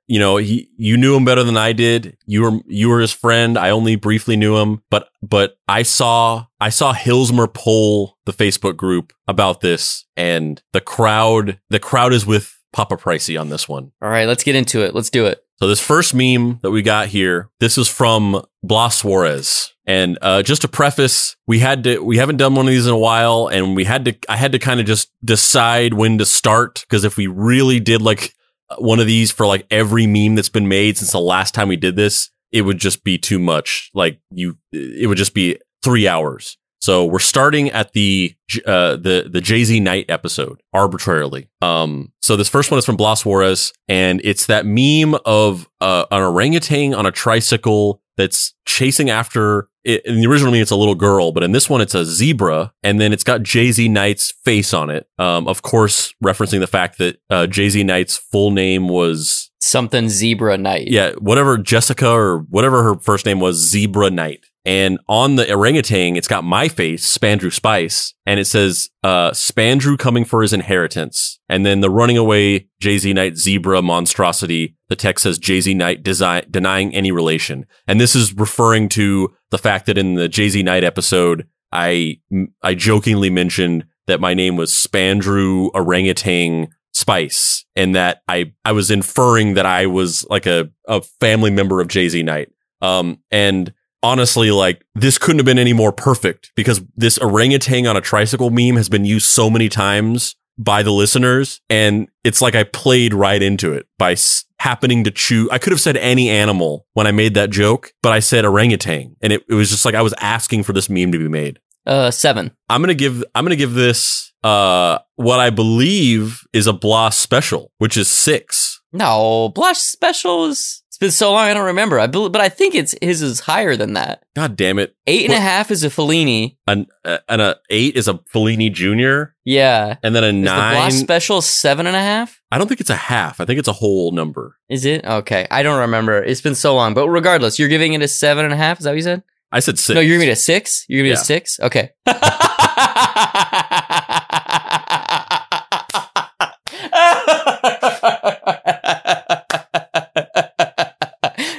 [0.07, 2.17] You know, he you knew him better than I did.
[2.27, 3.57] You were you were his friend.
[3.57, 8.77] I only briefly knew him, but but I saw I saw Hilsmer poll the Facebook
[8.77, 13.93] group about this, and the crowd the crowd is with Papa Pricey on this one.
[14.03, 14.95] All right, let's get into it.
[14.95, 15.45] Let's do it.
[15.61, 19.75] So this first meme that we got here, this is from Blas Suarez.
[19.87, 22.93] And uh, just to preface, we had to we haven't done one of these in
[22.93, 26.25] a while, and we had to I had to kind of just decide when to
[26.25, 28.33] start because if we really did like
[28.79, 31.77] one of these for like every meme that's been made since the last time we
[31.77, 33.91] did this, it would just be too much.
[33.95, 36.57] Like you, it would just be three hours.
[36.81, 38.35] So we're starting at the
[38.67, 41.51] uh, the the Jay Z Knight episode arbitrarily.
[41.61, 46.07] Um, so this first one is from Blas Juarez, and it's that meme of uh,
[46.11, 49.69] an orangutan on a tricycle that's chasing after.
[49.83, 52.71] It, in the original it's a little girl, but in this one, it's a zebra,
[52.83, 55.09] and then it's got Jay Z Knight's face on it.
[55.19, 60.09] Um, of course, referencing the fact that uh, Jay Z Knight's full name was Something
[60.09, 64.47] Zebra knight yeah, whatever Jessica or whatever her first name was, Zebra Knight.
[64.65, 69.99] And on the orangutan, it's got my face, Spandrew Spice, and it says, uh, Spandrew
[69.99, 71.41] coming for his inheritance.
[71.49, 75.73] And then the running away Jay Z Knight zebra monstrosity, the text says Jay Z
[75.73, 77.67] Knight denying any relation.
[77.87, 82.21] And this is referring to the fact that in the Jay Z Knight episode, I,
[82.63, 88.91] I jokingly mentioned that my name was Spandrew Orangutan Spice and that I, I was
[88.91, 92.51] inferring that I was like a, a family member of Jay Z Knight.
[92.83, 97.97] Um, and honestly, like this couldn't have been any more perfect because this orangutan on
[97.97, 101.61] a tricycle meme has been used so many times by the listeners.
[101.71, 105.49] And it's like I played right into it by s- happening to choose.
[105.51, 109.17] I could have said any animal when I made that joke, but I said orangutan.
[109.23, 111.59] And it, it was just like I was asking for this meme to be made.
[111.87, 112.51] Uh, seven.
[112.69, 117.73] I'm gonna give I'm gonna give this uh what I believe is a Blas special,
[117.79, 118.81] which is six.
[118.93, 120.83] No, Blush Special is.
[120.89, 121.99] It's been so long, I don't remember.
[121.99, 124.23] I bel but I think it's his is higher than that.
[124.37, 124.95] God damn it!
[125.07, 126.57] Eight and a half is a Fellini.
[126.67, 129.97] An uh, and a eight is a Fellini Junior, Yeah.
[130.03, 130.91] and then a Is the nine.
[130.93, 132.41] Special seven and a half?
[132.53, 133.41] I don't think it's a half.
[133.41, 134.57] I think it's a whole number.
[134.69, 135.05] Is it?
[135.05, 135.47] Okay.
[135.51, 136.23] I don't remember.
[136.23, 136.95] It's been so long.
[136.95, 138.79] But regardless, you're giving it a seven and a half?
[138.79, 139.23] Is that what you said?
[139.53, 139.95] I said six.
[139.95, 140.85] No, you're giving it a six?
[140.89, 141.21] You're giving it Yeah.
[141.23, 141.59] a six?
[141.61, 141.91] Okay.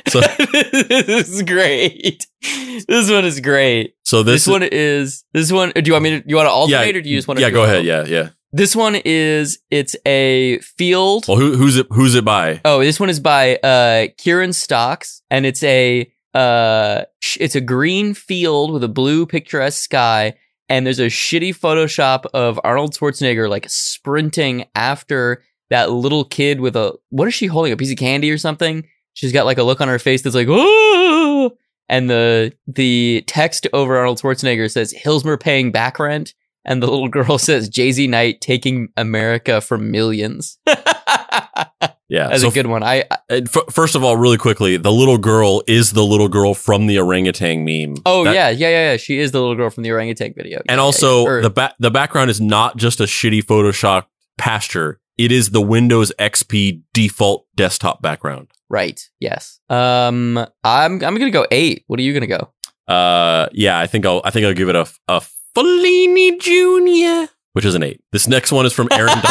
[0.10, 0.20] So-
[0.72, 2.26] this is great.
[2.88, 3.96] This one is great.
[4.04, 5.72] so This, this, one is this one.
[5.76, 6.24] Do you want me to?
[6.28, 7.46] You want to alternate, or do you just want to?
[7.46, 7.86] yeah, go ahead.
[7.86, 8.30] Yeah, yeah.
[8.54, 9.60] This one is.
[9.70, 11.26] It's a field.
[11.28, 11.88] Well, who, who's it?
[11.92, 12.62] Who's it by?
[12.66, 17.62] Oh, this one is by uh Kieran Stocks, and it's a uh sh- it's a
[17.62, 20.34] green field with a blue picturesque sky,
[20.70, 26.76] and there's a shitty Photoshop of Arnold Schwarzenegger like sprinting after that little kid with
[26.76, 27.72] a what is she holding?
[27.72, 28.86] A piece of candy or something?
[29.14, 31.52] She's got like a look on her face that's like, oh,
[31.90, 36.34] and the the text over Arnold Schwarzenegger says Hilsmer paying back rent,
[36.66, 40.58] and the little girl says Jay Z Knight taking America for millions.
[42.10, 42.84] Yeah, That's so a good one.
[42.84, 46.54] I, I f- first of all, really quickly, the little girl is the little girl
[46.54, 47.96] from the orangutan meme.
[48.06, 48.98] oh That- yeah, yeah, yeah, yeah.
[48.98, 50.58] She is the little girl from the orangutan video.
[50.68, 51.30] and Yeah, also yeah, yeah.
[51.30, 54.08] Or- the ba- the background is not just a shitty Photoshop
[54.38, 55.00] pasture.
[55.18, 58.50] It is the Windows XP default desktop background.
[58.72, 59.00] Right.
[59.20, 59.60] Yes.
[59.70, 61.84] Um, I'm I'm gonna go eight.
[61.88, 62.52] What are you gonna go?
[62.88, 65.22] Uh, yeah, I think I'll I think I'll give it a a
[65.56, 68.02] Fellini Junior, which is an eight.
[68.12, 69.14] This next one is from Aaron.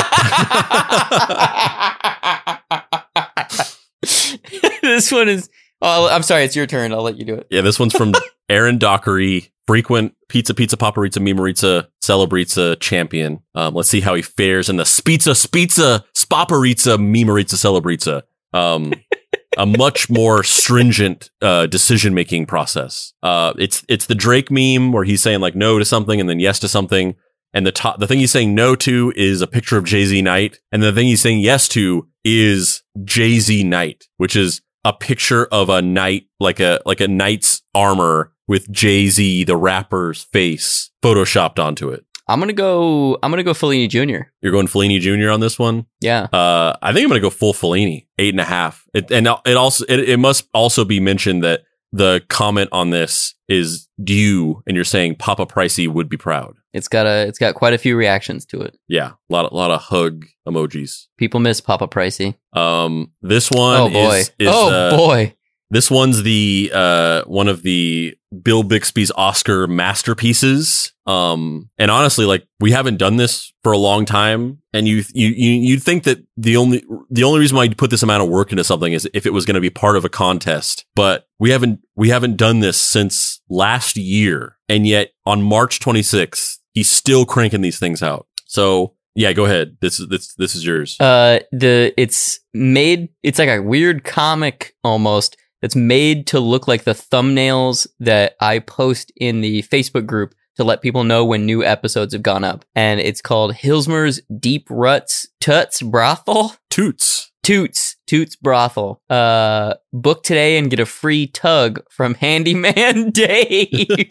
[4.82, 5.48] this one is.
[5.82, 6.44] Oh, I'm sorry.
[6.44, 6.92] It's your turn.
[6.92, 7.46] I'll let you do it.
[7.50, 8.12] yeah, this one's from
[8.50, 13.40] Aaron Dockery, frequent pizza, pizza, paparizza, mimarizza, celebrizza champion.
[13.54, 18.22] Um, let's see how he fares in the spizza, spizza, spaparizza, mimarizza, celebrizza.
[18.52, 18.92] Um,
[19.56, 23.12] a much more stringent uh, decision making process.
[23.22, 26.40] Uh, it's it's the Drake meme where he's saying like no to something and then
[26.40, 27.16] yes to something.
[27.52, 30.22] And the top, the thing he's saying no to is a picture of Jay Z
[30.22, 34.92] Knight, and the thing he's saying yes to is Jay Z Knight, which is a
[34.92, 40.22] picture of a knight, like a like a knight's armor with Jay Z, the rapper's
[40.22, 42.04] face, photoshopped onto it.
[42.30, 43.18] I'm gonna go.
[43.22, 44.28] I'm gonna go Fellini Jr.
[44.40, 45.30] You're going Fellini Jr.
[45.30, 45.86] on this one.
[46.00, 46.28] Yeah.
[46.32, 48.86] Uh, I think I'm going to go full Fellini, eight and a half.
[48.94, 51.62] It, and it also it, it must also be mentioned that
[51.92, 56.56] the comment on this is due, and you're saying Papa Pricey would be proud.
[56.72, 57.26] It's got a.
[57.26, 58.78] It's got quite a few reactions to it.
[58.86, 61.06] Yeah, a lot of, lot of hug emojis.
[61.18, 62.36] People miss Papa Pricey.
[62.52, 64.16] Um, this one Oh boy.
[64.18, 65.34] is, is oh uh, boy.
[65.70, 70.92] This one's the uh one of the Bill Bixby's Oscar masterpieces.
[71.06, 75.28] Um and honestly like we haven't done this for a long time and you you
[75.28, 78.28] you you'd think that the only the only reason why you put this amount of
[78.28, 80.84] work into something is if it was going to be part of a contest.
[80.94, 86.58] But we haven't we haven't done this since last year and yet on March 26th
[86.72, 88.26] he's still cranking these things out.
[88.46, 89.76] So yeah, go ahead.
[89.80, 90.96] This is this this is yours.
[91.00, 93.08] Uh, the it's made.
[93.22, 95.36] It's like a weird comic almost.
[95.60, 100.64] That's made to look like the thumbnails that I post in the Facebook group to
[100.64, 102.64] let people know when new episodes have gone up.
[102.74, 106.54] And it's called Hilsmer's Deep Ruts Tuts Brothel.
[106.68, 107.32] Toots.
[107.42, 109.00] Toots, Toots Brothel.
[109.08, 113.88] Uh, book today and get a free tug from Handyman Dave.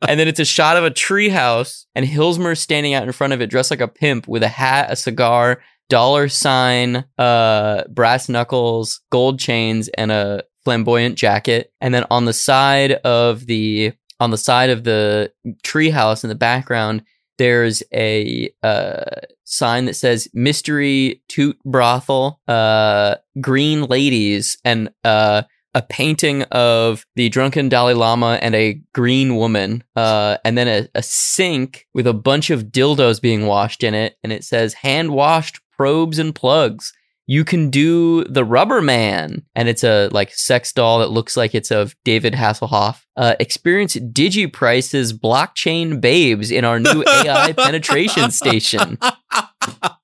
[0.00, 3.42] and then it's a shot of a treehouse and Hilsmer standing out in front of
[3.42, 5.62] it, dressed like a pimp with a hat, a cigar,
[5.92, 11.70] dollar sign, uh, brass knuckles, gold chains, and a flamboyant jacket.
[11.82, 15.30] And then on the side of the on the side of the
[15.62, 17.02] treehouse in the background,
[17.36, 19.04] there's a uh,
[19.44, 25.42] sign that says "Mystery Toot Brothel," uh, green ladies, and uh,
[25.74, 30.88] a painting of the drunken Dalai Lama and a green woman, uh, and then a,
[30.94, 35.10] a sink with a bunch of dildos being washed in it, and it says "hand
[35.10, 36.92] washed probes and plugs."
[37.26, 41.54] You can do the Rubber Man, and it's a like sex doll that looks like
[41.54, 43.02] it's of David Hasselhoff.
[43.16, 48.98] Uh, experience DigiPrice's blockchain babes in our new AI penetration station.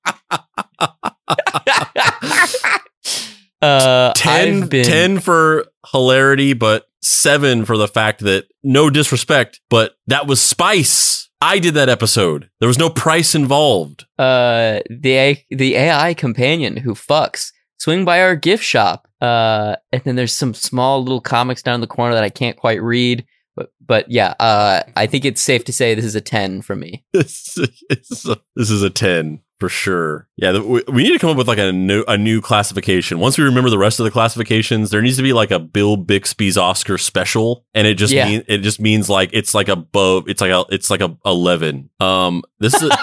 [3.61, 9.95] uh, 10, been- 10 for hilarity, but seven for the fact that no disrespect, but
[10.07, 11.28] that was spice.
[11.41, 12.49] I did that episode.
[12.59, 14.05] There was no price involved.
[14.17, 17.51] uh the the AI companion who fucks.
[17.77, 19.07] Swing by our gift shop.
[19.21, 22.57] Uh and then there's some small little comics down in the corner that I can't
[22.57, 23.25] quite read.
[23.55, 26.79] But but yeah, uh I think it's safe to say this is a 10 from
[26.81, 27.03] me.
[27.13, 30.27] This is a, this is a 10 for sure.
[30.37, 33.19] Yeah, the, we, we need to come up with like a new a new classification.
[33.19, 35.97] Once we remember the rest of the classifications, there needs to be like a Bill
[35.97, 38.25] Bixby's Oscar special, and it just Yeah.
[38.27, 40.29] mean, it just means like it's like above.
[40.29, 41.89] It's like a it's like a eleven.
[41.99, 42.89] Um, this is.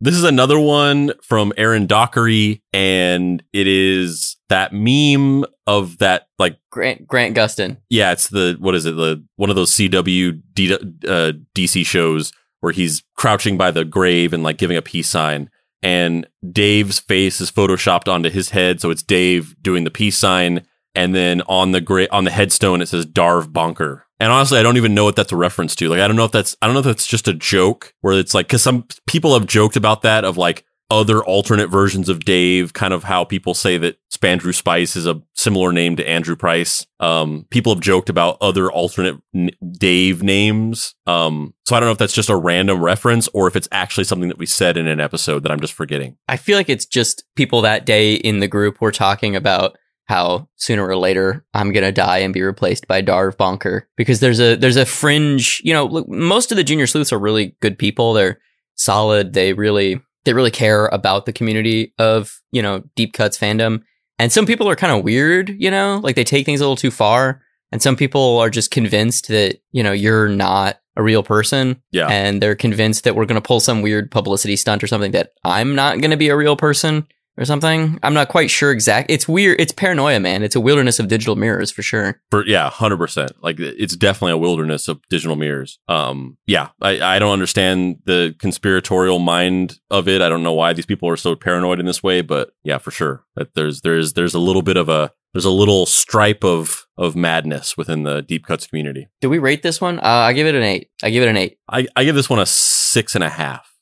[0.00, 6.56] This is another one from Aaron Dockery, and it is that meme of that like
[6.70, 7.78] Grant Grant Gustin.
[7.90, 12.32] yeah, it's the what is it the one of those CW D, uh, DC shows
[12.60, 15.50] where he's crouching by the grave and like giving a peace sign,
[15.82, 20.66] and Dave's face is photoshopped onto his head, so it's Dave doing the peace sign,
[20.94, 24.04] and then on the gra- on the headstone it says Darv Bonker.
[24.20, 25.88] And honestly, I don't even know what that's a reference to.
[25.88, 28.18] Like, I don't know if that's I don't know if that's just a joke where
[28.18, 32.24] it's like because some people have joked about that of like other alternate versions of
[32.24, 36.34] Dave, kind of how people say that Spandrew Spice is a similar name to Andrew
[36.34, 36.86] Price.
[36.98, 40.94] Um, people have joked about other alternate n- Dave names.
[41.06, 44.04] Um, so I don't know if that's just a random reference or if it's actually
[44.04, 46.16] something that we said in an episode that I'm just forgetting.
[46.26, 50.48] I feel like it's just people that day in the group were talking about how
[50.56, 54.56] sooner or later I'm gonna die and be replaced by Darv Bonker because there's a
[54.56, 55.60] there's a fringe.
[55.62, 58.14] You know, look, most of the junior sleuths are really good people.
[58.14, 58.40] They're
[58.74, 59.34] solid.
[59.34, 63.82] They really they really care about the community of you know deep cuts fandom.
[64.18, 66.76] And some people are kind of weird, you know, like they take things a little
[66.76, 67.40] too far.
[67.70, 71.80] And some people are just convinced that you know you're not a real person.
[71.92, 72.08] Yeah.
[72.08, 75.32] And they're convinced that we're going to pull some weird publicity stunt or something that
[75.44, 77.06] I'm not going to be a real person
[77.38, 77.98] or something.
[78.02, 79.10] I'm not quite sure exact.
[79.10, 79.60] It's weird.
[79.60, 80.42] It's paranoia, man.
[80.42, 82.20] It's a wilderness of digital mirrors for sure.
[82.30, 83.32] For yeah, hundred percent.
[83.42, 85.78] Like it's definitely a wilderness of digital mirrors.
[85.88, 90.20] Um, yeah, I, I don't understand the conspiratorial mind of it.
[90.20, 92.90] I don't know why these people are so paranoid in this way, but yeah, for
[92.90, 96.86] sure that there's there's there's a little bit of a there's a little stripe of
[96.96, 99.08] of madness within the deep cuts community.
[99.20, 99.98] Do we rate this one?
[100.00, 100.90] Uh, I give it an eight.
[101.02, 101.58] I give it an eight.
[101.68, 103.72] I, I give this one a six and a half.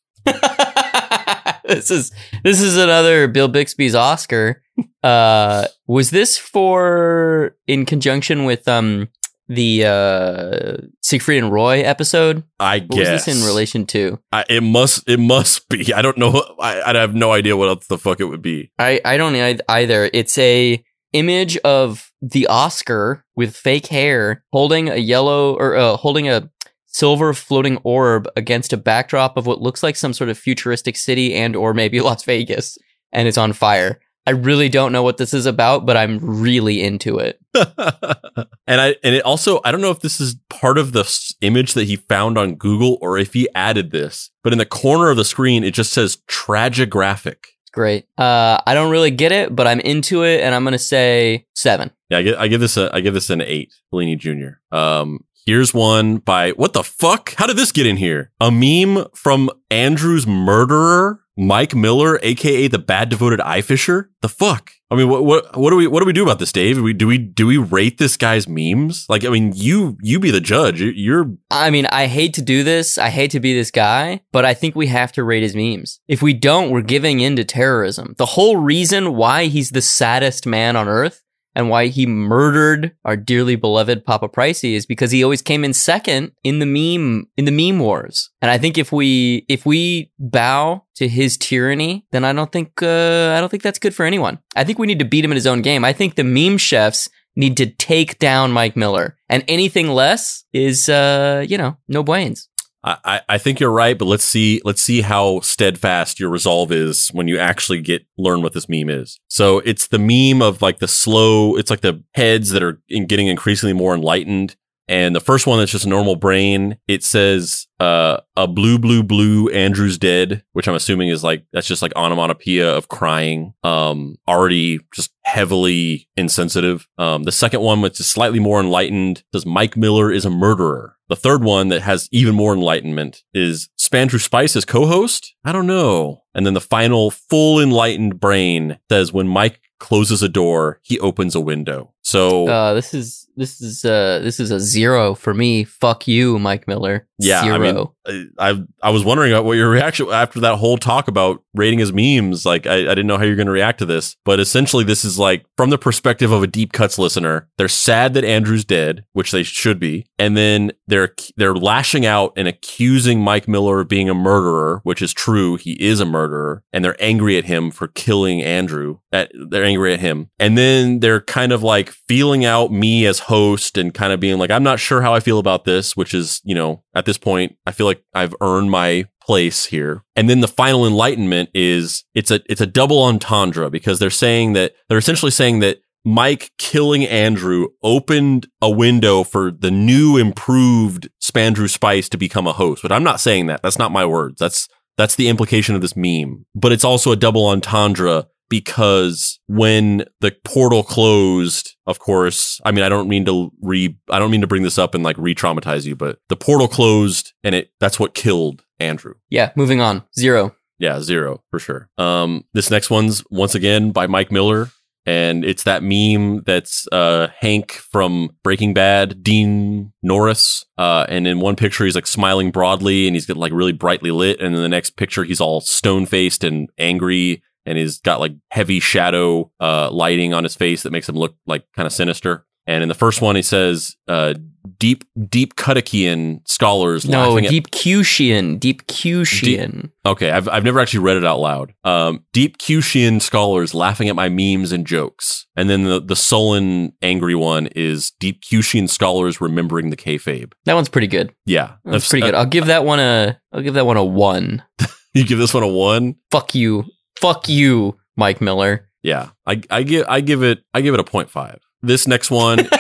[1.74, 2.12] this is
[2.44, 4.62] this is another Bill Bixby's Oscar.
[5.02, 9.09] Uh, was this for in conjunction with um
[9.48, 12.44] the uh Siegfried and Roy episode?
[12.59, 14.18] I What guess was this in relation to?
[14.32, 15.93] I, it must it must be.
[15.93, 16.43] I don't know.
[16.60, 18.72] I, I have no idea what else the fuck it would be.
[18.78, 19.36] I I don't
[19.68, 20.10] either.
[20.12, 26.28] It's a image of the Oscar with fake hair holding a yellow or uh, holding
[26.28, 26.51] a
[26.97, 31.35] silver floating orb against a backdrop of what looks like some sort of futuristic city
[31.35, 32.78] and or maybe Las Vegas
[33.12, 34.01] and it's on fire.
[34.28, 37.39] I really don't know what this is about, but I'm really into it.
[37.55, 41.35] and I and it also I don't know if this is part of the s-
[41.43, 45.10] image that he found on Google or if he added this, but in the corner
[45.10, 47.36] of the screen it just says tragographic.
[47.73, 48.06] Great.
[48.16, 51.90] Uh, I don't really get it, but I'm into it, and I'm gonna say seven.
[52.09, 53.73] Yeah, I give, I give this a I give this an eight.
[53.93, 54.74] Fellini Jr.
[54.74, 57.35] Um, here's one by what the fuck?
[57.36, 58.32] How did this get in here?
[58.40, 64.10] A meme from Andrew's murderer, Mike Miller, aka the bad devoted eye fisher.
[64.23, 64.73] The fuck?
[64.90, 66.81] I mean, what what what do we what do we do about this, Dave?
[66.81, 69.05] We do we do we rate this guy's memes?
[69.09, 70.81] Like, I mean, you you be the judge.
[70.81, 72.97] You- You're I mean, I hate to do this.
[72.97, 76.01] I hate to be this guy, but I think we have to rate his memes.
[76.09, 78.14] If we don't, we're giving in to terrorism.
[78.16, 81.23] The whole reason why he's the saddest man on earth
[81.57, 85.73] and why he murdered our dearly beloved Papa Pricey is because he always came in
[85.73, 88.31] second in the meme in the meme wars.
[88.43, 92.83] And I think if we if we bow to his tyranny, then I don't think
[92.83, 94.39] uh, I don't think that's good for anyone.
[94.55, 95.85] I think we need to beat him in his own game.
[95.85, 100.91] I think the meme chefs need to take down Mike Miller, and anything less is
[100.91, 102.49] uh, you know no brains.
[102.87, 107.09] I, I- think you're right, but let's see let's see how steadfast your resolve is
[107.09, 109.21] when you actually get learn what this meme is.
[109.29, 113.07] So it's the meme of like the slow, it's like the heads that are in
[113.07, 114.57] getting increasingly more enlightened.
[114.89, 119.03] And the first one that's just a normal brain, it says uh, a blue, blue,
[119.03, 123.53] blue, Andrew's dead, which I'm assuming is like that's just like onomatopoeia of crying.
[123.65, 126.87] Um, already just heavily insensitive.
[126.99, 130.95] Um, the second one, which is slightly more enlightened, says Mike Miller is a murderer.
[131.09, 135.35] The third one that has even more enlightenment is Spandrew Spice as co-host.
[135.45, 136.23] I don't know.
[136.35, 141.35] And then the final full enlightened brain says when Mike closes a door, he opens
[141.35, 141.93] a window.
[142.07, 145.65] So Uh, this is this is uh this is a zero for me.
[145.65, 147.07] Fuck you, Mike Miller.
[147.19, 147.95] Yeah, zero.
[148.07, 151.78] I mean, I I was wondering what your reaction after that whole talk about rating
[151.78, 152.47] his memes.
[152.47, 155.05] Like, I, I didn't know how you're going to react to this, but essentially, this
[155.05, 157.49] is like from the perspective of a deep cuts listener.
[157.59, 162.33] They're sad that Andrew's dead, which they should be, and then they're they're lashing out
[162.37, 165.57] and accusing Mike Miller of being a murderer, which is true.
[165.57, 168.99] He is a murderer, and they're angry at him for killing Andrew.
[169.12, 173.20] At, they're angry at him, and then they're kind of like feeling out me as
[173.20, 176.14] host and kind of being like, I'm not sure how I feel about this, which
[176.14, 180.05] is you know at this point, I feel like I've earned my place here.
[180.14, 184.52] And then the final enlightenment is it's a it's a double entendre because they're saying
[184.55, 191.09] that they're essentially saying that Mike killing Andrew opened a window for the new improved
[191.20, 192.82] Spandrew Spice to become a host.
[192.82, 193.60] But I'm not saying that.
[193.62, 194.39] That's not my words.
[194.39, 196.47] That's that's the implication of this meme.
[196.55, 202.85] But it's also a double entendre because when the portal closed, of course, I mean,
[202.85, 205.85] I don't mean to re, I don't mean to bring this up and like re-traumatize
[205.85, 209.14] you, but the portal closed and it, that's what killed Andrew.
[209.31, 210.02] yeah, moving on.
[210.18, 210.55] Zero.
[210.78, 211.89] Yeah, zero for sure.
[211.97, 214.68] Um, this next one's once again by Mike Miller,
[215.06, 220.66] and it's that meme that's uh Hank from Breaking Bad, Dean Norris.
[220.77, 224.10] Uh, and in one picture he's like smiling broadly, and he's got like really brightly
[224.10, 228.20] lit, and in the next picture he's all stone faced and angry, and he's got
[228.20, 231.93] like heavy shadow uh lighting on his face that makes him look like kind of
[231.93, 232.47] sinister.
[232.68, 234.34] And in the first one he says, uh,
[234.78, 238.59] deep deep Kudakian scholars No, laughing at deep Cushian.
[238.59, 239.93] Deep Cushian.
[240.05, 241.74] Okay, I've I've never actually read it out loud.
[241.84, 246.93] Um, deep Cushian scholars laughing at my memes and jokes, and then the the sullen,
[247.02, 250.52] angry one is deep Cushian scholars remembering the kayfabe.
[250.64, 251.32] That one's pretty good.
[251.44, 252.34] Yeah, That's pretty good.
[252.34, 253.40] I'll give that one a.
[253.52, 254.62] I'll give that one a one.
[255.14, 256.16] You give this one a one.
[256.30, 256.84] Fuck you.
[257.20, 258.88] Fuck you, Mike Miller.
[259.02, 261.59] Yeah, I I give I give it I give it a 0.5.
[261.82, 262.68] This next one is.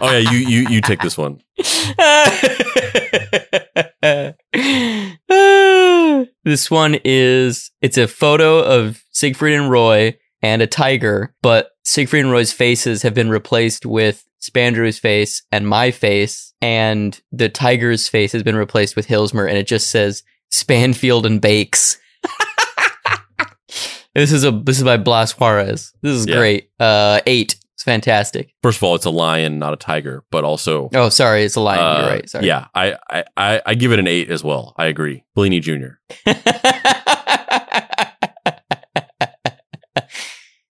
[0.00, 1.40] oh yeah, you you you take this one.
[6.44, 12.24] this one is it's a photo of Siegfried and Roy and a tiger, but Siegfried
[12.24, 18.08] and Roy's faces have been replaced with Spandrew's face and my face, and the tiger's
[18.08, 20.22] face has been replaced with Hilsmer, and it just says
[20.52, 21.98] Spanfield and Bakes.
[24.14, 25.92] this is a this is by Blas Juarez.
[26.02, 26.36] This is Yeah.
[26.36, 26.70] great.
[26.80, 27.56] Uh, eight.
[27.74, 28.54] It's fantastic.
[28.62, 30.88] First of all, it's a lion, not a tiger, but also.
[30.94, 31.80] Oh, sorry, it's a lion.
[31.80, 32.28] uh, You're right.
[32.30, 32.46] Sorry.
[32.46, 34.74] Yeah, I, I, I, I give it an eight as well.
[34.76, 35.24] I agree.
[35.36, 35.98] Fellini Jr.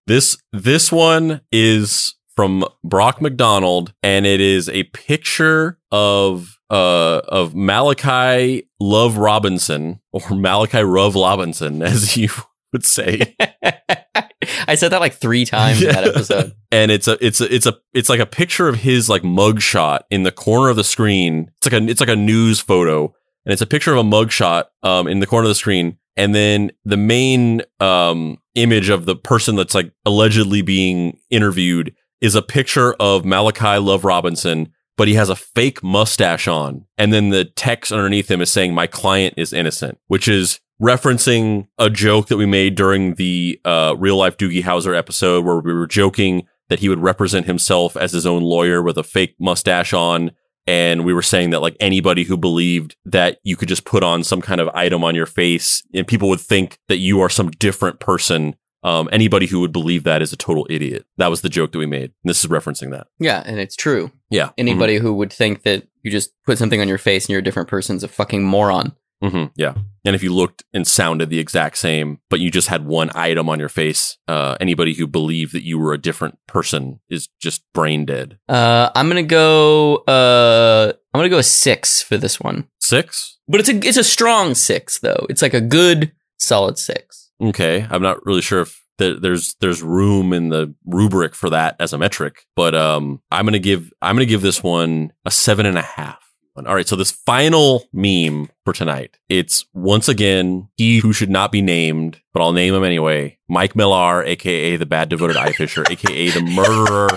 [0.07, 7.55] This this one is from Brock McDonald, and it is a picture of uh of
[7.55, 12.31] Malachi Love Robinson or Malachi Rove Robinson, as you
[12.73, 13.37] would say.
[14.67, 16.53] I said that like three times in that episode.
[16.73, 20.01] and it's a it's a it's a it's like a picture of his like mugshot
[20.11, 21.51] in the corner of the screen.
[21.59, 24.65] It's like a it's like a news photo, and it's a picture of a mugshot
[24.83, 29.17] um in the corner of the screen, and then the main um image of the
[29.17, 35.15] person that's like allegedly being interviewed is a picture of Malachi Love Robinson, but he
[35.15, 39.35] has a fake mustache on, and then the text underneath him is saying "My client
[39.37, 44.37] is innocent," which is referencing a joke that we made during the uh, real life
[44.37, 48.43] Doogie Howser episode where we were joking that he would represent himself as his own
[48.43, 50.33] lawyer with a fake mustache on.
[50.67, 54.25] And we were saying that like anybody who believed that you could just put on
[54.25, 57.51] some kind of item on your face and people would think that you are some
[57.51, 58.57] different person.
[58.85, 61.05] Um, anybody who would believe that is a total idiot.
[61.17, 62.13] That was the joke that we made.
[62.25, 63.07] And this is referencing that.
[63.21, 64.11] Yeah, and it's true.
[64.33, 64.51] Yeah.
[64.59, 67.45] Anybody who would think that you just put something on your face and you're a
[67.45, 68.93] different person's a fucking moron.
[69.23, 69.75] hmm Yeah.
[70.05, 73.49] And if you looked and sounded the exact same, but you just had one item
[73.49, 77.63] on your face, uh, anybody who believed that you were a different person is just
[77.73, 78.37] brain dead.
[78.49, 79.99] Uh, I'm gonna go.
[80.09, 83.39] Uh, I'm gonna go a six for this one, Six?
[83.47, 85.25] but it's a it's a strong six though.
[85.31, 87.31] It's like a good solid six.
[87.41, 87.87] Okay.
[87.89, 91.93] I'm not really sure if there, there's there's room in the rubric for that as
[91.93, 95.77] a metric, but um, I'm gonna give I'm gonna give this one a seven and
[95.77, 96.21] a half.
[96.55, 101.51] All right, so this final meme for tonight, it's once again he who should not
[101.51, 103.39] be named, but I'll name him anyway.
[103.49, 107.09] Mike Miller, aka the bad devoted eye fisher, aka the murderer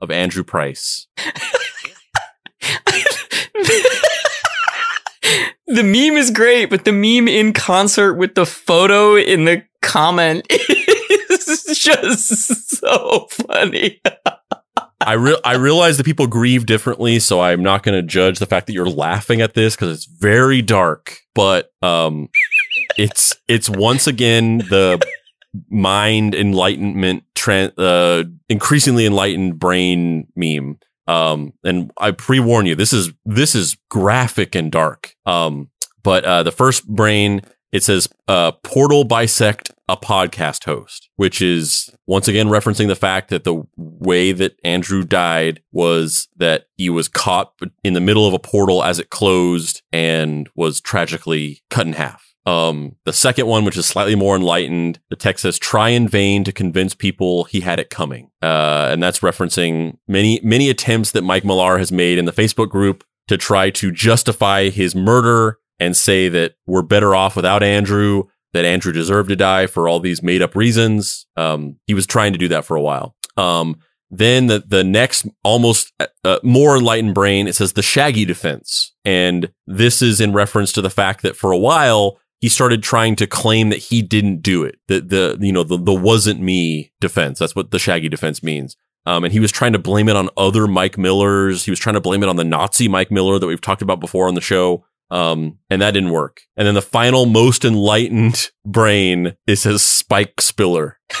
[0.00, 1.08] of Andrew Price.
[5.66, 10.46] the meme is great, but the meme in concert with the photo in the comment
[11.70, 14.00] is just so funny.
[15.00, 18.46] I re- I realize that people grieve differently, so I'm not going to judge the
[18.46, 21.18] fact that you're laughing at this because it's very dark.
[21.34, 22.30] But um,
[22.96, 25.04] it's it's once again the
[25.70, 27.24] mind enlightenment,
[27.78, 30.78] uh, increasingly enlightened brain meme.
[31.06, 35.14] Um, and I pre warn you, this is this is graphic and dark.
[35.26, 35.70] Um,
[36.02, 37.42] but uh, the first brain
[37.74, 43.30] it says uh, portal bisect a podcast host, which is once again referencing the fact
[43.30, 47.52] that the way that Andrew died was that he was caught
[47.82, 52.34] in the middle of a portal as it closed and was tragically cut in half.
[52.46, 56.44] Um, the second one, which is slightly more enlightened, the text says, try in vain
[56.44, 58.30] to convince people he had it coming.
[58.40, 62.68] Uh, and that's referencing many, many attempts that Mike Miller has made in the Facebook
[62.68, 68.24] group to try to justify his murder and say that we're better off without Andrew,
[68.52, 71.26] that Andrew deserved to die for all these made up reasons.
[71.36, 73.16] Um, he was trying to do that for a while.
[73.36, 73.76] Um,
[74.10, 75.92] then the, the next almost
[76.24, 78.94] uh, more enlightened brain, it says the Shaggy defense.
[79.04, 83.16] And this is in reference to the fact that for a while, he started trying
[83.16, 84.76] to claim that he didn't do it.
[84.86, 87.38] The, the, you know, the, the wasn't me defense.
[87.38, 88.76] That's what the Shaggy defense means.
[89.06, 91.64] Um, and he was trying to blame it on other Mike Millers.
[91.64, 94.00] He was trying to blame it on the Nazi Mike Miller that we've talked about
[94.00, 94.84] before on the show.
[95.10, 96.40] Um, and that didn't work.
[96.56, 100.98] And then the final most enlightened brain, is his Spike Spiller.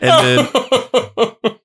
[0.00, 0.48] And then,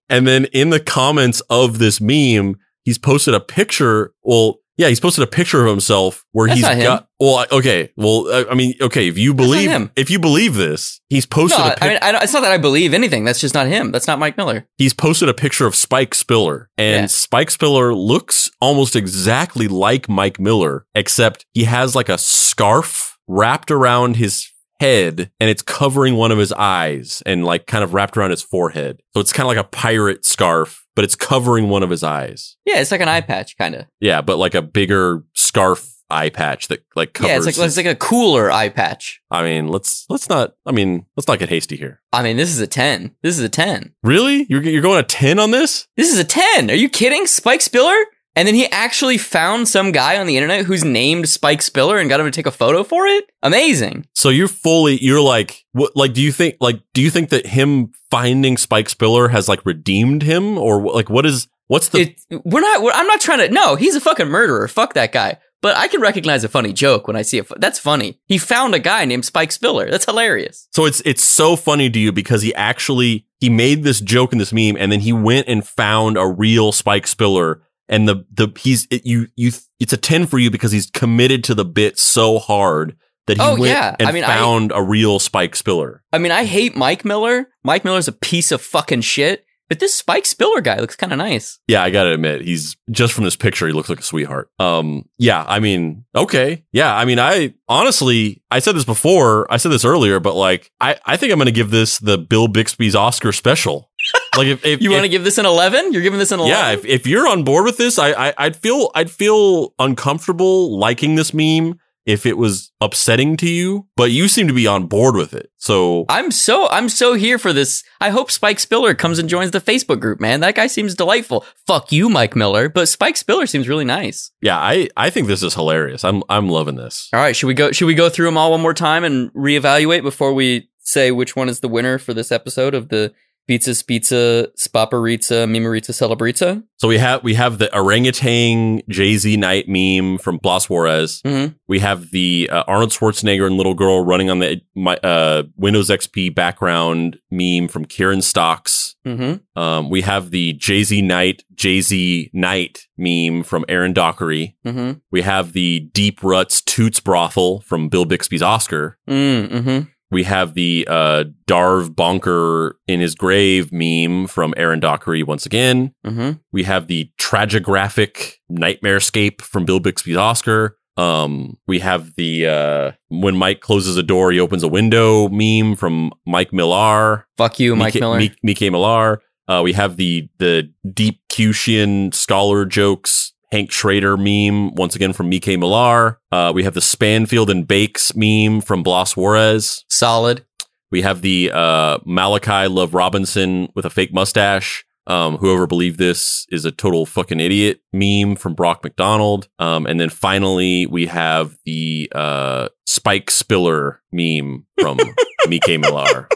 [0.09, 4.13] and then in the comments of this meme, he's posted a picture.
[4.23, 7.07] Well, yeah, he's posted a picture of himself where That's he's got.
[7.19, 7.91] Well, okay.
[7.95, 9.07] Well, I- I mean, okay.
[9.07, 9.91] If you believe, him.
[9.95, 12.51] if you believe this, he's posted no, a pic- I mean, I it's not that
[12.51, 13.23] I believe anything.
[13.23, 13.91] That's just not him.
[13.91, 14.67] That's not Mike Miller.
[14.77, 17.07] he's posted a picture of Spike Spiller, and Yeah.
[17.07, 23.71] Spike Spiller looks almost exactly like Mike Miller, except he has like a scarf wrapped
[23.71, 28.17] around his head and it's covering one of his eyes and like kind of wrapped
[28.17, 29.01] around his forehead.
[29.13, 30.82] So it's kind of like a pirate scarf.
[30.95, 32.57] But it's covering one of his eyes.
[32.65, 33.85] Yeah, it's like an eye patch, kind of.
[33.99, 37.29] Yeah, but like a bigger scarf eye patch that like covers.
[37.29, 39.21] Yeah, it's like his- it's like a cooler eye patch.
[39.31, 40.53] I mean, let's let's not.
[40.65, 42.01] I mean, let's not get hasty here.
[42.11, 43.15] I mean, this is a ten.
[43.23, 43.93] This is a ten.
[44.03, 45.87] Really, you're you're going a ten on this?
[45.97, 46.69] This is a ten.
[46.69, 47.95] Are you kidding, Spike Spiller?
[48.35, 52.09] And then he actually found some guy on the internet who's named Spike Spiller and
[52.09, 53.31] got him to take a photo for it.
[53.43, 54.07] Amazing.
[54.15, 54.97] So you're fully.
[55.03, 55.95] You're like what?
[55.95, 59.65] Like, do you think like do you think that him finding Spike Spiller has like
[59.65, 62.01] redeemed him, or like what is what's the?
[62.01, 62.81] It, we're not.
[62.81, 63.49] We're, I'm not trying to.
[63.49, 64.67] No, he's a fucking murderer.
[64.67, 65.37] Fuck that guy.
[65.61, 67.47] But I can recognize a funny joke when I see it.
[67.55, 68.19] That's funny.
[68.25, 69.89] He found a guy named Spike Spiller.
[69.89, 70.67] That's hilarious.
[70.75, 74.39] So it's it's so funny to you because he actually he made this joke in
[74.39, 78.47] this meme and then he went and found a real Spike Spiller and the the
[78.57, 81.99] he's it, you you it's a 10 for you because he's committed to the bit
[81.99, 82.95] so hard
[83.27, 83.95] that he Oh, went yeah.
[83.99, 86.03] and I mean, found a real Spike Spiller.
[86.11, 87.47] I mean, I hate Mike Miller.
[87.63, 89.45] Mike Miller's a piece of fucking shit.
[89.69, 91.57] But this Spike Spiller guy looks kind of nice.
[91.67, 94.49] Yeah, I got to admit he's just from this picture he looks like a sweetheart.
[94.59, 96.65] Um yeah, I mean, okay.
[96.73, 100.69] Yeah, I mean, I honestly I said this before, I said this earlier, but like
[100.81, 103.89] I I think I'm going to give this the Bill Bixby's Oscar special.
[104.37, 105.93] Like if, if You want to give this an 11?
[105.93, 106.57] You're giving this an 11?
[106.57, 110.77] Yeah, if, if you're on board with this, I, I I'd feel I'd feel uncomfortable
[110.77, 114.87] liking this meme if it was upsetting to you, but you seem to be on
[114.87, 115.49] board with it.
[115.57, 117.81] So I'm so I'm so here for this.
[118.01, 120.41] I hope Spike Spiller comes and joins the Facebook group, man.
[120.41, 121.45] That guy seems delightful.
[121.65, 124.31] Fuck you, Mike Miller, but Spike Spiller seems really nice.
[124.41, 126.03] yeah, I I think this is hilarious.
[126.03, 127.07] I'm I'm loving this.
[127.13, 129.31] All right, should we go should we go through them all one more time and
[129.33, 133.13] reevaluate before we say which one is the winner for this episode of the
[133.47, 136.63] Pizza Pizza Spaparitza Mimaritza Celebritza?
[136.77, 141.21] So we have we have the orangutan Jay Z Knight meme from Blas Juarez.
[141.23, 141.55] Mhm.
[141.67, 145.89] We have the uh, Arnold Schwarzenegger and little girl running on the my, uh, Windows
[145.89, 148.95] XP background meme from Kieran Stocks.
[149.05, 149.59] Mm-hmm.
[149.59, 154.55] Um, we have the Jay Z Knight Jay Z Knight meme from Aaron Dockery.
[154.65, 154.99] Mm-hmm.
[155.11, 158.97] We have the Deep Ruts Toots Brothel from Bill Bixby's Oscar.
[159.09, 159.89] Mm-hmm.
[160.13, 165.93] We have the uh, Darv Bonker in his grave meme from Aaron Dockery once again.
[166.05, 166.33] Mm-hmm.
[166.51, 170.77] We have the tragographic Nightmarescape from Bill Bixby's Oscar.
[170.95, 175.75] Um, we have the uh, when Mike closes a door, he opens a window meme
[175.75, 177.25] from Mike Miller.
[177.35, 178.69] Fuck you, Mike Mike Miller.
[178.71, 179.21] Millar.
[179.47, 185.29] Uh, we have the the deep Cushian scholar jokes Hank Schrader meme once again from
[185.29, 186.19] Mike Miller.
[186.31, 189.85] Uh, we have the Spanfield and Bakes meme from Blas Juarez.
[189.91, 190.43] Solid.
[190.89, 194.83] We have the uh, Malachi Love Robinson with a fake mustache.
[195.05, 199.47] Um, whoever believed this is a total fucking idiot meme from Brock McDonald.
[199.59, 204.97] Um, and then finally we have the uh, Spike Spiller meme from
[205.47, 206.27] Mike Miller.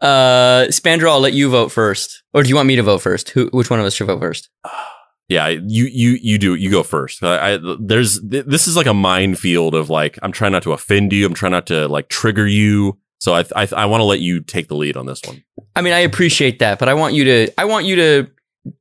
[0.00, 2.24] Uh, Spandrew, I'll let you vote first.
[2.34, 3.30] Or do you want me to vote first?
[3.30, 3.50] Who?
[3.52, 4.50] Which one of us should vote first?
[5.28, 7.22] Yeah, you you you do you go first.
[7.22, 10.72] I, I there's th- this is like a minefield of like I'm trying not to
[10.72, 11.26] offend you.
[11.26, 12.98] I'm trying not to like trigger you.
[13.18, 15.44] So I I, I want to let you take the lead on this one.
[15.76, 18.30] I mean, I appreciate that, but I want you to I want you to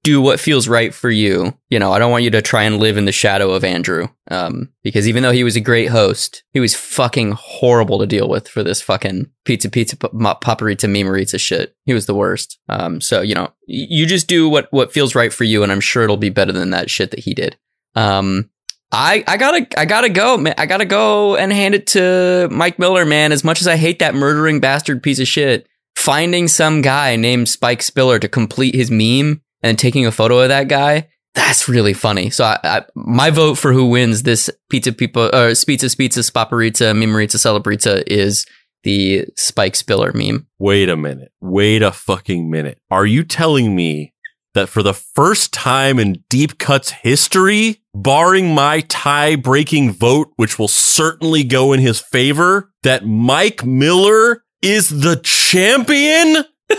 [0.04, 1.58] do what feels right for you.
[1.70, 4.08] You know, I don't want you to try and live in the shadow of Andrew.
[4.30, 8.30] Um, because even though he was a great host, he was fucking horrible to deal
[8.30, 11.76] with for this fucking pizza pizza ma- paparita mimarita shit.
[11.86, 12.60] He was the worst.
[12.70, 15.82] Um, so you know, you just do what what feels right for you, and I'm
[15.82, 17.58] sure it'll be better than that shit that he did.
[17.96, 18.50] Um,
[18.92, 22.80] I, I gotta I gotta go man I gotta go and hand it to Mike
[22.80, 26.82] Miller man as much as I hate that murdering bastard piece of shit finding some
[26.82, 31.08] guy named Spike Spiller to complete his meme and taking a photo of that guy
[31.34, 35.54] that's really funny so I, I my vote for who wins this pizza people or
[35.54, 38.46] pizza pizza spaparitza mimarita celebrita is
[38.84, 41.32] the Spike Spiller meme Wait a minute.
[41.42, 42.80] Wait a fucking minute.
[42.90, 44.14] Are you telling me
[44.54, 50.58] that for the first time in Deep Cuts history, barring my tie breaking vote, which
[50.58, 56.44] will certainly go in his favor, that Mike Miller is the champion?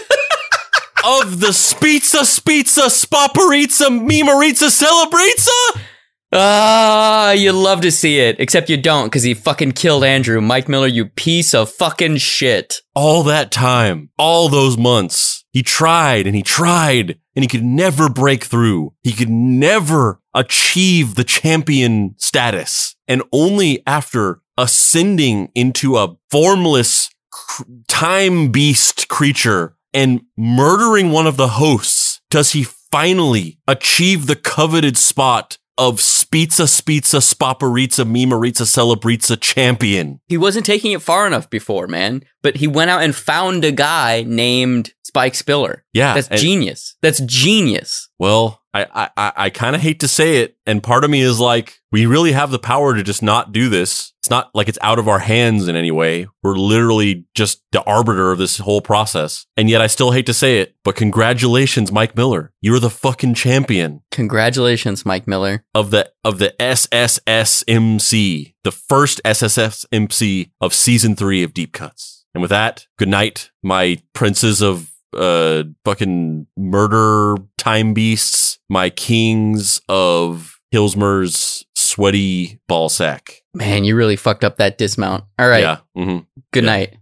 [1.05, 5.83] of the Spizza Spizza Spaparitza Mimaritza Celebritza?
[6.31, 10.43] Ah, you love to see it, except you don't because he fucking killed Andrew.
[10.43, 12.83] Mike Miller, you piece of fucking shit.
[12.95, 18.11] all that time, all those months, he tried and he tried and he could never
[18.11, 18.93] break through.
[19.03, 22.95] He could never achieve the champion status.
[23.07, 31.37] And only after ascending into a formless cr- time beast creature and murdering one of
[31.37, 39.41] the hosts does he finally achieve the coveted spot of Spizza Spizza Spaparitza Mimaritza Celebritza
[39.41, 40.21] champion.
[40.27, 42.25] He wasn't taking it far enough before, man.
[42.43, 45.85] But he went out and found a guy named Spike Spiller.
[45.95, 46.97] Yeah, That's and- genius.
[47.03, 48.09] That's genius.
[48.19, 51.23] Well, I I, I, I kind of hate to say it, and part of me
[51.23, 54.13] is like, we really have the power to just not do this.
[54.21, 56.27] It's not like it's out of our hands in any way.
[56.43, 59.47] We're literally just the arbiter of this whole process.
[59.57, 62.53] And yet I still hate to say it, but congratulations, Mike Miller.
[62.61, 65.65] You're the fucking champion Congratulations, Mike Miller.
[65.75, 72.27] of the of the SSSMC, the first SSSMC of season three of Deep Cuts.
[72.35, 79.81] And with that, good night, my princes of uh fucking murder time beasts, my kings
[79.89, 83.43] of Hillsmer's sweaty ball sack.
[83.55, 85.25] Man, you really fucked up that dismount.
[85.39, 85.61] All right.
[85.63, 85.79] Yeah.
[85.95, 86.19] hmm
[86.53, 86.71] Good Yeah.
[86.71, 86.97] night.